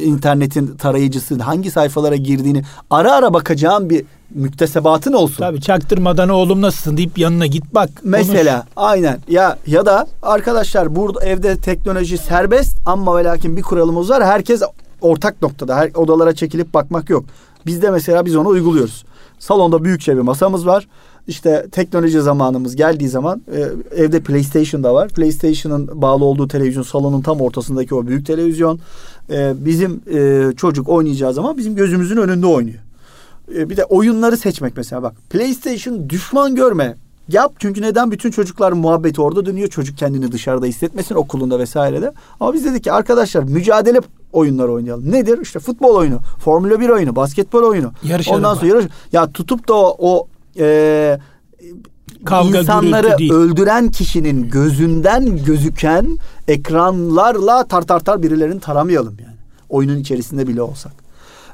internetin 0.00 0.76
tarayıcısı 0.76 1.38
hangi 1.38 1.70
sayfalara 1.70 2.16
girdiğini 2.16 2.62
ara 2.90 3.12
ara 3.12 3.34
bakacağın 3.34 3.90
bir 3.90 4.04
müktesebatın 4.30 5.12
olsun. 5.12 5.38
Tabii 5.38 5.60
çaktırmadan 5.60 6.28
oğlum 6.28 6.62
nasılsın 6.62 6.96
deyip 6.96 7.18
yanına 7.18 7.46
git 7.46 7.74
bak. 7.74 7.90
Mesela 8.04 8.60
konuş. 8.60 8.72
aynen 8.76 9.18
ya 9.28 9.58
ya 9.66 9.86
da 9.86 10.06
arkadaşlar 10.22 10.96
burada 10.96 11.24
evde 11.24 11.56
teknoloji 11.56 12.18
serbest 12.18 12.78
ama 12.86 13.16
ve 13.16 13.24
lakin 13.24 13.56
bir 13.56 13.62
kuralımız 13.62 14.10
var. 14.10 14.24
Herkes 14.24 14.62
ortak 15.00 15.42
noktada. 15.42 15.76
Her 15.76 15.90
odalara 15.94 16.34
çekilip 16.34 16.74
bakmak 16.74 17.10
yok. 17.10 17.24
Bizde 17.66 17.90
mesela 17.90 18.24
biz 18.26 18.36
onu 18.36 18.48
uyguluyoruz. 18.48 19.04
Salonda 19.38 19.84
büyükçe 19.84 20.16
bir 20.16 20.22
masamız 20.22 20.66
var. 20.66 20.88
İşte 21.28 21.66
teknoloji 21.72 22.20
zamanımız 22.20 22.76
geldiği 22.76 23.08
zaman 23.08 23.42
e, 23.52 23.60
evde 24.02 24.20
PlayStation 24.20 24.82
da 24.82 24.94
var. 24.94 25.08
PlayStation'ın 25.08 26.02
bağlı 26.02 26.24
olduğu 26.24 26.48
televizyon 26.48 26.82
salonun 26.82 27.20
tam 27.22 27.40
ortasındaki 27.40 27.94
o 27.94 28.06
büyük 28.06 28.26
televizyon. 28.26 28.80
E, 29.30 29.52
bizim 29.56 30.00
e, 30.12 30.52
çocuk 30.56 30.88
oynayacağı 30.88 31.34
zaman 31.34 31.58
bizim 31.58 31.76
gözümüzün 31.76 32.16
önünde 32.16 32.46
oynuyor. 32.46 32.78
E, 33.56 33.70
bir 33.70 33.76
de 33.76 33.84
oyunları 33.84 34.36
seçmek 34.36 34.76
mesela 34.76 35.02
bak. 35.02 35.14
PlayStation 35.30 36.10
düşman 36.10 36.54
görme. 36.54 36.96
Yap 37.28 37.52
çünkü 37.58 37.82
neden 37.82 38.10
bütün 38.10 38.30
çocuklar 38.30 38.72
muhabbeti 38.72 39.20
orada 39.20 39.46
dönüyor. 39.46 39.68
Çocuk 39.68 39.98
kendini 39.98 40.32
dışarıda 40.32 40.66
hissetmesin 40.66 41.14
okulunda 41.14 41.58
vesairede. 41.58 42.12
Ama 42.40 42.54
biz 42.54 42.64
dedik 42.64 42.84
ki 42.84 42.92
arkadaşlar 42.92 43.42
mücadele 43.42 44.00
oyunları 44.32 44.72
oynayalım. 44.72 45.12
Nedir? 45.12 45.38
İşte 45.42 45.58
futbol 45.58 45.94
oyunu, 45.94 46.18
Formula 46.44 46.80
1 46.80 46.88
oyunu, 46.88 47.16
basketbol 47.16 47.62
oyunu. 47.62 47.92
Yarışalım 48.02 48.38
Ondan 48.38 48.54
sonra 48.54 48.66
yarış. 48.66 48.86
Ya 49.12 49.32
tutup 49.32 49.68
da 49.68 49.74
o, 49.74 49.96
o 49.98 50.26
e, 50.58 51.18
Kavga, 52.24 52.58
insanları 52.58 53.34
öldüren 53.34 53.90
kişinin 53.90 54.50
gözünden 54.50 55.44
gözüken 55.44 56.18
ekranlarla 56.48 57.64
tar 57.64 57.82
tar 57.82 58.22
birilerini 58.22 58.60
taramayalım 58.60 59.16
yani. 59.20 59.36
Oyunun 59.68 59.96
içerisinde 59.96 60.46
bile 60.46 60.62
olsak. 60.62 60.92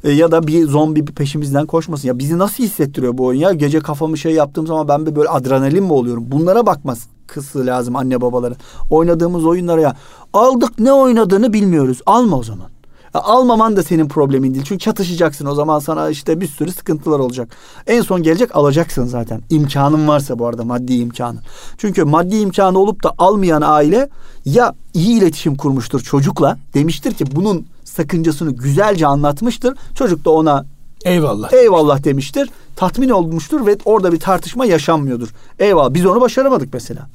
E, 0.05 0.11
ya 0.11 0.31
da 0.31 0.47
bir 0.47 0.67
zombi 0.67 1.07
bir 1.07 1.13
peşimizden 1.13 1.67
koşmasın. 1.67 2.09
Ya 2.09 2.19
bizi 2.19 2.39
nasıl 2.39 2.65
hissettiriyor 2.65 3.19
bu 3.19 3.25
oyun 3.25 3.41
ya? 3.41 3.53
Gece 3.53 3.81
kafamı 3.81 4.19
şey 4.19 4.33
yaptığım 4.33 4.67
zaman 4.67 4.89
ben 4.89 5.07
bir 5.07 5.17
böyle 5.17 5.29
adrenalin 5.29 5.85
mi 5.85 5.93
oluyorum? 5.93 6.25
Bunlara 6.29 6.67
bakmaz 6.67 7.07
kısı 7.27 7.67
lazım 7.67 7.97
anne 7.97 8.21
babaları. 8.21 8.55
Oynadığımız 8.91 9.47
oyunlara 9.47 9.81
ya 9.81 9.97
aldık 10.33 10.79
ne 10.79 10.93
oynadığını 10.93 11.53
bilmiyoruz. 11.53 12.01
Alma 12.07 12.37
o 12.37 12.43
zaman. 12.43 12.78
Almaman 13.15 13.77
da 13.77 13.83
senin 13.83 14.09
problemin 14.09 14.55
değil. 14.55 14.65
Çünkü 14.69 14.85
çatışacaksın 14.85 15.47
o 15.47 15.55
zaman 15.55 15.79
sana 15.79 16.11
işte 16.11 16.41
bir 16.41 16.47
sürü 16.47 16.73
sıkıntılar 16.73 17.19
olacak. 17.19 17.49
En 17.87 18.03
son 18.03 18.23
gelecek 18.23 18.57
alacaksın 18.57 19.05
zaten. 19.05 19.41
İmkanın 19.51 20.09
varsa 20.09 20.39
bu 20.39 20.47
arada 20.47 20.65
maddi 20.65 20.95
imkanın. 20.95 21.41
Çünkü 21.79 22.05
maddi 22.05 22.37
imkanı 22.37 22.79
olup 22.79 23.05
da 23.05 23.13
almayan 23.19 23.63
aile 23.63 24.09
ya 24.45 24.75
iyi 24.95 25.19
iletişim 25.19 25.57
kurmuştur 25.57 26.01
çocukla. 26.01 26.59
Demiştir 26.75 27.15
ki 27.15 27.25
bunun 27.37 27.67
sakıncasını 27.85 28.51
güzelce 28.51 29.07
anlatmıştır. 29.07 29.75
Çocuk 29.95 30.25
da 30.25 30.31
ona 30.31 30.65
Eyvallah. 31.05 31.53
eyvallah 31.53 32.05
demiştir. 32.05 32.51
Tatmin 32.77 33.09
olmuştur 33.09 33.67
ve 33.67 33.77
orada 33.85 34.13
bir 34.13 34.21
tartışma 34.21 34.67
yaşanmıyordur. 34.67 35.29
Eyvallah 35.59 35.95
biz 35.95 36.07
onu 36.07 36.21
başaramadık 36.21 36.75
mesela. 36.75 37.09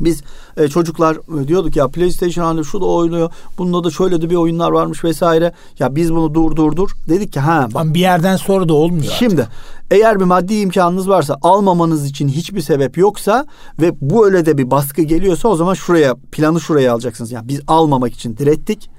Biz 0.00 0.22
e, 0.56 0.68
çocuklar 0.68 1.16
e, 1.42 1.48
diyorduk 1.48 1.76
ya 1.76 1.88
PlayStation 1.88 2.44
hani 2.44 2.64
şu 2.64 2.80
da 2.80 2.84
oynuyor. 2.84 3.30
Bunda 3.58 3.84
da 3.84 3.90
şöyle 3.90 4.22
de 4.22 4.30
bir 4.30 4.36
oyunlar 4.36 4.70
varmış 4.70 5.04
vesaire. 5.04 5.52
Ya 5.78 5.96
biz 5.96 6.14
bunu 6.14 6.34
dur 6.34 6.56
dur 6.56 6.76
dur. 6.76 6.90
Dedik 7.08 7.32
ki 7.32 7.40
ha 7.40 7.68
bak 7.74 7.82
Ama 7.82 7.94
bir 7.94 8.00
yerden 8.00 8.36
sonra 8.36 8.68
da 8.68 8.74
olmuyor. 8.74 9.12
Şimdi 9.18 9.48
eğer 9.90 10.20
bir 10.20 10.24
maddi 10.24 10.54
imkanınız 10.54 11.08
varsa 11.08 11.38
almamanız 11.42 12.06
için 12.06 12.28
hiçbir 12.28 12.60
sebep 12.60 12.98
yoksa 12.98 13.46
ve 13.80 13.92
bu 14.00 14.26
öyle 14.26 14.46
de 14.46 14.58
bir 14.58 14.70
baskı 14.70 15.02
geliyorsa 15.02 15.48
o 15.48 15.56
zaman 15.56 15.74
şuraya 15.74 16.14
planı 16.32 16.60
şuraya 16.60 16.92
alacaksınız. 16.92 17.32
Yani 17.32 17.48
biz 17.48 17.60
almamak 17.66 18.14
için 18.14 18.36
direttik 18.36 18.90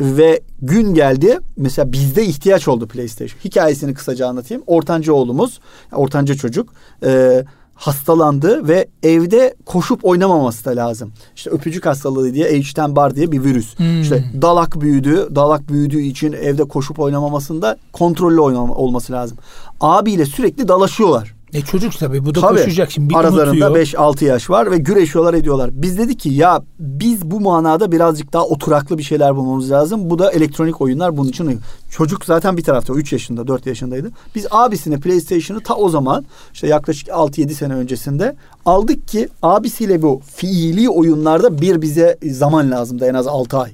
ve 0.00 0.40
gün 0.62 0.94
geldi 0.94 1.38
mesela 1.56 1.92
bizde 1.92 2.24
ihtiyaç 2.24 2.68
oldu 2.68 2.88
PlayStation. 2.88 3.40
Hikayesini 3.44 3.94
kısaca 3.94 4.26
anlatayım. 4.28 4.62
Ortanca 4.66 5.12
oğlumuz, 5.12 5.60
ortanca 5.92 6.34
çocuk 6.34 6.72
e, 7.04 7.44
hastalandı 7.78 8.68
ve 8.68 8.88
evde 9.02 9.54
koşup 9.66 10.04
oynamaması 10.04 10.64
da 10.64 10.76
lazım. 10.76 11.12
İşte 11.36 11.50
öpücük 11.50 11.86
hastalığı 11.86 12.34
diye 12.34 12.52
H10 12.52 13.14
diye 13.14 13.32
bir 13.32 13.44
virüs. 13.44 13.78
Hmm. 13.78 14.00
İşte 14.00 14.24
dalak 14.42 14.80
büyüdü. 14.80 15.28
Dalak 15.34 15.68
büyüdüğü 15.68 16.00
için 16.00 16.32
evde 16.32 16.64
koşup 16.64 16.98
oynamamasında 16.98 17.76
kontrollü 17.92 18.40
oynama, 18.40 18.74
olması 18.74 19.12
lazım. 19.12 19.38
Abiyle 19.80 20.26
sürekli 20.26 20.68
dalaşıyorlar. 20.68 21.37
E 21.54 21.60
çocuk 21.60 21.98
tabii 21.98 22.24
bu 22.24 22.34
da 22.34 22.40
Tabii. 22.40 22.58
koşacak 22.58 22.90
şimdi 22.90 23.08
bir 23.08 23.14
Aralarında 23.14 23.70
unutuyor. 23.70 23.86
5-6 23.86 24.24
yaş 24.24 24.50
var 24.50 24.70
ve 24.70 24.78
güreşiyorlar 24.78 25.34
ediyorlar. 25.34 25.70
Biz 25.72 25.98
dedik 25.98 26.20
ki 26.20 26.28
ya 26.28 26.62
biz 26.78 27.30
bu 27.30 27.40
manada 27.40 27.92
birazcık 27.92 28.32
daha 28.32 28.44
oturaklı 28.44 28.98
bir 28.98 29.02
şeyler 29.02 29.36
bulmamız 29.36 29.70
lazım. 29.70 30.10
Bu 30.10 30.18
da 30.18 30.30
elektronik 30.30 30.80
oyunlar 30.80 31.16
bunun 31.16 31.28
için 31.28 31.46
uygun. 31.46 31.62
Çocuk 31.90 32.24
zaten 32.24 32.56
bir 32.56 32.62
tarafta 32.62 32.94
3 32.94 33.12
yaşında 33.12 33.48
4 33.48 33.66
yaşındaydı. 33.66 34.10
Biz 34.34 34.46
abisine 34.50 35.00
PlayStation'ı 35.00 35.60
ta 35.60 35.74
o 35.74 35.88
zaman 35.88 36.24
işte 36.52 36.66
yaklaşık 36.66 37.08
6-7 37.08 37.50
sene 37.50 37.74
öncesinde 37.74 38.36
aldık 38.66 39.08
ki 39.08 39.28
abisiyle 39.42 40.02
bu 40.02 40.20
fiili 40.36 40.88
oyunlarda 40.88 41.60
bir 41.60 41.82
bize 41.82 42.18
zaman 42.30 42.70
lazımdı 42.70 43.06
en 43.06 43.14
az 43.14 43.26
6 43.26 43.58
ay. 43.58 43.70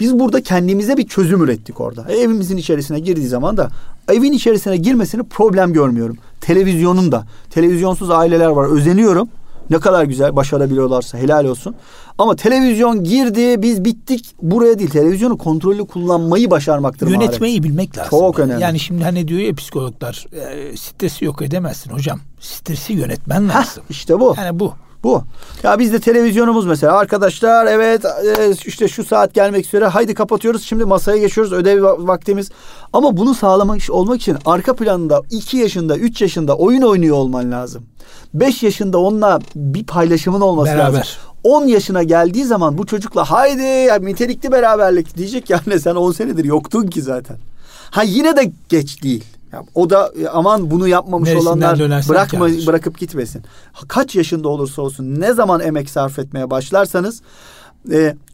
Biz 0.00 0.18
burada 0.18 0.42
kendimize 0.42 0.96
bir 0.96 1.06
çözüm 1.08 1.42
ürettik 1.42 1.80
orada. 1.80 2.06
E, 2.08 2.16
evimizin 2.16 2.56
içerisine 2.56 3.00
girdiği 3.00 3.26
zaman 3.28 3.56
da 3.56 3.70
evin 4.08 4.32
içerisine 4.32 4.76
girmesini 4.76 5.22
problem 5.22 5.72
görmüyorum. 5.72 6.16
Televizyonun 6.40 7.12
da. 7.12 7.26
Televizyonsuz 7.50 8.10
aileler 8.10 8.46
var. 8.48 8.68
Özeniyorum. 8.68 9.28
Ne 9.70 9.78
kadar 9.78 10.04
güzel 10.04 10.36
başarabiliyorlarsa 10.36 11.18
helal 11.18 11.44
olsun. 11.44 11.74
Ama 12.18 12.36
televizyon 12.36 13.04
girdi 13.04 13.62
biz 13.62 13.84
bittik. 13.84 14.34
Buraya 14.42 14.78
değil 14.78 14.90
televizyonu 14.90 15.38
kontrollü 15.38 15.86
kullanmayı 15.86 16.50
başarmaktır 16.50 17.06
maharet. 17.06 17.22
Yönetmeyi 17.28 17.62
bilmek 17.62 17.98
lazım. 17.98 18.10
Çok 18.10 18.38
önemli. 18.38 18.62
Yani 18.62 18.80
şimdi 18.80 19.04
hani 19.04 19.28
diyor 19.28 19.40
ya 19.40 19.54
psikologlar 19.54 20.26
e, 20.32 20.76
stresi 20.76 21.24
yok 21.24 21.42
edemezsin 21.42 21.90
hocam. 21.90 22.20
Stresi 22.40 22.92
yönetmen 22.92 23.48
lazım. 23.48 23.82
Heh, 23.86 23.90
işte 23.90 24.20
bu. 24.20 24.34
Yani 24.38 24.60
bu. 24.60 24.72
Bu. 25.06 25.22
Ya 25.62 25.78
bizde 25.78 26.00
televizyonumuz 26.00 26.66
mesela 26.66 26.98
arkadaşlar 26.98 27.66
evet 27.66 28.04
e, 28.04 28.54
işte 28.66 28.88
şu 28.88 29.04
saat 29.04 29.34
gelmek 29.34 29.66
üzere 29.66 29.86
haydi 29.86 30.14
kapatıyoruz 30.14 30.62
şimdi 30.62 30.84
masaya 30.84 31.16
geçiyoruz 31.16 31.52
ödev 31.52 31.82
va- 31.82 32.06
vaktimiz. 32.08 32.50
Ama 32.92 33.16
bunu 33.16 33.34
sağlamak 33.34 33.80
olmak 33.90 34.20
için 34.20 34.36
arka 34.46 34.76
planında 34.76 35.22
2 35.30 35.56
yaşında 35.56 35.96
3 35.96 36.22
yaşında 36.22 36.56
oyun 36.56 36.82
oynuyor 36.82 37.16
olman 37.16 37.52
lazım. 37.52 37.82
5 38.34 38.62
yaşında 38.62 38.98
onunla 38.98 39.40
bir 39.54 39.84
paylaşımın 39.84 40.40
olması 40.40 40.72
Beraber. 40.72 40.98
lazım. 40.98 41.12
10 41.44 41.66
yaşına 41.66 42.02
geldiği 42.02 42.44
zaman 42.44 42.78
bu 42.78 42.86
çocukla 42.86 43.30
haydi 43.30 43.62
ya 43.62 43.98
nitelikli 43.98 44.52
beraberlik 44.52 45.16
diyecek 45.16 45.50
ya 45.50 45.60
anne 45.66 45.78
sen 45.78 45.94
10 45.94 46.12
senedir 46.12 46.44
yoktun 46.44 46.86
ki 46.86 47.02
zaten. 47.02 47.36
Ha 47.90 48.02
yine 48.02 48.36
de 48.36 48.52
geç 48.68 49.02
değil. 49.02 49.24
Ya 49.52 49.64
o 49.74 49.90
da 49.90 50.12
e, 50.22 50.28
aman 50.28 50.70
bunu 50.70 50.88
yapmamış 50.88 51.28
Neresinden 51.28 51.50
olanlar 51.50 52.08
bırakma 52.08 52.46
kârdır. 52.46 52.66
bırakıp 52.66 52.98
gitmesin. 52.98 53.42
Kaç 53.88 54.14
yaşında 54.14 54.48
olursa 54.48 54.82
olsun 54.82 55.20
ne 55.20 55.32
zaman 55.34 55.60
emek 55.60 55.90
sarf 55.90 56.18
etmeye 56.18 56.50
başlarsanız 56.50 57.22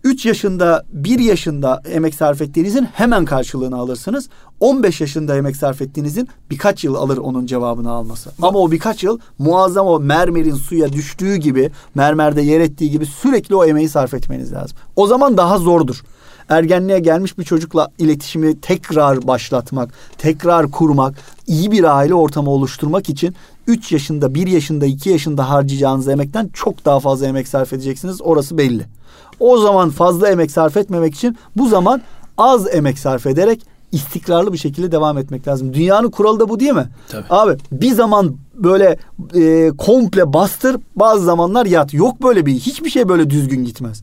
3 0.05 0.27
yaşında 0.27 0.85
1 0.93 1.19
yaşında 1.19 1.83
emek 1.91 2.15
sarf 2.15 2.43
ettiğinizin 2.43 2.85
hemen 2.85 3.25
karşılığını 3.25 3.77
alırsınız. 3.77 4.29
15 4.61 5.01
yaşında 5.01 5.37
emek 5.37 5.57
sarf 5.57 5.83
ettiğinizin 5.83 6.29
birkaç 6.51 6.85
yıl 6.85 6.95
alır 6.95 7.17
onun 7.19 7.47
cevabını 7.47 7.91
alması. 7.91 8.31
Ama 8.43 8.59
o 8.59 8.71
birkaç 8.71 9.05
yıl 9.05 9.19
muazzam 9.39 9.87
o 9.87 10.01
mermerin 10.01 10.55
suya 10.55 10.93
düştüğü 10.93 11.37
gibi 11.37 11.71
mermerde 11.95 12.43
yer 12.43 12.61
ettiği 12.61 12.91
gibi 12.91 13.07
sürekli 13.07 13.55
o 13.55 13.65
emeği 13.65 13.89
sarf 13.89 14.15
etmeniz 14.15 14.53
lazım. 14.53 14.77
O 14.97 15.07
zaman 15.07 15.37
daha 15.37 15.59
zordur. 15.59 16.03
Ergenliğe 16.53 16.99
gelmiş 16.99 17.39
bir 17.39 17.45
çocukla 17.45 17.89
iletişimi 17.99 18.61
tekrar 18.61 19.27
başlatmak, 19.27 19.95
tekrar 20.19 20.71
kurmak, 20.71 21.15
iyi 21.47 21.71
bir 21.71 21.97
aile 21.97 22.15
ortamı 22.15 22.51
oluşturmak 22.51 23.09
için 23.09 23.35
3 23.67 23.93
yaşında, 23.93 24.35
1 24.35 24.47
yaşında, 24.47 24.87
2 24.87 25.11
yaşında 25.11 25.51
harcayacağınız 25.51 26.09
emekten 26.09 26.49
çok 26.53 26.85
daha 26.85 27.01
fazla 27.01 27.27
emek 27.27 27.49
sarf 27.49 27.73
edeceksiniz. 27.73 28.23
Orası 28.23 28.59
belli. 28.59 28.87
O 29.41 29.59
zaman 29.59 29.91
fazla 29.91 30.29
emek 30.29 30.51
sarf 30.51 30.77
etmemek 30.77 31.15
için 31.15 31.37
bu 31.57 31.69
zaman 31.69 32.03
az 32.39 32.75
emek 32.75 32.99
sarf 32.99 33.27
ederek 33.27 33.61
istikrarlı 33.93 34.53
bir 34.53 34.59
şekilde 34.59 34.93
devam 34.93 35.19
etmek 35.19 35.49
lazım. 35.49 35.75
Dünyanın 35.75 36.11
kuralı 36.11 36.41
da 36.41 36.49
bu 36.49 36.61
değil 36.61 36.73
mi? 36.73 36.89
Tabii. 37.09 37.25
Abi 37.31 37.57
bir 37.73 37.93
zaman 37.93 38.37
böyle 38.55 38.99
e, 39.35 39.71
komple 39.79 40.33
bastır, 40.33 40.77
bazı 40.97 41.25
zamanlar 41.25 41.67
yat. 41.67 41.95
Yok 41.95 42.23
böyle 42.23 42.47
bir 42.47 42.55
hiçbir 42.55 42.91
şey 42.91 43.09
böyle 43.09 43.31
düzgün 43.31 43.65
gitmez. 43.65 44.03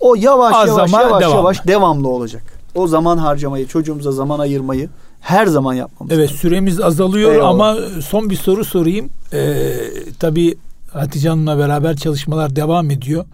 O 0.00 0.14
yavaş 0.14 0.54
yavaş 0.68 0.92
yavaş 0.92 0.92
devamlı. 1.22 1.36
yavaş 1.36 1.66
devamlı 1.66 2.08
olacak. 2.08 2.42
O 2.74 2.86
zaman 2.86 3.18
harcamayı, 3.18 3.66
çocuğumuza 3.66 4.12
zaman 4.12 4.38
ayırmayı 4.38 4.88
her 5.20 5.46
zaman 5.46 5.74
yapmamız 5.74 6.12
Evet 6.14 6.24
lazım. 6.28 6.36
süremiz 6.40 6.80
azalıyor 6.80 7.32
Eyvallah. 7.32 7.48
ama 7.50 7.76
son 8.06 8.30
bir 8.30 8.36
soru 8.36 8.64
sorayım. 8.64 9.10
Ee, 9.32 9.72
tabii 10.20 10.58
Hatice 10.92 11.28
Hanım'la 11.28 11.58
beraber 11.58 11.96
çalışmalar 11.96 12.56
devam 12.56 12.90
ediyor. 12.90 13.24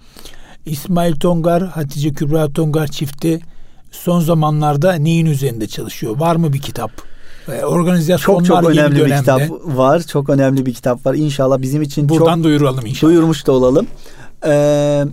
İsmail 0.66 1.16
Tongar, 1.20 1.66
Hatice 1.66 2.12
Kübra 2.12 2.52
Tongar 2.52 2.86
çifti 2.86 3.40
son 3.90 4.20
zamanlarda 4.20 4.92
neyin 4.92 5.26
üzerinde 5.26 5.66
çalışıyor? 5.66 6.18
Var 6.18 6.36
mı 6.36 6.52
bir 6.52 6.60
kitap? 6.60 6.90
Ee, 7.48 7.64
organizasyonlar 7.64 8.44
Çok 8.44 8.62
çok 8.62 8.70
önemli 8.70 9.06
bir 9.06 9.16
kitap 9.16 9.40
var. 9.64 10.00
Çok 10.02 10.30
önemli 10.30 10.66
bir 10.66 10.74
kitap 10.74 11.06
var. 11.06 11.14
İnşallah 11.14 11.62
bizim 11.62 11.82
için 11.82 12.08
Buradan 12.08 12.34
çok 12.34 12.44
duyuralım 12.44 12.86
inşallah. 12.86 13.10
duyurmuş 13.12 13.46
da 13.46 13.52
olalım. 13.52 13.86
Ee, 14.46 15.04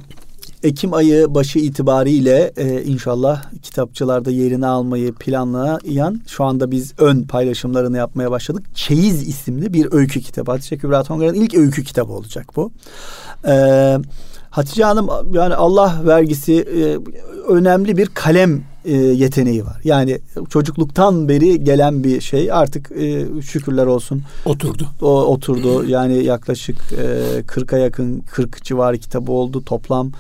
Ekim 0.64 0.94
ayı 0.94 1.36
başı 1.36 1.60
itibariyle 1.60 2.54
e, 2.58 2.84
inşallah 2.84 3.44
kitapçılarda 3.62 4.32
yerini 4.32 4.68
almayı 4.68 5.14
planlayan 5.14 6.22
şu 6.28 6.44
anda 6.44 6.72
biz 6.72 6.94
ön 6.98 7.24
paylaşımlarını 7.24 7.98
yapmaya 7.98 8.32
başladık. 8.32 8.66
Çeyiz 8.76 9.28
isimli 9.28 9.74
bir 9.74 9.88
öykü 9.92 10.22
kitabı. 10.22 10.52
Hatice 10.52 10.78
Kübra 10.78 11.04
Tongar'ın 11.04 11.34
ilk 11.34 11.56
öykü 11.56 11.84
kitabı 11.84 12.14
olacak 12.14 12.56
bu. 12.56 12.72
Eee 13.46 14.00
Hatice 14.50 14.84
Hanım 14.84 15.10
yani 15.34 15.56
Allah 15.56 16.02
vergisi 16.06 16.54
e, 16.54 16.98
önemli 17.48 17.98
bir 17.98 18.08
kalem 18.08 18.64
e, 18.86 18.98
yeteneği 18.98 19.66
var. 19.66 19.82
Yani 19.84 20.20
çocukluktan 20.50 21.30
beri 21.30 21.64
gelen 21.64 22.04
bir 22.04 22.22
şey 22.22 22.52
artık 22.52 22.92
e, 22.92 23.26
şükürler 23.42 23.86
olsun. 23.86 24.22
Oturdu. 24.46 24.88
O 25.02 25.24
oturdu. 25.26 25.84
Yani 25.94 26.24
yaklaşık 26.24 26.78
e, 26.94 27.40
40'a 27.40 27.78
yakın 27.78 28.20
40 28.20 28.64
civarı 28.64 28.98
kitabı 28.98 29.32
oldu. 29.32 29.64
Toplam 29.66 30.12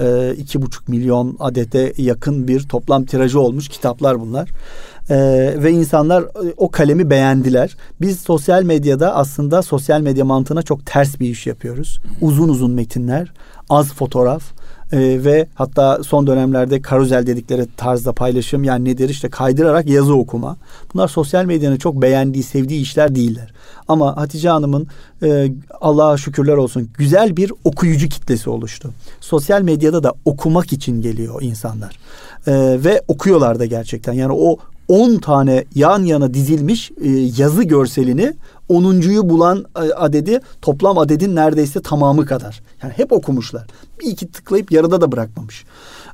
e, 0.00 0.34
iki 0.38 0.62
buçuk 0.62 0.88
milyon 0.88 1.36
adete 1.40 1.92
yakın 1.96 2.48
bir 2.48 2.62
toplam 2.62 3.04
tirajı 3.04 3.40
olmuş 3.40 3.68
kitaplar 3.68 4.20
bunlar. 4.20 4.48
Ee, 5.10 5.54
ve 5.56 5.70
insanlar 5.70 6.22
e, 6.22 6.54
o 6.56 6.70
kalemi 6.70 7.10
beğendiler. 7.10 7.76
Biz 8.00 8.20
sosyal 8.20 8.62
medyada 8.62 9.14
aslında 9.14 9.62
sosyal 9.62 10.00
medya 10.00 10.24
mantığına 10.24 10.62
çok 10.62 10.86
ters 10.86 11.20
bir 11.20 11.28
iş 11.28 11.46
yapıyoruz. 11.46 12.00
Uzun 12.20 12.48
uzun 12.48 12.70
metinler, 12.70 13.32
az 13.70 13.94
fotoğraf 13.94 14.42
e, 14.92 15.24
ve 15.24 15.46
hatta 15.54 16.02
son 16.04 16.26
dönemlerde 16.26 16.82
karuzel 16.82 17.26
dedikleri 17.26 17.66
tarzda 17.76 18.12
paylaşım 18.12 18.64
yani 18.64 18.84
nedir 18.84 19.08
işte 19.08 19.28
kaydırarak 19.28 19.86
yazı 19.86 20.14
okuma. 20.14 20.56
Bunlar 20.94 21.08
sosyal 21.08 21.44
medyanın 21.44 21.76
çok 21.76 22.02
beğendiği, 22.02 22.44
sevdiği 22.44 22.80
işler 22.80 23.14
değiller. 23.14 23.52
Ama 23.88 24.16
Hatice 24.16 24.48
Hanım'ın 24.48 24.86
e, 25.22 25.52
Allah'a 25.80 26.16
şükürler 26.16 26.56
olsun 26.56 26.90
güzel 26.98 27.36
bir 27.36 27.52
okuyucu 27.64 28.08
kitlesi 28.08 28.50
oluştu. 28.50 28.90
Sosyal 29.20 29.62
medyada 29.62 30.02
da 30.02 30.14
okumak 30.24 30.72
için 30.72 31.02
geliyor 31.02 31.42
insanlar. 31.42 31.98
E, 32.46 32.52
ve 32.84 33.02
okuyorlar 33.08 33.58
da 33.58 33.66
gerçekten. 33.66 34.12
Yani 34.12 34.32
o 34.32 34.56
10 34.90 35.18
tane 35.18 35.64
yan 35.74 36.02
yana 36.02 36.34
dizilmiş 36.34 36.90
e, 36.90 37.08
yazı 37.36 37.62
görselini 37.62 38.32
10.yu 38.70 39.28
bulan 39.28 39.64
e, 39.76 39.80
adedi 39.80 40.40
toplam 40.62 40.98
adedin 40.98 41.36
neredeyse 41.36 41.82
tamamı 41.82 42.26
kadar. 42.26 42.62
Yani 42.82 42.92
hep 42.96 43.12
okumuşlar. 43.12 43.66
Bir 44.00 44.06
iki 44.06 44.32
tıklayıp 44.32 44.72
yarıda 44.72 45.00
da 45.00 45.12
bırakmamış. 45.12 45.64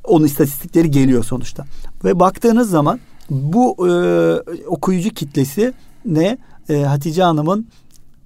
Onun 0.04 0.26
istatistikleri 0.26 0.90
geliyor 0.90 1.24
sonuçta. 1.24 1.64
Ve 2.04 2.20
baktığınız 2.20 2.70
zaman 2.70 3.00
bu 3.30 3.88
e, 3.88 3.92
okuyucu 4.66 5.10
kitlesi 5.10 5.72
ne? 6.04 6.38
E, 6.68 6.82
Hatice 6.82 7.22
Hanım'ın 7.22 7.66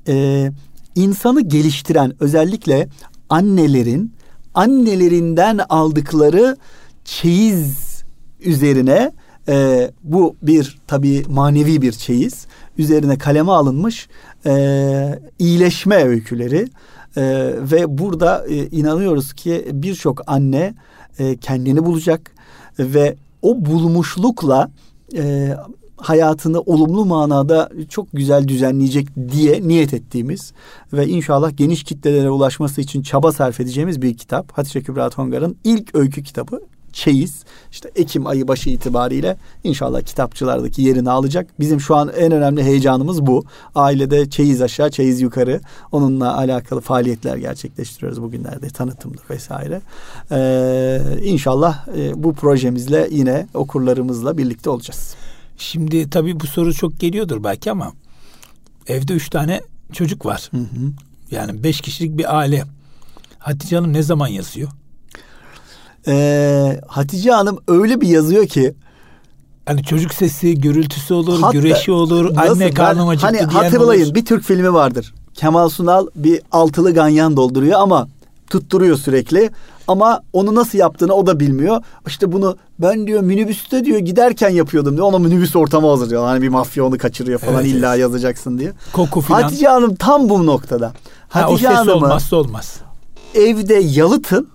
e, 0.08 0.46
insanı 0.94 1.40
geliştiren 1.40 2.12
özellikle 2.20 2.88
annelerin 3.28 4.12
annelerinden 4.54 5.60
aldıkları 5.68 6.56
çeyiz 7.04 8.04
üzerine 8.40 9.12
e, 9.50 9.90
bu 10.02 10.36
bir 10.42 10.78
tabii 10.86 11.22
manevi 11.28 11.82
bir 11.82 11.92
çeyiz. 11.92 12.46
Üzerine 12.78 13.18
kaleme 13.18 13.52
alınmış 13.52 14.08
e, 14.46 15.20
iyileşme 15.38 16.04
öyküleri. 16.04 16.68
E, 17.16 17.22
ve 17.56 17.98
burada 17.98 18.46
e, 18.46 18.66
inanıyoruz 18.66 19.32
ki 19.32 19.68
birçok 19.72 20.22
anne 20.26 20.74
e, 21.18 21.36
kendini 21.36 21.84
bulacak 21.84 22.30
ve 22.78 23.16
o 23.42 23.64
bulmuşlukla 23.64 24.70
e, 25.16 25.54
hayatını 25.96 26.60
olumlu 26.60 27.04
manada 27.04 27.70
çok 27.88 28.06
güzel 28.12 28.48
düzenleyecek 28.48 29.08
diye 29.32 29.68
niyet 29.68 29.94
ettiğimiz 29.94 30.52
ve 30.92 31.06
inşallah 31.08 31.56
geniş 31.56 31.84
kitlelere 31.84 32.30
ulaşması 32.30 32.80
için 32.80 33.02
çaba 33.02 33.32
sarf 33.32 33.60
edeceğimiz 33.60 34.02
bir 34.02 34.16
kitap. 34.16 34.52
Hatice 34.52 34.82
Kübra 34.82 35.10
Tongar'ın 35.10 35.56
ilk 35.64 35.94
öykü 35.94 36.22
kitabı 36.22 36.60
çeyiz 36.92 37.44
işte 37.70 37.90
Ekim 37.96 38.26
ayı 38.26 38.48
başı 38.48 38.70
itibariyle 38.70 39.36
inşallah 39.64 40.02
kitapçılardaki 40.02 40.82
yerini 40.82 41.10
alacak. 41.10 41.46
Bizim 41.60 41.80
şu 41.80 41.96
an 41.96 42.10
en 42.18 42.32
önemli 42.32 42.64
heyecanımız 42.64 43.26
bu. 43.26 43.44
Ailede 43.74 44.30
çeyiz 44.30 44.62
aşağı, 44.62 44.90
çeyiz 44.90 45.20
yukarı. 45.20 45.60
Onunla 45.92 46.36
alakalı 46.36 46.80
faaliyetler 46.80 47.36
gerçekleştiriyoruz 47.36 48.22
bugünlerde. 48.22 48.68
Tanıtımdır 48.68 49.22
vesaire. 49.30 49.82
Ee, 50.30 51.00
inşallah 51.24 51.88
e, 51.96 52.22
bu 52.22 52.34
projemizle 52.34 53.08
yine 53.10 53.46
okurlarımızla 53.54 54.38
birlikte 54.38 54.70
olacağız. 54.70 55.14
Şimdi 55.58 56.10
tabii 56.10 56.40
bu 56.40 56.46
soru 56.46 56.74
çok 56.74 57.00
geliyordur 57.00 57.44
belki 57.44 57.70
ama 57.70 57.92
evde 58.86 59.12
üç 59.12 59.30
tane 59.30 59.60
çocuk 59.92 60.26
var. 60.26 60.48
Hı 60.50 60.56
hı. 60.56 60.92
Yani 61.30 61.64
beş 61.64 61.80
kişilik 61.80 62.18
bir 62.18 62.38
aile. 62.38 62.64
Hatice 63.38 63.76
Hanım 63.76 63.92
ne 63.92 64.02
zaman 64.02 64.28
yazıyor? 64.28 64.68
Ee, 66.08 66.80
Hatice 66.86 67.30
Hanım 67.30 67.58
öyle 67.68 68.00
bir 68.00 68.08
yazıyor 68.08 68.46
ki 68.46 68.74
Hani 69.66 69.82
çocuk 69.82 70.14
sesi, 70.14 70.54
gürültüsü 70.54 71.14
olur, 71.14 71.40
Hatta, 71.40 71.58
güreşi 71.58 71.92
olur, 71.92 72.34
nasıl, 72.34 72.52
anne 72.52 72.70
karnım 72.70 73.08
acıktı 73.08 73.26
Hani 73.26 73.40
hatırlayın 73.40 74.04
olur. 74.04 74.14
bir 74.14 74.24
Türk 74.24 74.44
filmi 74.44 74.72
vardır. 74.72 75.14
Kemal 75.34 75.68
Sunal 75.68 76.06
bir 76.16 76.42
altılı 76.52 76.94
ganyan 76.94 77.36
dolduruyor 77.36 77.80
ama 77.80 78.08
tutturuyor 78.50 78.96
sürekli. 78.96 79.50
Ama 79.88 80.22
onu 80.32 80.54
nasıl 80.54 80.78
yaptığını 80.78 81.14
o 81.14 81.26
da 81.26 81.40
bilmiyor. 81.40 81.82
İşte 82.06 82.32
bunu 82.32 82.56
ben 82.78 83.06
diyor 83.06 83.22
minibüste 83.22 83.84
diyor 83.84 83.98
giderken 83.98 84.50
yapıyordum 84.50 84.96
diyor. 84.96 85.06
Ona 85.06 85.18
minibüs 85.18 85.56
ortamı 85.56 85.88
hazırlıyor. 85.88 86.24
Hani 86.24 86.42
bir 86.42 86.48
mafya 86.48 86.84
onu 86.84 86.98
kaçırıyor 86.98 87.38
falan 87.38 87.54
evet, 87.54 87.66
illa 87.66 87.94
evet. 87.94 88.00
yazacaksın 88.00 88.58
diye. 88.58 88.72
Koku 88.92 89.20
filan. 89.20 89.42
Hatice 89.42 89.68
Hanım 89.68 89.94
tam 89.94 90.28
bu 90.28 90.46
noktada. 90.46 90.92
Hatice 91.28 91.68
ha, 91.68 91.82
o 91.82 91.84
ses 91.84 91.94
olmazsa 91.94 92.36
olmaz. 92.36 92.80
Evde 93.34 93.74
yalıtın 93.74 94.48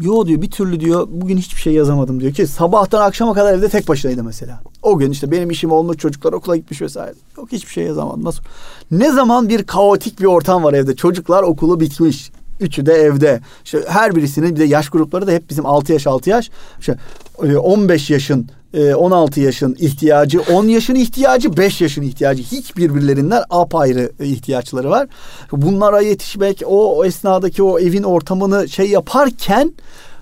Yo 0.00 0.26
diyor 0.26 0.42
bir 0.42 0.50
türlü 0.50 0.80
diyor 0.80 1.08
bugün 1.10 1.36
hiçbir 1.36 1.60
şey 1.60 1.72
yazamadım 1.72 2.20
diyor 2.20 2.32
ki 2.32 2.46
sabahtan 2.46 3.00
akşama 3.00 3.34
kadar 3.34 3.54
evde 3.54 3.68
tek 3.68 3.88
başınaydı 3.88 4.24
mesela. 4.24 4.60
O 4.82 4.98
gün 4.98 5.10
işte 5.10 5.30
benim 5.30 5.50
işim 5.50 5.72
olmuş 5.72 5.96
çocuklar 5.96 6.32
okula 6.32 6.56
gitmiş 6.56 6.82
vesaire. 6.82 7.14
Yok 7.36 7.52
hiçbir 7.52 7.72
şey 7.72 7.84
yazamadım. 7.84 8.24
Nasıl? 8.24 8.42
Ne 8.90 9.12
zaman 9.12 9.48
bir 9.48 9.62
kaotik 9.62 10.20
bir 10.20 10.24
ortam 10.24 10.64
var 10.64 10.74
evde. 10.74 10.96
Çocuklar 10.96 11.42
okulu 11.42 11.80
bitmiş. 11.80 12.32
Üçü 12.60 12.86
de 12.86 12.92
evde. 12.92 13.40
İşte 13.64 13.80
her 13.88 14.16
birisinin 14.16 14.54
bir 14.54 14.60
de 14.60 14.64
yaş 14.64 14.88
grupları 14.88 15.26
da 15.26 15.32
hep 15.32 15.50
bizim 15.50 15.66
6 15.66 15.92
yaş 15.92 16.06
6 16.06 16.30
yaş. 16.30 16.50
İşte 16.80 16.96
15 17.58 18.10
e, 18.10 18.14
yaşın 18.14 18.50
16 18.96 19.40
e, 19.40 19.42
yaşın 19.42 19.76
ihtiyacı, 19.80 20.40
10 20.40 20.64
yaşın 20.64 20.94
ihtiyacı, 20.94 21.56
5 21.56 21.80
yaşın 21.80 22.02
ihtiyacı. 22.02 22.42
Hiç 22.42 22.76
birbirlerinden 22.76 23.42
apayrı 23.50 24.12
ihtiyaçları 24.20 24.90
var. 24.90 25.08
Bunlara 25.52 26.00
yetişmek, 26.00 26.62
o 26.66 27.04
esnadaki 27.04 27.62
o 27.62 27.78
evin 27.78 28.02
ortamını 28.02 28.68
şey 28.68 28.86
yaparken 28.86 29.72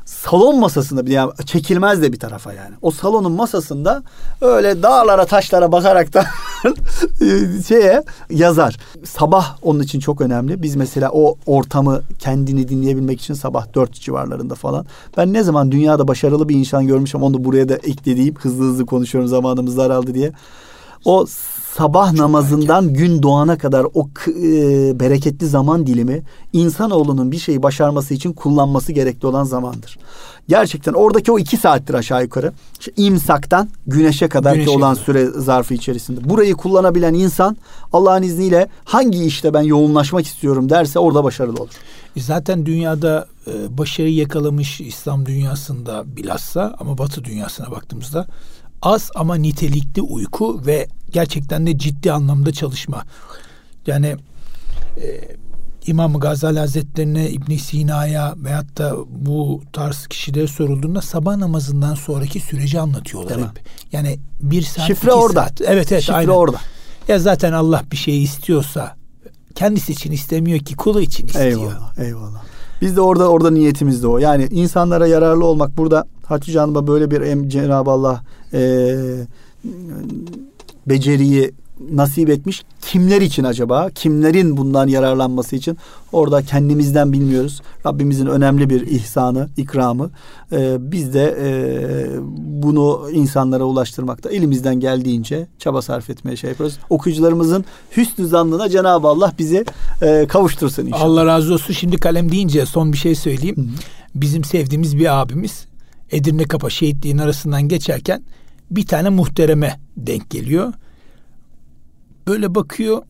salon 0.09 0.59
masasında 0.59 1.07
bir 1.07 1.11
yani 1.11 1.33
çekilmez 1.47 2.03
de 2.03 2.13
bir 2.13 2.19
tarafa 2.19 2.53
yani. 2.53 2.75
O 2.83 2.91
salonun 2.91 3.33
masasında 3.33 4.03
öyle 4.41 4.83
dağlara 4.83 5.27
taşlara 5.27 5.73
bakarak 5.73 6.15
da 6.15 6.25
şeye 7.69 8.03
yazar. 8.31 8.77
Sabah 9.05 9.57
onun 9.63 9.81
için 9.81 10.01
çok 10.01 10.21
önemli. 10.21 10.63
Biz 10.63 10.77
mesela 10.77 11.11
o 11.13 11.37
ortamı 11.47 12.03
kendini 12.19 12.69
dinleyebilmek 12.69 13.21
için 13.21 13.35
sabah 13.35 13.75
dört 13.75 13.93
civarlarında 13.93 14.55
falan. 14.55 14.87
Ben 15.17 15.33
ne 15.33 15.43
zaman 15.43 15.73
dünyada 15.73 16.09
başarılı 16.09 16.49
bir 16.49 16.57
insan 16.57 16.87
görmüşüm 16.87 17.23
onu 17.23 17.45
buraya 17.45 17.69
da 17.69 17.75
eklediğim 17.75 18.35
hızlı 18.35 18.65
hızlı 18.65 18.87
konuşuyorum 18.87 19.29
zamanımız 19.29 19.77
daraldı 19.77 20.15
diye. 20.15 20.33
O 21.05 21.27
sabah 21.77 22.11
Çok 22.11 22.19
namazından 22.19 22.85
erken. 22.85 22.95
gün 22.95 23.23
doğana 23.23 23.59
kadar 23.59 23.87
o 23.95 24.09
e, 24.29 25.01
bereketli 25.01 25.47
zaman 25.47 25.87
dilimi 25.87 26.23
insanoğlunun 26.53 27.33
bir 27.33 27.39
şeyi 27.39 27.63
başarması 27.63 28.15
için 28.15 28.33
kullanması 28.33 28.93
gerekli 28.93 29.27
olan 29.27 29.45
zamandır. 29.45 29.99
Gerçekten 30.49 30.93
oradaki 30.93 31.33
o 31.33 31.39
iki 31.39 31.57
saattir 31.57 31.95
aşağı 31.95 32.23
yukarı. 32.23 32.53
İşte 32.81 32.93
imsaktan 32.97 33.69
güneşe 33.87 34.29
kadar 34.29 34.55
güneşe 34.55 34.71
olan 34.71 34.95
süre 34.95 35.27
zarfı 35.27 35.75
içerisinde. 35.75 36.29
Burayı 36.29 36.55
kullanabilen 36.55 37.15
insan 37.15 37.57
Allah'ın 37.93 38.23
izniyle 38.23 38.69
hangi 38.85 39.25
işte 39.25 39.55
ben 39.55 39.63
yoğunlaşmak 39.63 40.27
istiyorum 40.27 40.71
derse 40.71 40.99
orada 40.99 41.25
başarılı 41.25 41.63
olur. 41.63 41.75
E 42.17 42.21
zaten 42.21 42.67
dünyada 42.67 43.27
e, 43.47 43.79
başarı 43.79 44.09
yakalamış 44.09 44.81
İslam 44.81 45.27
dünyasında 45.27 46.17
bilhassa 46.17 46.77
ama 46.81 46.99
Batı 46.99 47.25
dünyasına 47.25 47.71
baktığımızda 47.71 48.27
az 48.83 49.11
ama 49.15 49.35
nitelikli 49.35 50.03
uyku 50.03 50.67
ve 50.67 50.89
gerçekten 51.13 51.67
de 51.67 51.79
ciddi 51.79 52.13
anlamda 52.13 52.53
çalışma. 52.53 53.05
Yani 53.87 54.17
e, 54.97 55.37
İmam 55.87 56.21
Gazali 56.21 56.59
Hazretlerine, 56.59 57.31
İbn 57.31 57.57
Sina'ya 57.57 58.35
veyahut 58.37 58.79
da 58.79 58.97
bu 59.09 59.63
tarz 59.73 60.07
kişilere 60.07 60.47
sorulduğunda 60.47 61.03
sabah 61.03 61.37
namazından 61.37 61.95
sonraki 61.95 62.41
süreci 62.41 62.81
anlatıyorlar 62.81 63.37
Değil 63.37 63.49
hep. 63.49 63.57
Mi? 63.57 63.63
Yani 63.93 64.19
bir 64.41 64.63
saat, 64.63 64.87
Şifre 64.87 65.13
orada. 65.13 65.41
Saat. 65.41 65.61
Evet 65.61 65.93
evet. 65.93 66.03
Şifre 66.03 66.15
aynen. 66.15 66.31
orada. 66.31 66.61
Ya 67.09 67.19
zaten 67.19 67.53
Allah 67.53 67.83
bir 67.93 67.97
şey 67.97 68.23
istiyorsa 68.23 68.97
kendisi 69.55 69.93
için 69.93 70.13
istemiyor 70.13 70.59
ki 70.59 70.77
kulu 70.77 71.01
için 71.01 71.27
istiyor. 71.27 71.47
Eyvallah, 71.47 71.99
eyvallah. 71.99 72.43
Biz 72.81 72.97
de 72.97 73.01
orada 73.01 73.31
orada 73.31 73.51
niyetimiz 73.51 74.03
de 74.03 74.07
o. 74.07 74.19
Yani 74.19 74.49
insanlara 74.51 75.07
yararlı 75.07 75.45
olmak 75.45 75.77
burada 75.77 76.07
Hatice 76.25 76.59
Hanım'a 76.59 76.87
böyle 76.87 77.11
bir 77.11 77.21
em, 77.21 77.49
Cenab-ı 77.49 77.91
Allah 77.91 78.23
e, 78.53 78.97
beceriyi 80.87 81.53
nasip 81.93 82.31
etmiş. 82.31 82.65
Kimler 82.81 83.21
için 83.21 83.45
acaba? 83.45 83.91
Kimlerin 83.91 84.57
bundan 84.57 84.89
yararlanması 84.89 85.57
için? 85.57 85.77
Orada 86.13 86.43
kendimizden 86.43 87.13
bilmiyoruz. 87.13 87.63
Rabbimizin 87.87 88.27
önemli 88.27 88.71
bir 88.71 88.87
ihsanı, 88.87 89.49
ikramı. 89.57 90.11
Ee, 90.53 90.77
biz 90.81 91.15
de 91.15 91.37
e, 91.41 91.51
bunu 92.37 93.11
insanlara 93.13 93.65
ulaştırmakta 93.65 94.31
elimizden 94.31 94.81
geldiğince 94.81 95.47
çaba 95.59 95.83
sarf 95.83 96.11
etmeye 96.11 96.37
şey 96.37 96.51
yapıyoruz. 96.51 96.79
Okuyucularımızın 96.91 97.65
hüsnü 97.97 98.27
zannına 98.27 98.69
Cenab-ı 98.69 99.09
Allah 99.09 99.33
bizi 99.39 99.65
e, 100.03 100.27
kavuştursun 100.27 100.87
inşallah. 100.87 101.03
Allah 101.03 101.27
razı 101.27 101.55
olsun. 101.55 101.75
Şimdi 101.75 101.97
kalem 101.97 102.33
deyince 102.33 102.67
son 102.67 102.93
bir 102.93 102.99
şey 102.99 103.15
söyleyeyim. 103.15 103.57
Hı 103.57 103.61
hı. 103.61 103.67
Bizim 104.15 104.45
sevdiğimiz 104.45 104.99
bir 104.99 105.21
abimiz 105.21 105.67
Edirne 106.11 106.45
Kapa 106.45 106.71
şehitliğin 106.71 107.19
arasından 107.19 107.69
geçerken 107.69 108.23
bir 108.71 108.87
tane 108.87 109.09
muhtereme 109.09 109.81
denk 109.97 110.31
geliyor. 110.31 110.73
Böyle 112.27 112.55
bakıyor 112.55 113.03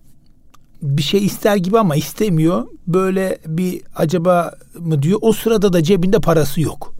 bir 0.82 1.03
şey 1.03 1.26
ister 1.26 1.57
gibi 1.57 1.78
ama 1.78 1.97
istemiyor. 1.97 2.68
Böyle 2.86 3.39
bir 3.47 3.82
acaba 3.97 4.55
mı 4.78 5.03
diyor. 5.03 5.18
O 5.22 5.32
sırada 5.32 5.72
da 5.72 5.82
cebinde 5.82 6.18
parası 6.18 6.61
yok. 6.61 6.95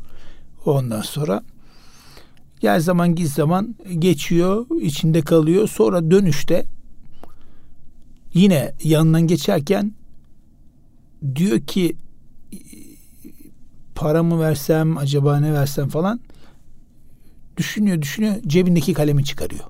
Ondan 0.67 1.03
sonra 1.03 1.43
gel 2.61 2.81
zaman 2.81 3.15
giz 3.15 3.33
zaman 3.33 3.75
geçiyor, 3.99 4.67
içinde 4.81 5.23
kalıyor. 5.23 5.69
Sonra 5.69 6.11
dönüşte 6.11 6.65
yine 8.35 8.73
yanından 8.85 9.27
geçerken 9.27 9.93
diyor 11.35 11.61
ki 11.61 11.97
para 13.95 14.23
mı 14.23 14.41
versem 14.41 14.99
acaba 14.99 15.41
ne 15.41 15.53
versem 15.53 15.89
falan 15.89 16.21
düşünüyor 17.57 18.03
düşünüyor 18.03 18.35
cebindeki 18.47 18.95
kalemi 18.95 19.25
çıkarıyor. 19.25 19.65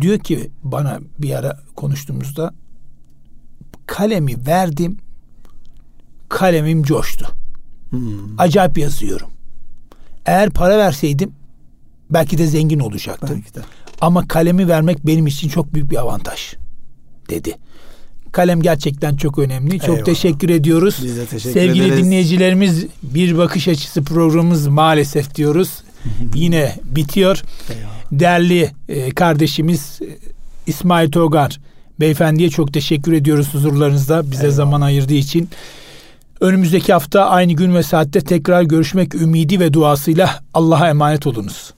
Diyor 0.00 0.18
ki 0.18 0.50
bana 0.62 1.00
bir 1.18 1.34
ara 1.34 1.60
konuştuğumuzda 1.76 2.54
kalemi 3.86 4.46
verdim 4.46 4.98
kalemim 6.28 6.82
coştu. 6.82 7.26
Hmm. 7.90 8.40
Acayip 8.40 8.78
yazıyorum. 8.78 9.30
Eğer 10.26 10.50
para 10.50 10.78
verseydim 10.78 11.32
belki 12.10 12.38
de 12.38 12.46
zengin 12.46 12.78
olacaktım. 12.78 13.30
Belki 13.32 13.54
de. 13.54 13.60
Ama 14.00 14.28
kalemi 14.28 14.68
vermek 14.68 15.06
benim 15.06 15.26
için 15.26 15.48
çok 15.48 15.74
büyük 15.74 15.90
bir 15.90 15.96
avantaj 15.96 16.54
dedi. 17.30 17.54
Kalem 18.32 18.62
gerçekten 18.62 19.16
çok 19.16 19.38
önemli. 19.38 19.78
Çok 19.78 19.88
Eyvallah. 19.88 20.04
teşekkür 20.04 20.48
ediyoruz. 20.50 20.96
Biz 21.04 21.16
de 21.16 21.26
teşekkür 21.26 21.60
Sevgili 21.60 21.86
ederiz. 21.88 22.04
dinleyicilerimiz 22.04 22.86
bir 23.02 23.38
bakış 23.38 23.68
açısı 23.68 24.04
programımız 24.04 24.66
maalesef 24.66 25.34
diyoruz. 25.34 25.70
Yine 26.34 26.74
bitiyor. 26.84 27.42
Eyvallah. 27.70 27.90
Değerli 28.12 28.70
e, 28.88 29.10
kardeşimiz 29.10 29.98
e, 30.02 30.06
İsmail 30.66 31.10
Togar 31.10 31.58
beyefendiye 32.00 32.50
çok 32.50 32.72
teşekkür 32.74 33.12
ediyoruz 33.12 33.54
huzurlarınızda 33.54 34.30
bize 34.30 34.42
Eyvallah. 34.42 34.56
zaman 34.56 34.80
ayırdığı 34.80 35.14
için. 35.14 35.48
Önümüzdeki 36.40 36.92
hafta 36.92 37.24
aynı 37.26 37.52
gün 37.52 37.74
ve 37.74 37.82
saatte 37.82 38.20
tekrar 38.20 38.62
görüşmek 38.62 39.14
ümidi 39.14 39.60
ve 39.60 39.72
duasıyla 39.72 40.40
Allah'a 40.54 40.88
emanet 40.88 41.26
olunuz. 41.26 41.70